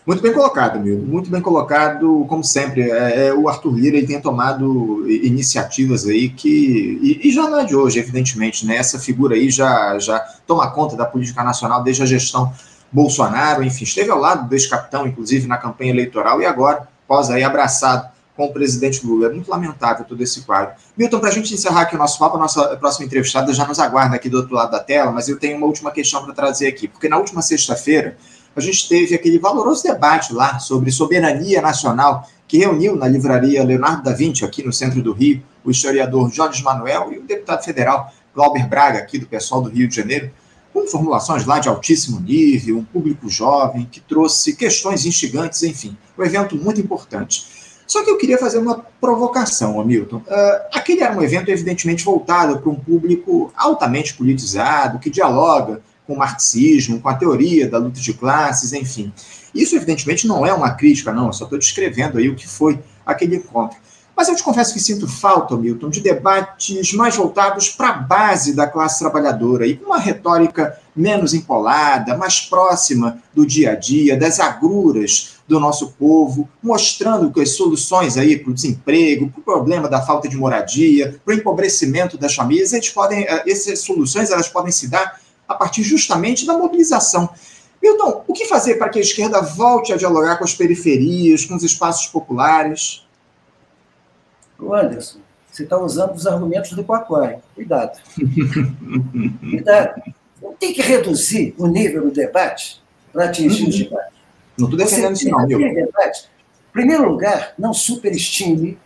Muito 0.05 0.21
bem 0.21 0.33
colocado, 0.33 0.79
Milton. 0.79 1.05
Muito 1.05 1.29
bem 1.31 1.41
colocado, 1.41 2.25
como 2.29 2.43
sempre. 2.43 2.89
É, 2.91 3.27
é, 3.27 3.33
o 3.33 3.49
Arthur 3.49 3.75
Lira 3.75 3.97
ele 3.97 4.05
tem 4.05 4.21
tomado 4.21 5.09
iniciativas 5.09 6.07
aí 6.07 6.29
que. 6.29 6.99
E, 7.01 7.27
e, 7.27 7.31
já 7.31 7.49
não 7.49 7.59
é 7.59 7.65
de 7.65 7.75
hoje, 7.75 7.99
evidentemente, 7.99 8.65
né? 8.65 8.75
Essa 8.75 8.99
figura 8.99 9.35
aí 9.35 9.49
já, 9.49 9.97
já 9.99 10.19
toma 10.45 10.69
conta 10.71 10.95
da 10.95 11.05
política 11.05 11.43
nacional 11.43 11.83
desde 11.83 12.03
a 12.03 12.05
gestão 12.05 12.53
Bolsonaro, 12.91 13.63
enfim, 13.63 13.83
esteve 13.83 14.09
ao 14.09 14.19
lado 14.19 14.47
do 14.47 14.55
ex-capitão, 14.55 15.07
inclusive, 15.07 15.47
na 15.47 15.57
campanha 15.57 15.91
eleitoral, 15.91 16.41
e 16.41 16.45
agora, 16.45 16.87
pós 17.07 17.29
aí, 17.29 17.43
abraçado 17.43 18.14
com 18.35 18.45
o 18.45 18.53
presidente 18.53 19.05
Lula. 19.05 19.27
É 19.27 19.29
muito 19.29 19.49
lamentável 19.49 20.05
todo 20.05 20.21
esse 20.21 20.41
quadro. 20.41 20.75
Milton, 20.97 21.19
para 21.19 21.29
a 21.29 21.31
gente 21.31 21.53
encerrar 21.53 21.81
aqui 21.81 21.95
o 21.95 21.97
nosso 21.97 22.19
papo, 22.19 22.37
a 22.37 22.39
nossa 22.39 22.75
próxima 22.77 23.05
entrevistada 23.05 23.53
já 23.53 23.65
nos 23.65 23.79
aguarda 23.79 24.15
aqui 24.15 24.29
do 24.29 24.37
outro 24.37 24.53
lado 24.53 24.71
da 24.71 24.79
tela, 24.79 25.11
mas 25.11 25.29
eu 25.29 25.39
tenho 25.39 25.57
uma 25.57 25.67
última 25.67 25.91
questão 25.91 26.23
para 26.23 26.33
trazer 26.33 26.67
aqui, 26.67 26.87
porque 26.87 27.07
na 27.07 27.17
última 27.17 27.41
sexta-feira 27.41 28.17
a 28.55 28.61
gente 28.61 28.87
teve 28.87 29.13
aquele 29.15 29.37
valoroso 29.37 29.83
debate 29.83 30.33
lá 30.33 30.59
sobre 30.59 30.91
soberania 30.91 31.61
nacional, 31.61 32.27
que 32.47 32.57
reuniu 32.57 32.95
na 32.95 33.07
livraria 33.07 33.63
Leonardo 33.63 34.03
da 34.03 34.13
Vinci, 34.13 34.45
aqui 34.45 34.63
no 34.63 34.71
centro 34.71 35.01
do 35.01 35.11
Rio, 35.11 35.43
o 35.63 35.71
historiador 35.71 36.31
Jorge 36.31 36.63
Manuel 36.63 37.11
e 37.11 37.17
o 37.17 37.23
deputado 37.23 37.63
federal 37.63 38.13
Glauber 38.33 38.67
Braga, 38.67 38.99
aqui 38.99 39.17
do 39.17 39.25
pessoal 39.25 39.61
do 39.61 39.69
Rio 39.69 39.87
de 39.87 39.95
Janeiro, 39.95 40.31
com 40.71 40.85
formulações 40.87 41.45
lá 41.45 41.57
de 41.57 41.69
altíssimo 41.69 42.19
nível, 42.19 42.77
um 42.77 42.83
público 42.83 43.29
jovem, 43.29 43.87
que 43.89 44.01
trouxe 44.01 44.55
questões 44.55 45.05
instigantes, 45.05 45.63
enfim, 45.63 45.97
um 46.17 46.23
evento 46.23 46.55
muito 46.55 46.79
importante. 46.81 47.54
Só 47.87 48.03
que 48.03 48.09
eu 48.09 48.17
queria 48.17 48.37
fazer 48.37 48.57
uma 48.57 48.85
provocação, 48.99 49.79
Hamilton. 49.79 50.17
Uh, 50.17 50.61
aquele 50.73 51.03
era 51.03 51.15
um 51.15 51.21
evento, 51.21 51.49
evidentemente, 51.49 52.03
voltado 52.03 52.59
para 52.59 52.69
um 52.69 52.75
público 52.75 53.51
altamente 53.55 54.13
politizado, 54.15 54.99
que 54.99 55.09
dialoga 55.09 55.81
com 56.07 56.13
o 56.13 56.17
marxismo, 56.17 56.99
com 56.99 57.09
a 57.09 57.15
teoria 57.15 57.69
da 57.69 57.77
luta 57.77 57.99
de 57.99 58.13
classes, 58.13 58.73
enfim. 58.73 59.11
Isso, 59.53 59.75
evidentemente, 59.75 60.27
não 60.27 60.45
é 60.45 60.53
uma 60.53 60.71
crítica, 60.71 61.11
não, 61.11 61.27
eu 61.27 61.33
só 61.33 61.45
estou 61.45 61.59
descrevendo 61.59 62.17
aí 62.17 62.29
o 62.29 62.35
que 62.35 62.47
foi 62.47 62.79
aquele 63.05 63.37
encontro. 63.37 63.77
Mas 64.15 64.29
eu 64.29 64.35
te 64.35 64.43
confesso 64.43 64.73
que 64.73 64.79
sinto 64.79 65.07
falta, 65.07 65.57
Milton, 65.57 65.89
de 65.89 65.99
debates 65.99 66.93
mais 66.93 67.15
voltados 67.15 67.69
para 67.69 67.89
a 67.89 67.93
base 67.93 68.53
da 68.53 68.65
classe 68.65 68.99
trabalhadora 68.99 69.67
e 69.67 69.75
com 69.75 69.87
uma 69.87 69.99
retórica 69.99 70.79
menos 70.95 71.33
empolada, 71.33 72.17
mais 72.17 72.39
próxima 72.39 73.17
do 73.33 73.45
dia 73.45 73.71
a 73.71 73.75
dia, 73.75 74.17
das 74.17 74.39
agruras 74.39 75.34
do 75.47 75.59
nosso 75.59 75.91
povo, 75.91 76.49
mostrando 76.61 77.31
que 77.31 77.41
as 77.41 77.51
soluções 77.51 78.17
aí 78.17 78.37
para 78.37 78.51
o 78.51 78.53
desemprego, 78.53 79.29
para 79.29 79.39
o 79.39 79.43
problema 79.43 79.87
da 79.87 80.01
falta 80.01 80.27
de 80.27 80.35
moradia, 80.35 81.19
para 81.23 81.35
o 81.35 81.37
empobrecimento 81.37 82.17
das 82.17 82.33
famílias, 82.33 82.73
eles 82.73 82.89
podem, 82.89 83.23
eh, 83.23 83.43
essas 83.47 83.79
soluções 83.79 84.31
elas 84.31 84.49
podem 84.49 84.71
se 84.71 84.87
dar 84.87 85.19
a 85.47 85.53
partir 85.53 85.83
justamente 85.83 86.45
da 86.45 86.57
mobilização. 86.57 87.29
Milton, 87.81 88.23
o 88.27 88.33
que 88.33 88.45
fazer 88.45 88.75
para 88.75 88.89
que 88.89 88.97
a 88.97 89.01
esquerda 89.01 89.41
volte 89.41 89.93
a 89.93 89.97
dialogar 89.97 90.37
com 90.37 90.43
as 90.43 90.55
periferias, 90.55 91.45
com 91.45 91.55
os 91.55 91.63
espaços 91.63 92.07
populares? 92.07 93.05
O 94.57 94.73
Anderson, 94.73 95.19
você 95.51 95.63
está 95.63 95.77
usando 95.77 96.15
os 96.15 96.25
argumentos 96.25 96.71
do 96.71 96.83
Quaquá. 96.83 97.35
Cuidado. 97.53 97.99
Cuidado. 99.39 100.01
Não 100.41 100.53
tem 100.53 100.73
que 100.73 100.81
reduzir 100.81 101.53
o 101.57 101.67
nível 101.67 102.05
do 102.05 102.11
debate 102.11 102.81
para 103.13 103.25
atingir 103.25 103.63
uhum. 103.63 103.69
os 103.69 103.77
debates. 103.77 104.14
Não 104.57 104.67
estou 104.67 104.77
defendendo 104.77 105.13
isso, 105.13 105.29
não, 105.29 105.45
Milton. 105.45 105.63
Em 105.63 106.71
primeiro 106.71 107.09
lugar, 107.09 107.53
não 107.57 107.73
superestime 107.73 108.77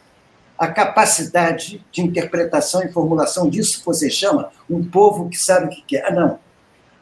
a 0.57 0.67
capacidade 0.67 1.83
de 1.91 2.01
interpretação 2.01 2.83
e 2.83 2.91
formulação 2.91 3.49
disso 3.49 3.79
que 3.79 3.85
você 3.85 4.09
chama 4.09 4.51
um 4.69 4.83
povo 4.83 5.29
que 5.29 5.37
sabe 5.37 5.67
o 5.67 5.69
que 5.69 5.81
quer. 5.83 6.05
Ah, 6.05 6.11
não 6.11 6.39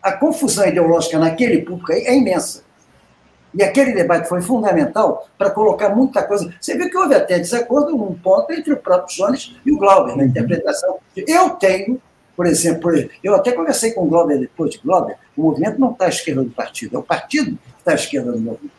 a 0.07 0.13
confusão 0.13 0.65
ideológica 0.65 1.20
naquele 1.20 1.61
público 1.61 1.91
é 1.91 2.15
imensa. 2.15 2.63
E 3.53 3.63
aquele 3.63 3.93
debate 3.93 4.30
foi 4.30 4.41
fundamental 4.41 5.28
para 5.38 5.49
colocar 5.49 5.89
muita 5.89 6.24
coisa. 6.24 6.53
Você 6.59 6.78
viu 6.78 6.89
que 6.89 6.97
houve 6.97 7.15
até 7.15 7.39
desacordo 7.39 7.91
num 7.97 8.13
ponto 8.13 8.51
entre 8.53 8.74
o 8.74 8.78
próprio 8.78 9.15
Jones 9.15 9.55
e 9.65 9.72
o 9.72 9.78
Glauber 9.78 10.15
na 10.15 10.26
interpretação. 10.26 10.99
Eu 11.15 11.51
tenho 11.51 11.99
por 12.38 12.45
exemplo, 12.45 12.91
eu 13.23 13.33
até 13.33 13.51
conversei 13.51 13.93
com 13.93 14.03
o 14.03 14.05
Glauber 14.05 14.39
depois 14.39 14.69
de 14.69 14.77
Glauber, 14.77 15.17
o 15.35 15.41
movimento 15.41 15.79
não 15.79 15.91
está 15.91 16.05
à 16.05 16.09
esquerda 16.09 16.43
do 16.43 16.51
partido, 16.51 16.95
é 16.95 16.99
o 16.99 17.03
partido 17.03 17.57
que 17.57 17.79
está 17.79 17.93
à 17.93 17.95
esquerda 17.95 18.31
do 18.31 18.39
movimento. 18.39 18.77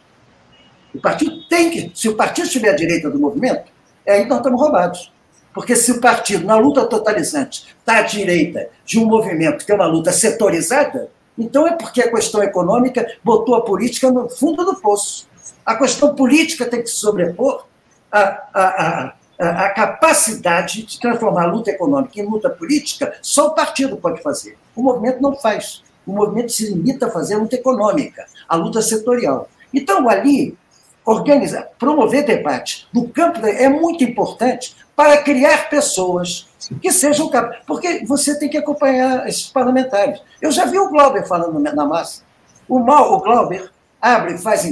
O 0.94 1.00
partido 1.00 1.48
tem 1.48 1.68
que, 1.68 1.90
se 1.92 2.08
o 2.08 2.14
partido 2.14 2.46
estiver 2.46 2.70
à 2.70 2.76
direita 2.76 3.10
do 3.10 3.18
movimento, 3.18 3.64
aí 4.06 4.24
nós 4.26 4.38
estamos 4.38 4.60
roubados. 4.60 5.12
Porque 5.52 5.74
se 5.74 5.90
o 5.90 6.00
partido, 6.00 6.46
na 6.46 6.56
luta 6.56 6.86
totalizante, 6.86 7.74
está 7.80 7.98
à 7.98 8.02
direita 8.02 8.68
de 8.84 8.96
um 9.00 9.06
movimento 9.06 9.66
que 9.66 9.72
é 9.72 9.74
uma 9.74 9.86
luta 9.86 10.12
setorizada, 10.12 11.10
então 11.36 11.66
é 11.66 11.72
porque 11.72 12.00
a 12.00 12.12
questão 12.12 12.40
econômica 12.40 13.12
botou 13.24 13.56
a 13.56 13.64
política 13.64 14.08
no 14.08 14.28
fundo 14.28 14.64
do 14.64 14.76
poço. 14.76 15.28
A 15.66 15.74
questão 15.74 16.14
política 16.14 16.64
tem 16.64 16.80
que 16.80 16.88
se 16.88 16.96
sobrepor 16.96 17.66
à, 18.10 18.20
à, 18.54 18.62
à, 18.62 19.14
à 19.38 19.68
capacidade 19.70 20.82
de 20.82 20.98
transformar 20.98 21.44
a 21.44 21.52
luta 21.52 21.70
econômica 21.70 22.20
em 22.20 22.26
luta 22.26 22.50
política, 22.50 23.14
só 23.22 23.48
o 23.48 23.54
partido 23.54 23.96
pode 23.96 24.20
fazer. 24.22 24.58
O 24.74 24.82
movimento 24.82 25.22
não 25.22 25.36
faz. 25.36 25.82
O 26.06 26.12
movimento 26.12 26.50
se 26.52 26.68
limita 26.68 27.06
a 27.06 27.10
fazer 27.10 27.34
a 27.34 27.38
luta 27.38 27.54
econômica, 27.54 28.26
a 28.48 28.56
luta 28.56 28.82
setorial. 28.82 29.48
Então, 29.72 30.08
ali, 30.08 30.56
organizar, 31.04 31.68
promover 31.78 32.24
debate 32.24 32.88
no 32.92 33.08
campo 33.08 33.44
é 33.46 33.68
muito 33.68 34.02
importante 34.02 34.74
para 34.96 35.18
criar 35.18 35.70
pessoas 35.70 36.48
que 36.82 36.90
sejam 36.90 37.28
capazes. 37.28 37.62
Porque 37.66 38.04
você 38.04 38.38
tem 38.38 38.48
que 38.48 38.58
acompanhar 38.58 39.28
esses 39.28 39.48
parlamentares. 39.48 40.20
Eu 40.40 40.50
já 40.50 40.64
vi 40.64 40.78
o 40.78 40.90
Glauber 40.90 41.26
falando 41.26 41.60
na 41.60 41.84
massa. 41.84 42.22
O, 42.68 42.78
mal, 42.78 43.12
o 43.12 43.20
Glauber 43.20 43.70
abre 44.00 44.34
e 44.34 44.38
faz 44.38 44.68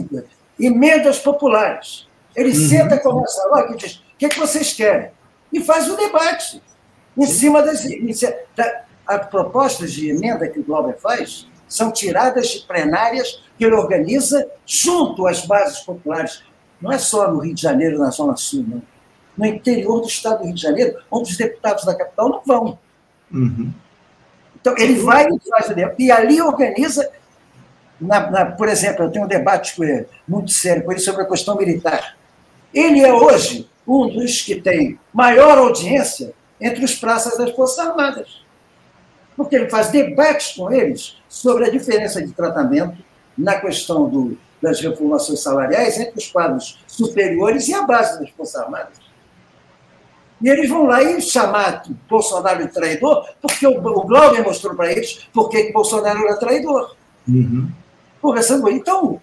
emendas 0.58 1.18
populares. 1.18 2.06
Ele 2.34 2.50
uhum. 2.50 2.68
senta, 2.68 2.98
começa 2.98 3.48
logo 3.48 3.74
e 3.74 3.76
diz: 3.76 4.02
o 4.16 4.18
que, 4.18 4.26
é 4.26 4.28
que 4.30 4.38
vocês 4.38 4.72
querem? 4.72 5.10
E 5.52 5.62
faz 5.62 5.88
o 5.88 5.96
debate 5.96 6.62
em 7.16 7.26
cima 7.26 7.62
das. 7.62 7.86
As 9.06 9.26
propostas 9.28 9.92
de 9.92 10.10
emenda 10.10 10.48
que 10.48 10.58
o 10.58 10.64
Glauber 10.64 10.96
faz 10.98 11.46
são 11.68 11.92
tiradas 11.92 12.48
de 12.48 12.60
plenárias 12.66 13.44
que 13.56 13.64
ele 13.64 13.74
organiza 13.74 14.48
junto 14.64 15.26
às 15.26 15.46
bases 15.46 15.80
populares. 15.80 16.42
Não 16.80 16.90
é 16.90 16.98
só 16.98 17.30
no 17.30 17.38
Rio 17.38 17.54
de 17.54 17.62
Janeiro, 17.62 17.98
na 17.98 18.10
Zona 18.10 18.36
Sul, 18.36 18.64
não. 18.66 18.82
No 19.36 19.46
interior 19.46 20.00
do 20.00 20.08
estado 20.08 20.38
do 20.38 20.46
Rio 20.46 20.54
de 20.54 20.62
Janeiro, 20.62 20.98
onde 21.10 21.30
os 21.30 21.36
deputados 21.36 21.84
da 21.84 21.94
capital 21.94 22.28
não 22.28 22.42
vão. 22.44 22.78
Uhum. 23.32 23.72
Então, 24.60 24.74
ele 24.76 24.94
vai 24.94 25.26
e 25.28 25.48
faz 25.48 25.68
o 25.68 25.74
debate, 25.74 26.02
e 26.02 26.10
ali 26.10 26.40
organiza. 26.40 27.08
Na, 28.00 28.30
na, 28.30 28.46
por 28.46 28.68
exemplo, 28.68 29.04
eu 29.04 29.10
tenho 29.10 29.24
um 29.24 29.28
debate 29.28 29.74
muito 30.26 30.50
sério 30.50 30.84
com 30.84 30.90
ele 30.90 31.00
sobre 31.00 31.22
a 31.22 31.26
questão 31.26 31.56
militar. 31.56 32.16
Ele 32.74 33.00
é 33.00 33.12
hoje 33.12 33.68
um 33.86 34.08
dos 34.08 34.42
que 34.42 34.60
tem 34.60 34.98
maior 35.12 35.58
audiência 35.58 36.34
entre 36.60 36.84
os 36.84 36.94
praças 36.94 37.36
das 37.38 37.50
Forças 37.52 37.78
Armadas. 37.78 38.44
Porque 39.36 39.54
ele 39.54 39.68
faz 39.68 39.90
debates 39.90 40.56
com 40.56 40.72
eles 40.72 41.16
sobre 41.28 41.64
a 41.64 41.70
diferença 41.70 42.24
de 42.24 42.32
tratamento 42.32 42.96
na 43.36 43.60
questão 43.60 44.08
do, 44.08 44.38
das 44.60 44.80
reformações 44.80 45.40
salariais 45.40 45.98
entre 45.98 46.18
os 46.18 46.26
quadros 46.28 46.82
superiores 46.86 47.68
e 47.68 47.74
a 47.74 47.82
base 47.82 48.18
das 48.18 48.30
Forças 48.30 48.62
Armadas. 48.62 49.06
E 50.40 50.48
eles 50.48 50.68
vão 50.68 50.86
lá 50.86 51.02
e 51.02 51.20
chamar 51.20 51.82
Bolsonaro 52.08 52.66
de 52.66 52.72
traidor, 52.72 53.26
porque 53.40 53.66
o, 53.66 53.78
o 53.78 54.06
Glauber 54.06 54.42
mostrou 54.42 54.74
para 54.74 54.92
eles 54.92 55.26
porque 55.32 55.72
Bolsonaro 55.72 56.26
era 56.26 56.36
traidor. 56.36 56.94
Uhum. 57.26 57.70
Conversando 58.20 58.68
Então, 58.68 59.20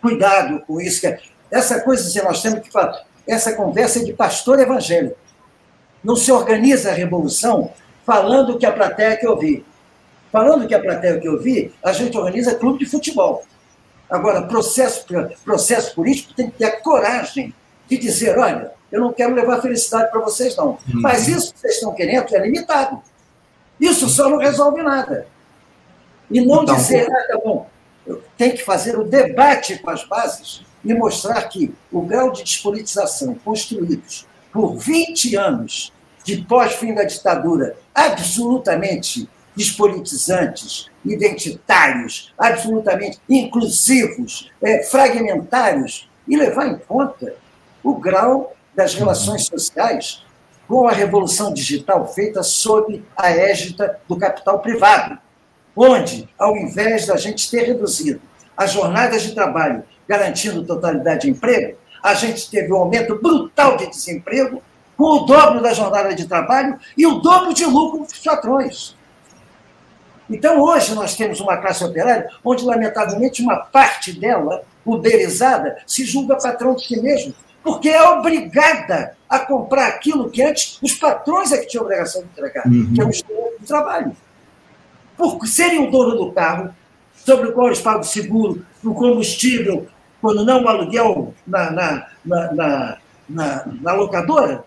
cuidado 0.00 0.60
com 0.66 0.80
isso. 0.80 1.00
Que 1.00 1.18
essa 1.50 1.80
coisa 1.80 2.10
que 2.10 2.24
nós 2.24 2.42
temos 2.42 2.60
que 2.60 2.70
falar, 2.70 3.04
essa 3.26 3.54
conversa 3.54 4.00
é 4.00 4.04
de 4.04 4.12
pastor 4.12 4.58
evangélico. 4.60 5.16
Não 6.02 6.16
se 6.16 6.32
organiza 6.32 6.90
a 6.90 6.94
revolução 6.94 7.72
falando 8.04 8.58
que 8.58 8.66
a 8.66 8.72
plateia 8.72 9.16
quer 9.16 9.28
ouvir. 9.28 9.64
Falando 10.30 10.66
que 10.66 10.74
a 10.74 10.80
plateia 10.80 11.20
quer 11.20 11.30
ouvir, 11.30 11.74
a 11.82 11.92
gente 11.92 12.16
organiza 12.16 12.54
clube 12.54 12.78
de 12.78 12.86
futebol. 12.86 13.44
Agora, 14.10 14.42
processo, 14.42 15.06
processo 15.44 15.94
político 15.94 16.34
tem 16.34 16.50
que 16.50 16.58
ter 16.58 16.64
a 16.64 16.80
coragem 16.80 17.54
de 17.88 17.96
dizer: 17.96 18.38
olha, 18.38 18.72
eu 18.90 19.00
não 19.00 19.12
quero 19.12 19.34
levar 19.34 19.62
felicidade 19.62 20.10
para 20.10 20.20
vocês, 20.20 20.56
não. 20.56 20.70
Uhum. 20.70 20.78
Mas 20.94 21.28
isso 21.28 21.52
que 21.52 21.60
vocês 21.60 21.74
estão 21.74 21.94
querendo 21.94 22.34
é 22.34 22.38
limitado. 22.40 23.00
Isso 23.80 24.08
só 24.08 24.28
não 24.28 24.38
resolve 24.38 24.82
nada. 24.82 25.26
E 26.30 26.40
não 26.40 26.62
então, 26.62 26.76
dizer, 26.76 27.06
ah, 27.10 27.26
tá 27.28 27.40
bom, 27.44 27.66
tem 28.36 28.52
que 28.52 28.62
fazer 28.62 28.98
o 28.98 29.04
debate 29.04 29.78
com 29.78 29.90
as 29.90 30.04
bases 30.04 30.64
e 30.84 30.94
mostrar 30.94 31.42
que 31.44 31.74
o 31.90 32.02
grau 32.02 32.32
de 32.32 32.42
despolitização 32.42 33.34
construídos 33.34 34.26
por 34.52 34.76
20 34.76 35.36
anos 35.36 35.92
de 36.24 36.42
pós-fim 36.44 36.94
da 36.94 37.04
ditadura, 37.04 37.76
absolutamente 37.94 39.28
despolitizantes, 39.56 40.90
identitários, 41.04 42.32
absolutamente 42.38 43.18
inclusivos, 43.28 44.50
é, 44.62 44.82
fragmentários, 44.84 46.08
e 46.26 46.36
levar 46.36 46.68
em 46.68 46.78
conta 46.78 47.34
o 47.82 47.94
grau 47.96 48.54
das 48.74 48.94
relações 48.94 49.46
sociais 49.46 50.24
com 50.68 50.86
a 50.86 50.92
revolução 50.92 51.52
digital 51.52 52.06
feita 52.06 52.42
sob 52.42 53.04
a 53.16 53.30
égida 53.30 54.00
do 54.08 54.16
capital 54.16 54.60
privado, 54.60 55.18
onde, 55.76 56.28
ao 56.38 56.56
invés 56.56 57.06
da 57.06 57.16
gente 57.16 57.50
ter 57.50 57.64
reduzido 57.64 58.20
as 58.56 58.72
jornadas 58.72 59.22
de 59.22 59.34
trabalho 59.34 59.82
garantindo 60.12 60.62
totalidade 60.62 61.22
de 61.22 61.30
emprego, 61.30 61.78
a 62.02 62.12
gente 62.12 62.50
teve 62.50 62.70
um 62.70 62.76
aumento 62.76 63.18
brutal 63.18 63.78
de 63.78 63.88
desemprego, 63.88 64.62
com 64.94 65.04
o 65.04 65.18
dobro 65.20 65.62
da 65.62 65.72
jornada 65.72 66.14
de 66.14 66.28
trabalho 66.28 66.78
e 66.96 67.06
o 67.06 67.14
dobro 67.20 67.54
de 67.54 67.64
lucro 67.64 68.00
dos 68.00 68.18
patrões. 68.18 68.94
Então, 70.28 70.60
hoje, 70.60 70.94
nós 70.94 71.16
temos 71.16 71.40
uma 71.40 71.56
classe 71.56 71.82
operária 71.82 72.28
onde, 72.44 72.62
lamentavelmente, 72.62 73.42
uma 73.42 73.56
parte 73.56 74.12
dela, 74.12 74.62
uberizada, 74.84 75.78
se 75.86 76.04
julga 76.04 76.36
patrão 76.36 76.74
de 76.74 76.86
si 76.86 77.00
mesmo, 77.00 77.34
porque 77.62 77.88
é 77.88 78.02
obrigada 78.10 79.16
a 79.26 79.38
comprar 79.38 79.86
aquilo 79.86 80.30
que 80.30 80.42
antes 80.42 80.78
os 80.82 80.92
patrões 80.92 81.52
é 81.52 81.58
que 81.58 81.68
tinham 81.68 81.84
obrigação 81.84 82.22
de 82.22 82.28
entregar, 82.28 82.66
uhum. 82.66 82.92
que 82.94 83.00
é 83.00 83.04
o 83.04 83.08
instrumento 83.08 83.60
do 83.60 83.66
trabalho. 83.66 84.16
Por 85.16 85.46
serem 85.46 85.86
o 85.86 85.90
dono 85.90 86.16
do 86.16 86.32
carro, 86.32 86.74
sobre 87.24 87.48
o 87.48 87.52
qual 87.52 87.68
eles 87.68 87.80
pagam 87.80 88.02
seguro, 88.02 88.64
o 88.84 88.94
combustível, 88.94 89.86
quando 90.22 90.44
não 90.44 90.62
o 90.62 90.68
aluguel 90.68 91.34
na, 91.44 91.70
na, 91.72 92.06
na, 92.24 92.98
na, 93.28 93.66
na 93.80 93.92
locadora, 93.92 94.64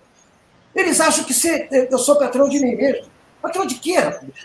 eles 0.76 0.99
acham 0.99 1.24
que 1.24 1.34
você, 1.34 1.68
eu 1.89 1.97
sou 1.97 2.18
patrão 2.18 2.49
de 2.49 2.60
mim 2.60 2.76
mesmo. 2.76 3.06
Patrão 3.41 3.66
de 3.66 3.76
quê? 3.76 3.95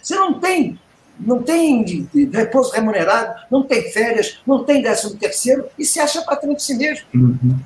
Você 0.00 0.14
não 0.14 0.38
tem, 0.38 0.78
não 1.18 1.42
tem 1.42 2.08
repouso 2.32 2.70
remunerado, 2.70 3.40
não 3.50 3.64
tem 3.64 3.90
férias, 3.90 4.38
não 4.46 4.62
tem 4.62 4.80
décimo 4.80 5.16
terceiro 5.16 5.66
e 5.76 5.84
se 5.84 5.98
acha 5.98 6.22
patrão 6.22 6.54
de 6.54 6.62
si 6.62 6.74
mesmo. 6.74 7.04
Uhum. 7.12 7.58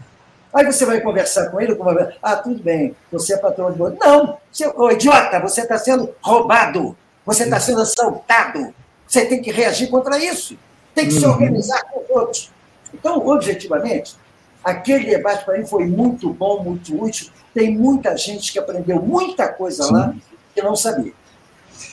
Aí 0.54 0.64
você 0.64 0.86
vai 0.86 1.00
conversar 1.00 1.50
com 1.50 1.60
ele, 1.60 1.74
com 1.74 1.82
uma... 1.82 2.12
ah, 2.22 2.36
tudo 2.36 2.62
bem, 2.62 2.96
você 3.12 3.34
é 3.34 3.36
patrão 3.36 3.70
de 3.70 3.78
você. 3.78 3.96
Não, 4.00 4.38
seu, 4.50 4.72
oh, 4.76 4.90
idiota, 4.90 5.38
você 5.40 5.62
está 5.62 5.76
sendo 5.76 6.08
roubado, 6.22 6.96
você 7.26 7.44
está 7.44 7.60
sendo 7.60 7.82
assaltado. 7.82 8.72
Você 9.06 9.26
tem 9.26 9.42
que 9.42 9.50
reagir 9.50 9.90
contra 9.90 10.18
isso. 10.18 10.56
Tem 10.94 11.06
que 11.06 11.14
uhum. 11.14 11.20
se 11.20 11.26
organizar 11.26 11.82
com 11.90 12.00
os 12.00 12.10
outros. 12.10 12.53
Então, 12.94 13.26
objetivamente, 13.26 14.16
aquele 14.62 15.06
debate 15.06 15.44
para 15.44 15.58
mim 15.58 15.66
foi 15.66 15.86
muito 15.86 16.32
bom, 16.32 16.62
muito 16.62 17.02
útil. 17.02 17.28
Tem 17.52 17.76
muita 17.76 18.16
gente 18.16 18.52
que 18.52 18.58
aprendeu 18.58 19.02
muita 19.02 19.48
coisa 19.48 19.84
Sim. 19.84 19.92
lá 19.92 20.14
que 20.54 20.62
não 20.62 20.74
sabia. 20.76 21.12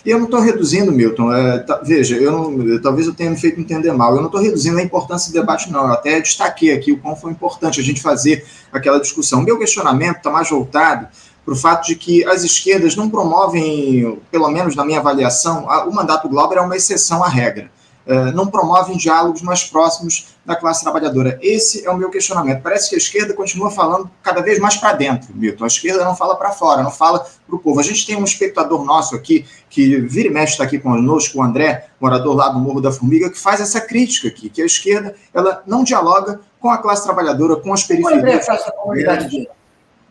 E 0.06 0.10
eu 0.10 0.18
não 0.18 0.26
estou 0.26 0.40
reduzindo, 0.40 0.92
Milton. 0.92 1.34
É, 1.34 1.60
tá, 1.60 1.82
veja, 1.84 2.16
eu 2.16 2.32
não, 2.32 2.82
talvez 2.82 3.08
eu 3.08 3.14
tenha 3.14 3.30
me 3.30 3.38
feito 3.38 3.60
entender 3.60 3.92
mal. 3.92 4.14
Eu 4.14 4.20
não 4.20 4.28
estou 4.28 4.42
reduzindo 4.42 4.78
a 4.78 4.84
importância 4.84 5.32
do 5.32 5.40
debate, 5.40 5.72
não. 5.72 5.88
Eu 5.88 5.94
até 5.94 6.20
destaquei 6.20 6.72
aqui 6.72 6.92
o 6.92 6.98
quão 6.98 7.16
foi 7.16 7.32
importante 7.32 7.80
a 7.80 7.84
gente 7.84 8.02
fazer 8.02 8.46
aquela 8.72 9.00
discussão. 9.00 9.42
Meu 9.42 9.58
questionamento 9.58 10.18
está 10.18 10.30
mais 10.30 10.50
voltado 10.50 11.08
para 11.44 11.54
o 11.54 11.58
fato 11.58 11.88
de 11.88 11.96
que 11.96 12.24
as 12.26 12.44
esquerdas 12.44 12.96
não 12.96 13.10
promovem, 13.10 14.20
pelo 14.30 14.50
menos 14.50 14.76
na 14.76 14.86
minha 14.86 15.00
avaliação, 15.00 15.66
o 15.88 15.92
mandato 15.92 16.30
Glauber 16.30 16.58
é 16.58 16.62
uma 16.62 16.76
exceção 16.76 17.24
à 17.24 17.28
regra. 17.28 17.70
Eh, 18.06 18.32
não 18.32 18.48
promovem 18.48 18.98
diálogos 18.98 19.42
mais 19.44 19.64
próximos 19.64 20.36
da 20.44 20.56
classe 20.56 20.82
trabalhadora. 20.82 21.38
Esse 21.42 21.86
é 21.86 21.92
o 21.92 21.98
meu 21.98 22.10
questionamento. 22.10 22.62
Parece 22.62 22.90
que 22.90 22.96
a 22.96 22.98
esquerda 22.98 23.34
continua 23.34 23.70
falando 23.70 24.10
cada 24.24 24.42
vez 24.42 24.58
mais 24.58 24.76
para 24.76 24.94
dentro, 24.94 25.30
Milton. 25.36 25.64
A 25.64 25.68
esquerda 25.68 26.04
não 26.04 26.16
fala 26.16 26.36
para 26.36 26.52
fora, 26.52 26.82
não 26.82 26.90
fala 26.90 27.20
para 27.20 27.56
o 27.56 27.60
povo. 27.60 27.80
A 27.80 27.84
gente 27.84 28.06
tem 28.06 28.16
um 28.16 28.24
espectador 28.24 28.84
nosso 28.84 29.16
aqui, 29.16 29.46
que 29.70 29.98
vira 29.98 30.30
e 30.30 30.32
mexe 30.32 30.54
está 30.54 30.64
aqui 30.64 30.80
conosco, 30.80 31.38
o 31.38 31.44
André, 31.44 31.90
morador 32.00 32.36
lá 32.36 32.50
do 32.50 32.60
Morro 32.60 32.82
da 32.82 32.92
Formiga, 32.92 33.30
que 33.30 33.38
faz 33.38 33.62
essa 33.62 33.80
crítica 33.80 34.28
aqui, 34.30 34.50
que 34.50 34.62
a 34.64 34.66
esquerda 34.66 35.14
ela 35.32 35.62
não 35.68 35.84
dialoga 35.84 36.40
com 36.60 36.72
a 36.72 36.80
classe 36.80 37.04
trabalhadora, 37.04 37.56
com 37.58 37.72
as 37.72 37.84
periferias. 37.84 38.24
O 38.24 38.26
André 38.26 38.42
faz 38.42 38.62
a 38.68 38.72
comunidade 38.72 39.30
dele. 39.30 39.50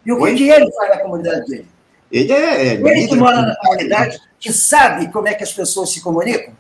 E 0.07 0.13
o 0.13 0.25
que, 0.35 0.49
ele 0.49 0.71
faz 0.73 0.91
na 0.91 0.99
comunidade 0.99 1.45
dele? 1.47 1.67
Ele 2.11 2.33
é. 2.33 2.75
Ele 2.75 3.09
que 3.09 3.17
mora 3.17 3.43
na 3.43 3.57
comunidade, 3.57 4.21
que 4.39 4.53
sabe 4.53 5.09
como 5.11 5.27
é 5.27 5.35
que 5.35 5.43
as 5.43 5.53
pessoas 5.53 5.91
se 5.91 6.01
comunicam? 6.01 6.55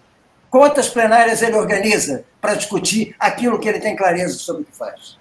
Quantas 0.51 0.89
plenárias 0.89 1.43
ele 1.43 1.57
organiza 1.57 2.25
para 2.41 2.55
discutir 2.55 3.15
aquilo 3.19 3.59
que 3.61 3.69
ele 3.69 3.79
tem 3.79 3.95
clareza 3.95 4.37
sobre 4.37 4.63
o 4.63 4.65
que 4.65 4.77
faz? 4.77 5.17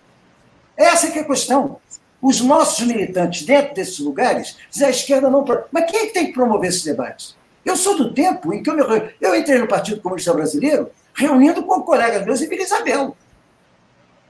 Essa 0.76 1.08
é, 1.08 1.18
é 1.18 1.22
a 1.22 1.24
questão. 1.24 1.80
Os 2.22 2.42
nossos 2.42 2.86
militantes 2.86 3.46
dentro 3.46 3.76
desses 3.76 4.00
lugares 4.00 4.58
dizem 4.72 4.88
a 4.88 4.92
esquerda 4.92 5.30
não. 5.30 5.46
Mas 5.72 5.90
quem 5.90 6.02
é 6.02 6.06
que 6.08 6.14
tem 6.14 6.26
que 6.28 6.34
promover 6.34 6.70
esses 6.70 6.84
debates? 6.84 7.38
Eu 7.64 7.78
sou 7.78 7.96
do 7.96 8.14
tempo 8.14 8.54
em 8.54 8.64
que 8.64 8.70
eu, 8.70 8.76
me, 8.76 9.14
eu 9.22 9.36
entrei 9.36 9.60
no 9.60 9.68
Partido 9.68 10.02
Comunista 10.02 10.34
Brasileiro 10.34 10.90
reunindo 11.14 11.64
com 11.64 11.82
colegas 11.82 12.26
meus 12.26 12.42
em 12.42 12.48
Vila 12.48 12.64
Isabel. 12.64 13.16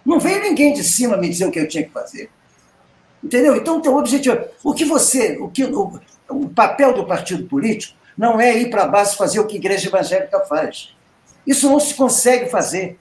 Não 0.05 0.19
veio 0.19 0.41
ninguém 0.41 0.73
de 0.73 0.83
cima 0.83 1.15
me 1.15 1.29
dizer 1.29 1.45
o 1.45 1.51
que 1.51 1.59
eu 1.59 1.67
tinha 1.67 1.83
que 1.83 1.91
fazer. 1.91 2.29
Entendeu? 3.23 3.55
Então, 3.55 3.81
o 3.81 3.97
objetivo. 3.97 4.43
O 4.63 4.73
que 4.73 4.85
você. 4.85 5.37
O, 5.39 5.49
que, 5.49 5.63
o, 5.63 5.99
o 6.29 6.49
papel 6.49 6.93
do 6.93 7.05
partido 7.05 7.45
político 7.45 7.98
não 8.19 8.37
é 8.37 8.53
ir 8.57 8.69
para 8.69 8.83
a 8.83 8.87
base 8.87 9.15
fazer 9.15 9.39
o 9.39 9.47
que 9.47 9.55
a 9.55 9.59
igreja 9.59 9.87
evangélica 9.87 10.41
faz. 10.41 10.93
Isso 11.47 11.69
não 11.69 11.79
se 11.79 11.93
consegue 11.93 12.49
fazer. 12.49 12.99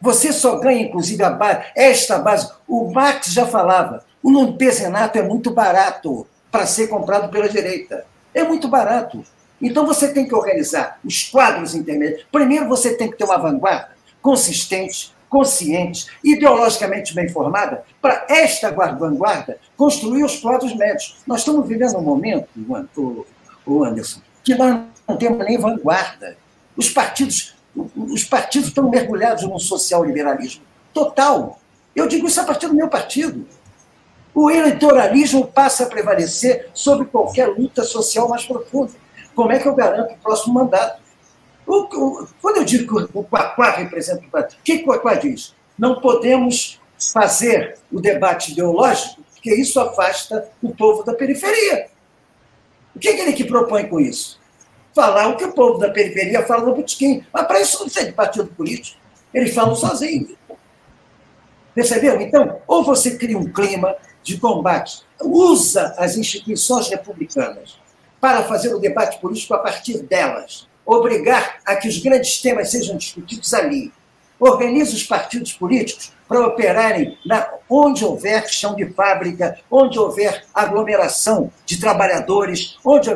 Você 0.00 0.32
só 0.32 0.56
ganha, 0.60 0.82
inclusive, 0.82 1.20
a 1.24 1.30
base, 1.30 1.64
esta 1.74 2.16
base. 2.20 2.48
O 2.68 2.92
Marx 2.92 3.32
já 3.32 3.44
falava: 3.44 4.04
o 4.22 4.30
lumpezenato 4.30 5.18
é 5.18 5.22
muito 5.22 5.50
barato 5.50 6.24
para 6.48 6.64
ser 6.64 6.86
comprado 6.86 7.28
pela 7.28 7.48
direita. 7.48 8.06
É 8.32 8.44
muito 8.44 8.68
barato. 8.68 9.24
Então 9.60 9.84
você 9.84 10.12
tem 10.12 10.28
que 10.28 10.34
organizar 10.34 11.00
os 11.04 11.24
quadros 11.24 11.74
intermédios. 11.74 12.24
Primeiro 12.30 12.68
você 12.68 12.94
tem 12.94 13.10
que 13.10 13.16
ter 13.16 13.24
uma 13.24 13.38
vanguarda 13.38 13.90
consistente, 14.22 15.12
consciente, 15.28 16.06
ideologicamente 16.22 17.12
bem 17.12 17.28
formada, 17.28 17.82
para 18.00 18.26
esta 18.28 18.70
vanguarda 18.70 19.58
construir 19.76 20.22
os 20.22 20.36
quadros 20.38 20.72
médios. 20.76 21.16
Nós 21.26 21.40
estamos 21.40 21.66
vivendo 21.66 21.98
um 21.98 22.02
momento, 22.02 23.26
o 23.66 23.84
Anderson, 23.84 24.20
que 24.44 24.54
nós 24.54 24.80
não 25.08 25.16
temos 25.16 25.44
nem 25.44 25.58
vanguarda. 25.58 26.36
Os 26.76 26.88
partidos, 26.88 27.54
os 27.74 28.24
partidos 28.24 28.68
estão 28.68 28.88
mergulhados 28.88 29.44
num 29.44 29.58
social-liberalismo 29.58 30.62
total. 30.92 31.58
Eu 31.94 32.06
digo 32.06 32.26
isso 32.26 32.40
a 32.40 32.44
partir 32.44 32.68
do 32.68 32.74
meu 32.74 32.88
partido. 32.88 33.46
O 34.34 34.50
eleitoralismo 34.50 35.46
passa 35.46 35.84
a 35.84 35.86
prevalecer 35.86 36.70
sobre 36.72 37.06
qualquer 37.06 37.48
luta 37.48 37.82
social 37.82 38.28
mais 38.28 38.44
profunda. 38.44 38.92
Como 39.34 39.52
é 39.52 39.58
que 39.58 39.68
eu 39.68 39.74
garanto 39.74 40.14
o 40.14 40.18
próximo 40.18 40.54
mandato? 40.54 41.02
O, 41.66 41.82
o, 41.82 42.28
quando 42.40 42.58
eu 42.58 42.64
digo 42.64 43.06
que 43.06 43.18
o 43.18 43.24
Quaquá 43.24 43.70
representa 43.70 44.24
o 44.26 44.30
partido, 44.30 44.58
o 44.58 44.62
que 44.62 44.74
o 44.74 44.84
Quaquá 44.84 45.14
diz? 45.14 45.54
Não 45.78 46.00
podemos 46.00 46.80
fazer 47.12 47.78
o 47.90 48.00
debate 48.00 48.52
ideológico, 48.52 49.22
porque 49.32 49.54
isso 49.54 49.78
afasta 49.80 50.48
o 50.62 50.74
povo 50.74 51.02
da 51.02 51.14
periferia. 51.14 51.88
O 52.94 52.98
que, 52.98 53.08
é 53.08 53.14
que 53.14 53.20
ele 53.20 53.32
que 53.32 53.44
propõe 53.44 53.86
com 53.88 53.98
isso? 53.98 54.40
Falar 54.94 55.28
o 55.28 55.36
que 55.36 55.44
o 55.44 55.52
povo 55.52 55.78
da 55.78 55.90
periferia 55.90 56.44
fala 56.44 56.66
no 56.66 56.74
Botequim. 56.74 57.24
Mas 57.32 57.46
para 57.46 57.60
isso 57.60 57.78
não 57.78 57.86
precisa 57.86 58.06
de 58.06 58.12
partido 58.12 58.46
político. 58.48 59.00
Eles 59.32 59.54
falam 59.54 59.74
sozinhos. 59.74 60.36
Percebeu? 61.74 62.20
Então, 62.20 62.60
ou 62.66 62.84
você 62.84 63.16
cria 63.16 63.38
um 63.38 63.50
clima 63.50 63.96
de 64.22 64.38
combate, 64.38 65.02
usa 65.20 65.94
as 65.98 66.16
instituições 66.16 66.88
republicanas 66.88 67.80
para 68.20 68.44
fazer 68.44 68.72
o 68.74 68.78
debate 68.78 69.18
político 69.20 69.54
a 69.54 69.58
partir 69.58 70.02
delas, 70.02 70.68
obrigar 70.86 71.58
a 71.64 71.74
que 71.74 71.88
os 71.88 71.98
grandes 71.98 72.40
temas 72.40 72.70
sejam 72.70 72.96
discutidos 72.96 73.52
ali. 73.52 73.92
Organiza 74.44 74.96
os 74.96 75.04
partidos 75.04 75.52
políticos 75.52 76.12
para 76.26 76.44
operarem 76.44 77.16
na, 77.24 77.48
onde 77.70 78.04
houver 78.04 78.48
chão 78.48 78.74
de 78.74 78.86
fábrica, 78.86 79.56
onde 79.70 79.98
houver 80.00 80.44
aglomeração 80.52 81.52
de 81.64 81.78
trabalhadores, 81.78 82.76
onde 82.84 83.08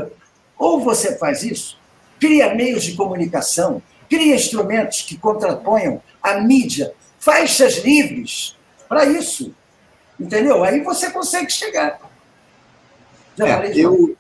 ou 0.57 0.81
você 0.81 1.19
faz 1.19 1.43
isso, 1.43 1.79
cria 2.21 2.55
meios 2.55 2.85
de 2.85 2.95
comunicação, 2.95 3.83
cria 4.09 4.37
instrumentos 4.37 5.03
que 5.03 5.19
contraponham 5.19 6.01
a 6.23 6.41
mídia, 6.41 6.95
faixas 7.19 7.79
livres 7.79 8.57
para 8.89 9.05
isso. 9.05 9.53
Entendeu? 10.19 10.63
Aí 10.63 10.81
você 10.81 11.11
consegue 11.11 11.51
chegar. 11.51 11.99
Já 13.37 13.65
é, 13.65 13.73
eu, 13.75 14.16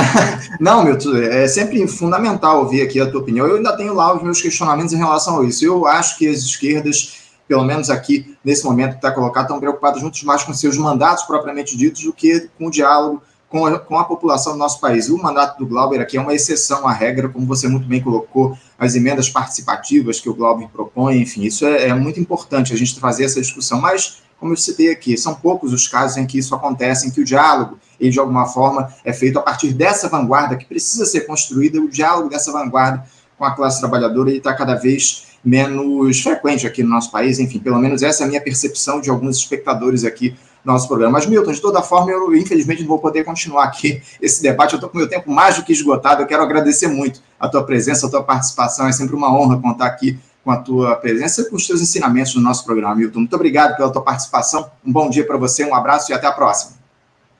Não, 0.60 0.84
Milton, 0.84 1.16
é 1.16 1.46
sempre 1.48 1.86
fundamental 1.86 2.60
ouvir 2.60 2.82
aqui 2.82 3.00
a 3.00 3.10
tua 3.10 3.20
opinião. 3.20 3.46
Eu 3.46 3.56
ainda 3.56 3.76
tenho 3.76 3.94
lá 3.94 4.14
os 4.14 4.22
meus 4.22 4.40
questionamentos 4.40 4.92
em 4.92 4.96
relação 4.96 5.40
a 5.40 5.44
isso. 5.44 5.64
Eu 5.64 5.86
acho 5.86 6.16
que 6.18 6.28
as 6.28 6.38
esquerdas, 6.38 7.14
pelo 7.46 7.64
menos 7.64 7.90
aqui 7.90 8.36
nesse 8.44 8.64
momento 8.64 8.92
que 8.92 8.96
está 8.96 9.10
colocado, 9.10 9.44
estão 9.44 9.60
preocupadas 9.60 10.02
muito 10.02 10.24
mais 10.24 10.42
com 10.42 10.52
seus 10.54 10.76
mandatos 10.76 11.24
propriamente 11.24 11.76
ditos 11.76 12.04
do 12.04 12.12
que 12.12 12.48
com 12.58 12.66
o 12.66 12.70
diálogo 12.70 13.22
com 13.52 13.66
a, 13.66 13.78
com 13.78 13.98
a 13.98 14.04
população 14.04 14.54
do 14.54 14.58
nosso 14.58 14.80
país. 14.80 15.10
O 15.10 15.18
mandato 15.18 15.58
do 15.58 15.66
Glauber 15.66 16.00
aqui 16.00 16.16
é 16.16 16.20
uma 16.20 16.34
exceção 16.34 16.88
à 16.88 16.92
regra, 16.92 17.28
como 17.28 17.46
você 17.46 17.68
muito 17.68 17.86
bem 17.86 18.00
colocou, 18.00 18.56
as 18.78 18.94
emendas 18.94 19.28
participativas 19.28 20.18
que 20.18 20.28
o 20.30 20.34
Glauber 20.34 20.68
propõe, 20.68 21.20
enfim, 21.20 21.42
isso 21.42 21.66
é, 21.66 21.88
é 21.88 21.94
muito 21.94 22.18
importante 22.18 22.72
a 22.72 22.76
gente 22.76 22.98
fazer 22.98 23.24
essa 23.24 23.42
discussão. 23.42 23.78
Mas, 23.78 24.22
como 24.40 24.54
eu 24.54 24.56
citei 24.56 24.90
aqui, 24.90 25.18
são 25.18 25.34
poucos 25.34 25.70
os 25.74 25.86
casos 25.86 26.16
em 26.16 26.26
que 26.26 26.38
isso 26.38 26.54
acontece, 26.54 27.06
em 27.06 27.10
que 27.10 27.20
o 27.20 27.24
diálogo 27.24 27.78
ele 28.02 28.10
de 28.10 28.18
alguma 28.18 28.46
forma 28.46 28.92
é 29.04 29.12
feito 29.12 29.38
a 29.38 29.42
partir 29.42 29.72
dessa 29.72 30.08
vanguarda 30.08 30.56
que 30.56 30.66
precisa 30.66 31.06
ser 31.06 31.22
construída, 31.22 31.80
o 31.80 31.88
diálogo 31.88 32.28
dessa 32.28 32.50
vanguarda 32.52 33.04
com 33.38 33.44
a 33.44 33.52
classe 33.52 33.80
trabalhadora 33.80 34.30
está 34.30 34.52
cada 34.54 34.74
vez 34.74 35.32
menos 35.44 36.20
frequente 36.20 36.66
aqui 36.66 36.82
no 36.82 36.90
nosso 36.90 37.10
país, 37.10 37.38
enfim, 37.38 37.58
pelo 37.58 37.78
menos 37.78 38.02
essa 38.02 38.22
é 38.22 38.26
a 38.26 38.28
minha 38.28 38.40
percepção 38.40 39.00
de 39.00 39.10
alguns 39.10 39.38
espectadores 39.38 40.04
aqui 40.04 40.30
do 40.30 40.72
nosso 40.72 40.86
programa. 40.86 41.14
Mas, 41.14 41.26
Milton, 41.26 41.50
de 41.50 41.60
toda 41.60 41.82
forma, 41.82 42.12
eu 42.12 42.34
infelizmente 42.36 42.82
não 42.82 42.88
vou 42.88 42.98
poder 42.98 43.24
continuar 43.24 43.64
aqui 43.64 44.00
esse 44.20 44.42
debate, 44.42 44.74
eu 44.74 44.76
estou 44.76 44.88
com 44.88 44.96
o 44.96 45.00
meu 45.00 45.08
tempo 45.08 45.30
mais 45.30 45.56
do 45.56 45.64
que 45.64 45.72
esgotado, 45.72 46.22
eu 46.22 46.26
quero 46.26 46.42
agradecer 46.42 46.88
muito 46.88 47.20
a 47.38 47.48
tua 47.48 47.64
presença, 47.64 48.06
a 48.06 48.10
tua 48.10 48.22
participação, 48.22 48.86
é 48.86 48.92
sempre 48.92 49.16
uma 49.16 49.34
honra 49.34 49.60
contar 49.60 49.86
aqui 49.86 50.18
com 50.44 50.50
a 50.50 50.56
tua 50.56 50.96
presença 50.96 51.42
e 51.42 51.44
com 51.50 51.56
os 51.56 51.66
teus 51.66 51.80
ensinamentos 51.80 52.34
no 52.34 52.40
nosso 52.40 52.64
programa, 52.64 52.94
Milton. 52.94 53.20
Muito 53.20 53.34
obrigado 53.34 53.76
pela 53.76 53.90
tua 53.90 54.02
participação, 54.02 54.70
um 54.84 54.92
bom 54.92 55.08
dia 55.08 55.26
para 55.26 55.36
você, 55.36 55.64
um 55.64 55.74
abraço 55.74 56.10
e 56.10 56.14
até 56.14 56.26
a 56.26 56.32
próxima. 56.32 56.81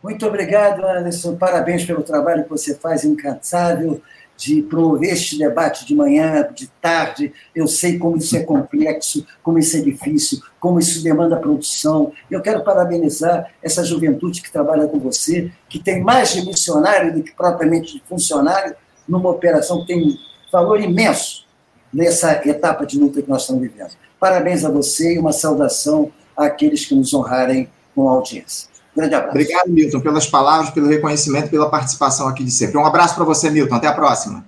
Muito 0.02 0.26
obrigado, 0.26 0.84
Anderson. 0.84 1.36
Parabéns 1.36 1.84
pelo 1.84 2.02
trabalho 2.02 2.42
que 2.42 2.50
você 2.50 2.74
faz 2.74 3.04
incansável 3.04 4.02
de 4.36 4.62
promover 4.62 5.12
este 5.12 5.38
debate 5.38 5.86
de 5.86 5.94
manhã, 5.94 6.48
de 6.52 6.66
tarde. 6.80 7.32
Eu 7.54 7.68
sei 7.68 7.98
como 7.98 8.16
isso 8.16 8.36
é 8.36 8.42
complexo, 8.42 9.24
como 9.42 9.58
isso 9.58 9.76
é 9.76 9.80
difícil, 9.80 10.40
como 10.58 10.80
isso 10.80 11.04
demanda 11.04 11.36
produção. 11.36 12.12
Eu 12.28 12.42
quero 12.42 12.64
parabenizar 12.64 13.52
essa 13.62 13.84
juventude 13.84 14.42
que 14.42 14.50
trabalha 14.50 14.88
com 14.88 14.98
você, 14.98 15.52
que 15.68 15.78
tem 15.78 16.02
mais 16.02 16.32
de 16.32 16.44
missionário 16.44 17.14
do 17.14 17.22
que 17.22 17.32
propriamente 17.32 17.94
de 17.94 18.02
funcionário, 18.08 18.74
numa 19.06 19.30
operação 19.30 19.80
que 19.82 19.86
tem 19.86 20.18
valor 20.50 20.80
imenso 20.80 21.46
nessa 21.92 22.32
etapa 22.48 22.84
de 22.84 22.98
luta 22.98 23.22
que 23.22 23.30
nós 23.30 23.42
estamos 23.42 23.62
vivendo. 23.62 23.92
Parabéns 24.18 24.64
a 24.64 24.70
você 24.70 25.14
e 25.14 25.18
uma 25.18 25.32
saudação 25.32 26.10
àqueles 26.36 26.84
que 26.86 26.94
nos 26.94 27.14
honrarem 27.14 27.68
com 27.94 28.08
a 28.08 28.12
audiência. 28.12 28.71
Grande 28.94 29.14
abraço. 29.14 29.30
Obrigado, 29.30 29.68
Milton, 29.68 30.00
pelas 30.00 30.26
palavras, 30.26 30.70
pelo 30.70 30.86
reconhecimento, 30.86 31.48
pela 31.48 31.70
participação 31.70 32.28
aqui 32.28 32.44
de 32.44 32.50
sempre. 32.50 32.76
Um 32.76 32.84
abraço 32.84 33.14
para 33.14 33.24
você, 33.24 33.50
Milton. 33.50 33.74
Até 33.74 33.86
a 33.86 33.92
próxima. 33.92 34.44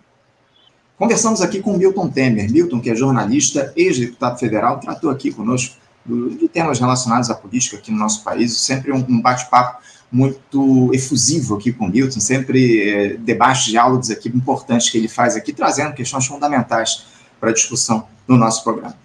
Conversamos 0.99 1.41
aqui 1.41 1.61
com 1.61 1.77
Milton 1.77 2.09
Temer. 2.09 2.51
Milton, 2.51 2.81
que 2.81 2.91
é 2.91 2.95
jornalista, 2.95 3.73
ex-deputado 3.75 4.39
federal, 4.39 4.79
tratou 4.79 5.11
aqui 5.11 5.33
conosco 5.33 5.77
de 6.07 6.49
temas 6.49 6.79
relacionados 6.79 7.31
à 7.31 7.35
política 7.35 7.79
aqui 7.79 7.91
no 7.91 7.99
nosso 7.99 8.23
país. 8.23 8.57
Sempre 8.59 8.93
um 8.93 9.21
bate-papo 9.21 9.83
muito 10.13 10.91
efusivo 10.95 11.57
aqui 11.57 11.73
com 11.73 11.87
o 11.87 11.89
Milton, 11.89 12.21
sempre 12.21 12.89
é, 12.89 13.17
debates, 13.17 13.65
diálogos 13.65 14.11
aqui 14.11 14.29
importantes 14.29 14.89
que 14.89 14.99
ele 14.99 15.09
faz 15.09 15.35
aqui, 15.35 15.53
trazendo 15.53 15.93
questões 15.95 16.27
fundamentais 16.27 17.07
para 17.41 17.51
a 17.51 17.53
discussão 17.53 18.07
no 18.29 18.37
nosso 18.37 18.63
programa. 18.63 18.97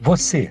Você, 0.00 0.50